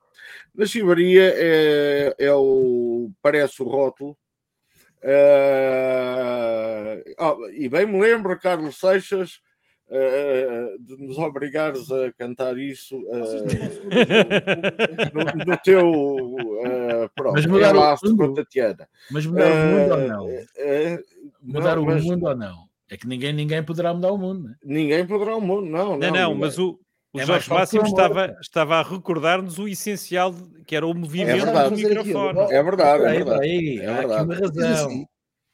Na 0.55 0.67
chibaria 0.67 1.35
é, 1.35 2.15
é 2.17 2.33
o, 2.33 3.11
parece 3.21 3.61
o 3.61 3.67
rótulo. 3.67 4.17
Uh, 5.03 7.03
oh, 7.19 7.51
e 7.51 7.69
bem 7.69 7.87
me 7.87 8.01
lembro, 8.01 8.39
Carlos 8.39 8.79
Seixas, 8.79 9.41
uh, 9.89 10.85
de 10.85 10.97
nos 11.07 11.19
obrigares 11.19 11.91
a 11.91 12.13
cantar 12.13 12.59
isso 12.59 12.97
uh, 12.97 13.45
no, 15.15 15.25
no, 15.47 15.57
teu 15.63 15.91
uh, 15.91 17.11
pronto, 17.15 17.35
mas 17.35 17.47
mudar 17.47 17.77
o 17.77 17.97
mundo, 18.11 18.35
Tatiana. 18.35 18.89
Mas 19.11 19.27
mudar 19.27 19.51
o 19.51 19.67
mundo 19.67 19.93
ou 19.93 20.09
não? 20.09 20.27
mudar 21.43 21.77
não, 21.77 21.83
o 21.83 21.87
mas, 21.87 22.05
mundo 22.05 22.27
ou 22.27 22.37
não? 22.37 22.65
É 22.91 22.97
que 22.97 23.07
ninguém, 23.07 23.33
ninguém 23.33 23.63
poderá 23.63 23.95
mudar 23.95 24.13
o 24.13 24.19
mundo. 24.19 24.49
Né? 24.49 24.55
Ninguém 24.65 25.07
poderá 25.07 25.37
o 25.37 25.41
mundo, 25.41 25.67
não. 25.67 25.99
Não, 25.99 26.11
não, 26.11 26.13
não 26.13 26.35
mas 26.35 26.59
o, 26.59 26.79
o 27.13 27.21
é 27.21 27.27
Jorge 27.27 27.49
Máximo 27.49 27.85
estava, 27.87 28.37
estava 28.41 28.77
a 28.77 28.83
recordar-nos 28.83 29.59
o 29.59 29.69
essencial, 29.69 30.35
que 30.67 30.77
era 30.77 30.87
o 30.87 30.93
movimento 30.93 31.47
é 31.47 31.71
do 31.71 31.77
microfone. 31.77 32.41
É 32.53 32.63
verdade, 32.63 33.05
é 33.05 33.13
verdade. 33.13 33.45
Aí, 33.45 33.79
é 33.79 33.95
verdade. 33.95 34.13
Há 34.13 34.17
aqui 34.17 34.25
uma 34.25 34.35
razão. 34.35 35.07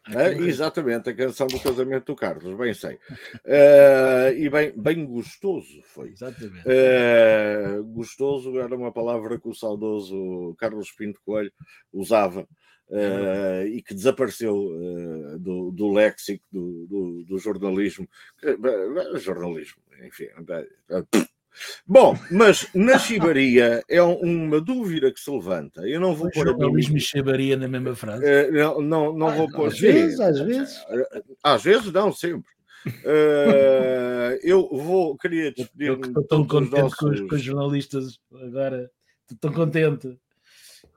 É, 0.08 0.32
exatamente, 0.32 1.10
a 1.10 1.14
canção 1.14 1.46
do 1.46 1.60
casamento 1.60 2.06
do 2.06 2.16
Carlos, 2.16 2.56
bem 2.56 2.72
sei. 2.72 2.94
Uh, 3.44 4.32
e 4.36 4.48
bem, 4.48 4.72
bem 4.74 5.04
gostoso 5.04 5.82
foi. 5.84 6.10
Exatamente. 6.10 6.64
Uh, 6.66 7.84
gostoso 7.84 8.58
era 8.58 8.74
uma 8.74 8.90
palavra 8.90 9.38
que 9.38 9.48
o 9.48 9.54
saudoso 9.54 10.54
Carlos 10.58 10.90
Pinto 10.90 11.20
Coelho 11.24 11.52
usava 11.92 12.48
uh, 12.88 13.66
e 13.66 13.82
que 13.82 13.94
desapareceu 13.94 14.54
do, 15.38 15.70
do 15.70 15.92
léxico 15.92 16.44
do, 16.50 16.86
do, 16.86 17.24
do 17.24 17.38
jornalismo. 17.38 18.08
jornalismo, 19.18 19.82
enfim. 20.02 20.28
Bom, 21.86 22.16
mas 22.30 22.68
na 22.74 22.98
chibaria 22.98 23.82
é 23.88 24.02
uma 24.02 24.60
dúvida 24.60 25.12
que 25.12 25.20
se 25.20 25.30
levanta. 25.30 25.82
Eu 25.82 26.00
não 26.00 26.14
vou 26.14 26.28
o 26.28 26.30
pôr 26.30 26.46
jornalismo 26.46 26.96
e 26.96 27.00
chibaria 27.00 27.56
na 27.56 27.68
mesma 27.68 27.94
frase. 27.94 28.24
Uh, 28.24 28.52
não, 28.52 28.80
não, 28.80 29.12
não 29.12 29.28
ah, 29.28 29.34
vou 29.34 29.50
pôr. 29.50 29.68
Às 29.68 29.78
vezes, 29.78 30.20
às 30.20 30.40
vezes. 30.40 30.84
Às 31.42 31.62
vezes, 31.62 31.92
não, 31.92 32.12
sempre. 32.12 32.50
Uh, 32.86 34.38
eu 34.42 34.68
vou, 34.72 35.16
queria 35.18 35.52
despedir-me. 35.52 36.06
Estou 36.06 36.24
tão 36.24 36.46
contente 36.46 36.80
nossos... 36.80 36.98
com, 36.98 37.08
os, 37.08 37.20
com, 37.20 37.34
os, 37.34 37.42
jornalistas 37.42 38.18
agora. 38.32 38.90
Estou 39.22 39.38
tão 39.38 39.52
contente. 39.52 40.18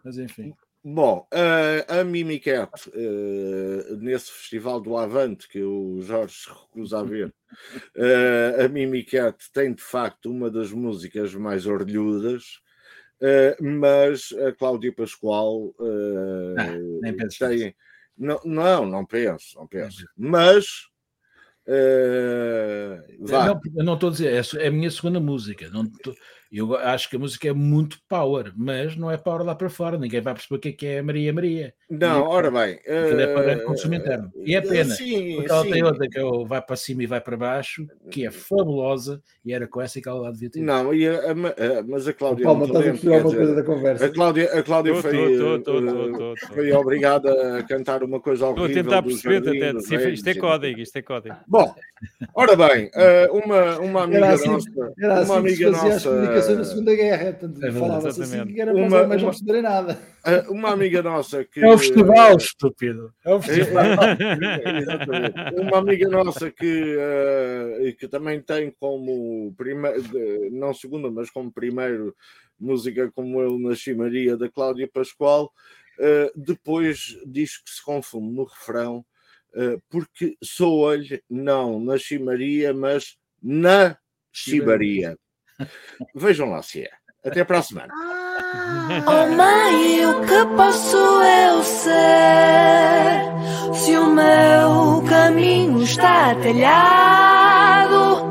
Mas 0.03 0.17
enfim. 0.17 0.53
Bom, 0.85 1.26
uh, 1.34 1.99
a 1.99 2.03
Mimicat, 2.03 2.69
uh, 2.89 3.95
nesse 3.95 4.30
festival 4.31 4.81
do 4.81 4.97
Avante, 4.97 5.47
que 5.47 5.64
o 5.64 6.01
Jorge 6.01 6.35
se 6.35 6.49
recusa 6.49 6.99
a 6.99 7.03
ver, 7.03 7.34
uh, 7.95 8.65
a 8.65 8.68
Mimicat 8.68 9.38
tem 9.53 9.73
de 9.73 9.81
facto 9.81 10.30
uma 10.30 10.51
das 10.51 10.73
músicas 10.73 11.34
mais 11.34 11.65
orlhudas, 11.65 12.61
mas 13.61 14.34
a 14.45 14.51
Cláudia 14.51 14.91
Pascoal 14.91 15.73
ah, 16.57 17.38
tem. 17.39 17.73
Não, 18.18 18.41
não, 18.43 18.85
não 18.85 19.05
penso, 19.05 19.57
não 19.57 19.65
penso. 19.65 20.05
Mas 20.18 20.89
Uh, 21.65 22.99
não, 23.19 23.61
eu 23.77 23.85
não 23.85 23.93
estou 23.93 24.10
a 24.10 24.11
dizer, 24.11 24.34
é, 24.34 24.65
é 24.65 24.68
a 24.68 24.72
minha 24.72 24.91
segunda 24.91 25.19
música. 25.19 25.69
Não 25.69 25.89
eu 26.59 26.75
acho 26.77 27.09
que 27.09 27.15
a 27.15 27.19
música 27.19 27.47
é 27.47 27.53
muito 27.53 27.97
power, 28.07 28.51
mas 28.55 28.95
não 28.95 29.09
é 29.09 29.17
power 29.17 29.43
lá 29.43 29.55
para 29.55 29.69
fora. 29.69 29.97
Ninguém 29.97 30.21
vai 30.21 30.34
perceber 30.34 30.55
o 30.55 30.59
que 30.59 30.69
é, 30.69 30.71
que 30.71 30.85
é 30.85 31.01
Maria 31.01 31.34
Maria. 31.34 31.73
Não, 31.89 32.27
ora 32.27 32.51
bem. 32.51 32.75
Uh, 32.88 33.19
é 33.19 33.34
para 33.34 33.57
uh, 33.57 33.65
consumo 33.65 33.95
interno. 33.95 34.31
E 34.45 34.55
é 34.55 34.61
pena. 34.61 34.93
Sim, 34.95 35.35
porque 35.35 35.51
ela 35.51 35.63
sim. 35.63 35.71
tem 35.71 35.84
outra 35.84 36.07
que 36.07 36.17
é 36.17 36.23
o 36.23 36.45
vai 36.45 36.61
para 36.61 36.75
cima 36.75 37.03
e 37.03 37.07
vai 37.07 37.21
para 37.21 37.38
baixo, 37.38 37.88
que 38.11 38.25
é 38.25 38.31
fabulosa, 38.31 39.21
e 39.43 39.53
era 39.53 39.67
com 39.67 39.81
essa 39.81 39.99
que 39.99 40.07
ela 40.07 40.21
lá 40.21 40.31
devia 40.31 40.49
ter. 40.49 40.61
Não, 40.61 40.93
e 40.93 41.07
a, 41.07 41.13
a, 41.13 41.31
a, 41.31 41.84
mas 41.88 42.07
a 42.07 42.13
Cláudia. 42.13 42.45
Palma, 42.45 42.65
estás 42.65 42.88
a 42.88 42.91
perceber 42.91 43.15
alguma 43.15 43.35
coisa 43.35 43.55
da 43.55 43.63
conversa. 43.63 44.05
A 44.05 44.09
Cláudia, 44.09 44.53
a 44.53 44.63
Cláudia 44.63 44.95
foi, 44.95 45.38
tô, 45.38 45.59
tô, 45.59 45.81
tô, 45.81 46.35
foi 46.53 46.71
obrigada 46.73 47.59
a 47.59 47.63
cantar 47.63 48.03
uma 48.03 48.19
coisa 48.19 48.45
horrível. 48.45 48.67
Estou 48.67 48.81
a 48.81 48.84
tentar 48.84 49.03
perceber, 49.03 49.38
até, 49.38 50.09
isto 50.11 50.27
é 50.27 50.34
código, 50.35 50.80
isto 50.80 50.97
é 50.97 51.01
código. 51.01 51.35
Bom, 51.47 51.73
ora 52.35 52.55
bem, 52.55 52.91
uh, 52.93 53.38
uma, 53.38 53.80
uma 53.80 54.03
amiga 54.03 54.25
era 54.25 54.34
assim, 54.34 54.49
nossa. 54.49 54.69
Era 54.99 55.13
assim 55.15 55.31
uma 55.31 55.39
amiga 55.39 55.71
nossa. 55.71 56.43
Na 56.49 56.64
Segunda 56.64 56.95
Guerra, 56.95 57.38
é 57.61 57.72
falava-se 57.72 58.22
assim 58.22 58.45
que 58.48 58.61
era 58.61 58.74
uma, 58.74 59.07
mas 59.07 59.22
não 59.22 59.30
perceberem 59.30 59.61
nada. 59.61 59.99
Uh, 60.26 60.52
uma 60.53 60.72
amiga 60.72 61.02
nossa 61.02 61.44
que. 61.44 61.60
É 61.60 61.68
o 61.68 61.78
festival, 61.78 62.38
estúpido. 62.38 63.14
É 63.26 63.34
o 63.34 63.41
festival. 63.41 63.84
uma 65.61 65.78
amiga 65.78 66.10
nossa 66.10 66.52
que, 66.52 66.95
uh, 66.95 67.95
que 67.98 68.07
também 68.07 68.41
tem 68.41 68.74
como 68.80 69.53
primeiro, 69.57 70.03
não 70.52 70.74
segunda, 70.74 71.10
mas 71.10 71.30
como 71.30 71.52
primeiro 71.52 72.15
música 72.60 73.11
como 73.11 73.41
Eu 73.41 73.60
Nasci 73.60 73.94
Maria, 73.94 74.38
da 74.38 74.49
Cláudia 74.49 74.90
Pascoal. 74.91 75.52
Uh, 75.99 76.32
depois 76.36 77.18
diz 77.26 77.57
que 77.57 77.70
se 77.70 77.84
confunde 77.84 78.34
no 78.34 78.45
refrão 78.45 79.06
eh, 79.56 79.78
porque 79.88 80.36
sou-lhe 80.44 81.22
não 81.30 81.80
na 81.80 81.98
Chimaria, 81.98 82.74
mas 82.74 83.18
na 83.41 83.98
Chimaria. 84.32 85.18
Vejam 86.15 86.49
lá 86.49 86.61
se 86.61 86.81
é. 86.84 86.89
Até 87.25 87.43
para 87.43 87.59
a 87.59 87.61
semana. 87.61 87.93
Oh 89.07 89.35
mãe, 89.35 90.05
o 90.05 90.21
que 90.21 90.45
posso 90.57 90.97
eu 90.97 91.63
ser 91.63 93.23
se 93.73 93.97
o 93.97 94.07
meu 94.07 95.03
caminho 95.07 95.81
está 95.81 96.35
telhado? 96.35 98.23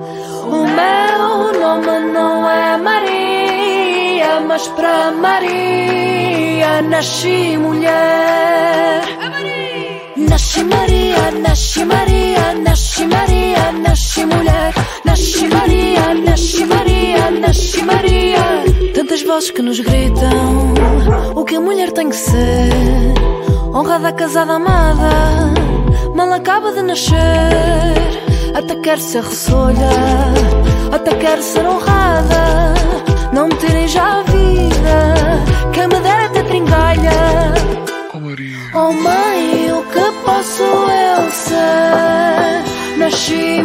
O 0.47 0.67
meu 0.67 1.61
nome 1.61 2.13
não 2.13 2.51
é 2.51 2.77
Maria, 2.77 4.41
mas 4.41 4.69
para 4.69 5.11
Maria 5.13 6.83
nasci 6.83 7.57
mulher. 7.57 9.03
Nasce 10.33 10.65
Maria, 10.65 11.31
nasce 11.43 11.85
Maria, 11.85 12.55
nasce 12.55 13.07
Maria, 13.07 13.71
nasce 13.71 14.25
mulher. 14.25 14.73
Nasce 15.05 15.47
Maria, 15.47 16.15
nasce 16.15 16.65
Maria, 16.65 17.31
nasce 17.31 17.83
Maria. 17.83 18.65
Tantas 18.95 19.23
vozes 19.25 19.51
que 19.51 19.61
nos 19.61 19.79
gritam 19.81 20.73
o 21.35 21.45
que 21.45 21.57
a 21.57 21.61
mulher 21.61 21.93
tem 21.93 22.09
que 22.09 22.17
ser. 22.17 22.73
Honrada, 23.75 24.11
casada, 24.13 24.55
amada, 24.55 25.53
mal 26.15 26.33
acaba 26.33 26.73
de 26.73 26.81
nascer. 26.81 27.93
Até 28.55 28.75
quer 28.77 28.99
ser 29.01 29.25
ressolha, 29.25 29.91
até 30.93 31.15
quer 31.15 31.43
ser 31.43 31.67
honrada. 31.67 32.73
Não 33.35 33.49
me 33.49 33.55
tirem 33.57 33.87
já 33.87 34.21
a 34.21 34.23
vida, 34.23 35.15
quem 35.75 35.89
me 35.89 36.01
dera 36.01 36.25
até 36.25 36.43
tringalha. 36.43 37.53
Oh 38.75 38.91
mãe, 38.91 39.03
o 39.03 39.03
que 39.03 39.32
posso 40.25 40.63
eu 40.63 41.31
ser? 41.31 42.99
Nasci 42.99 43.65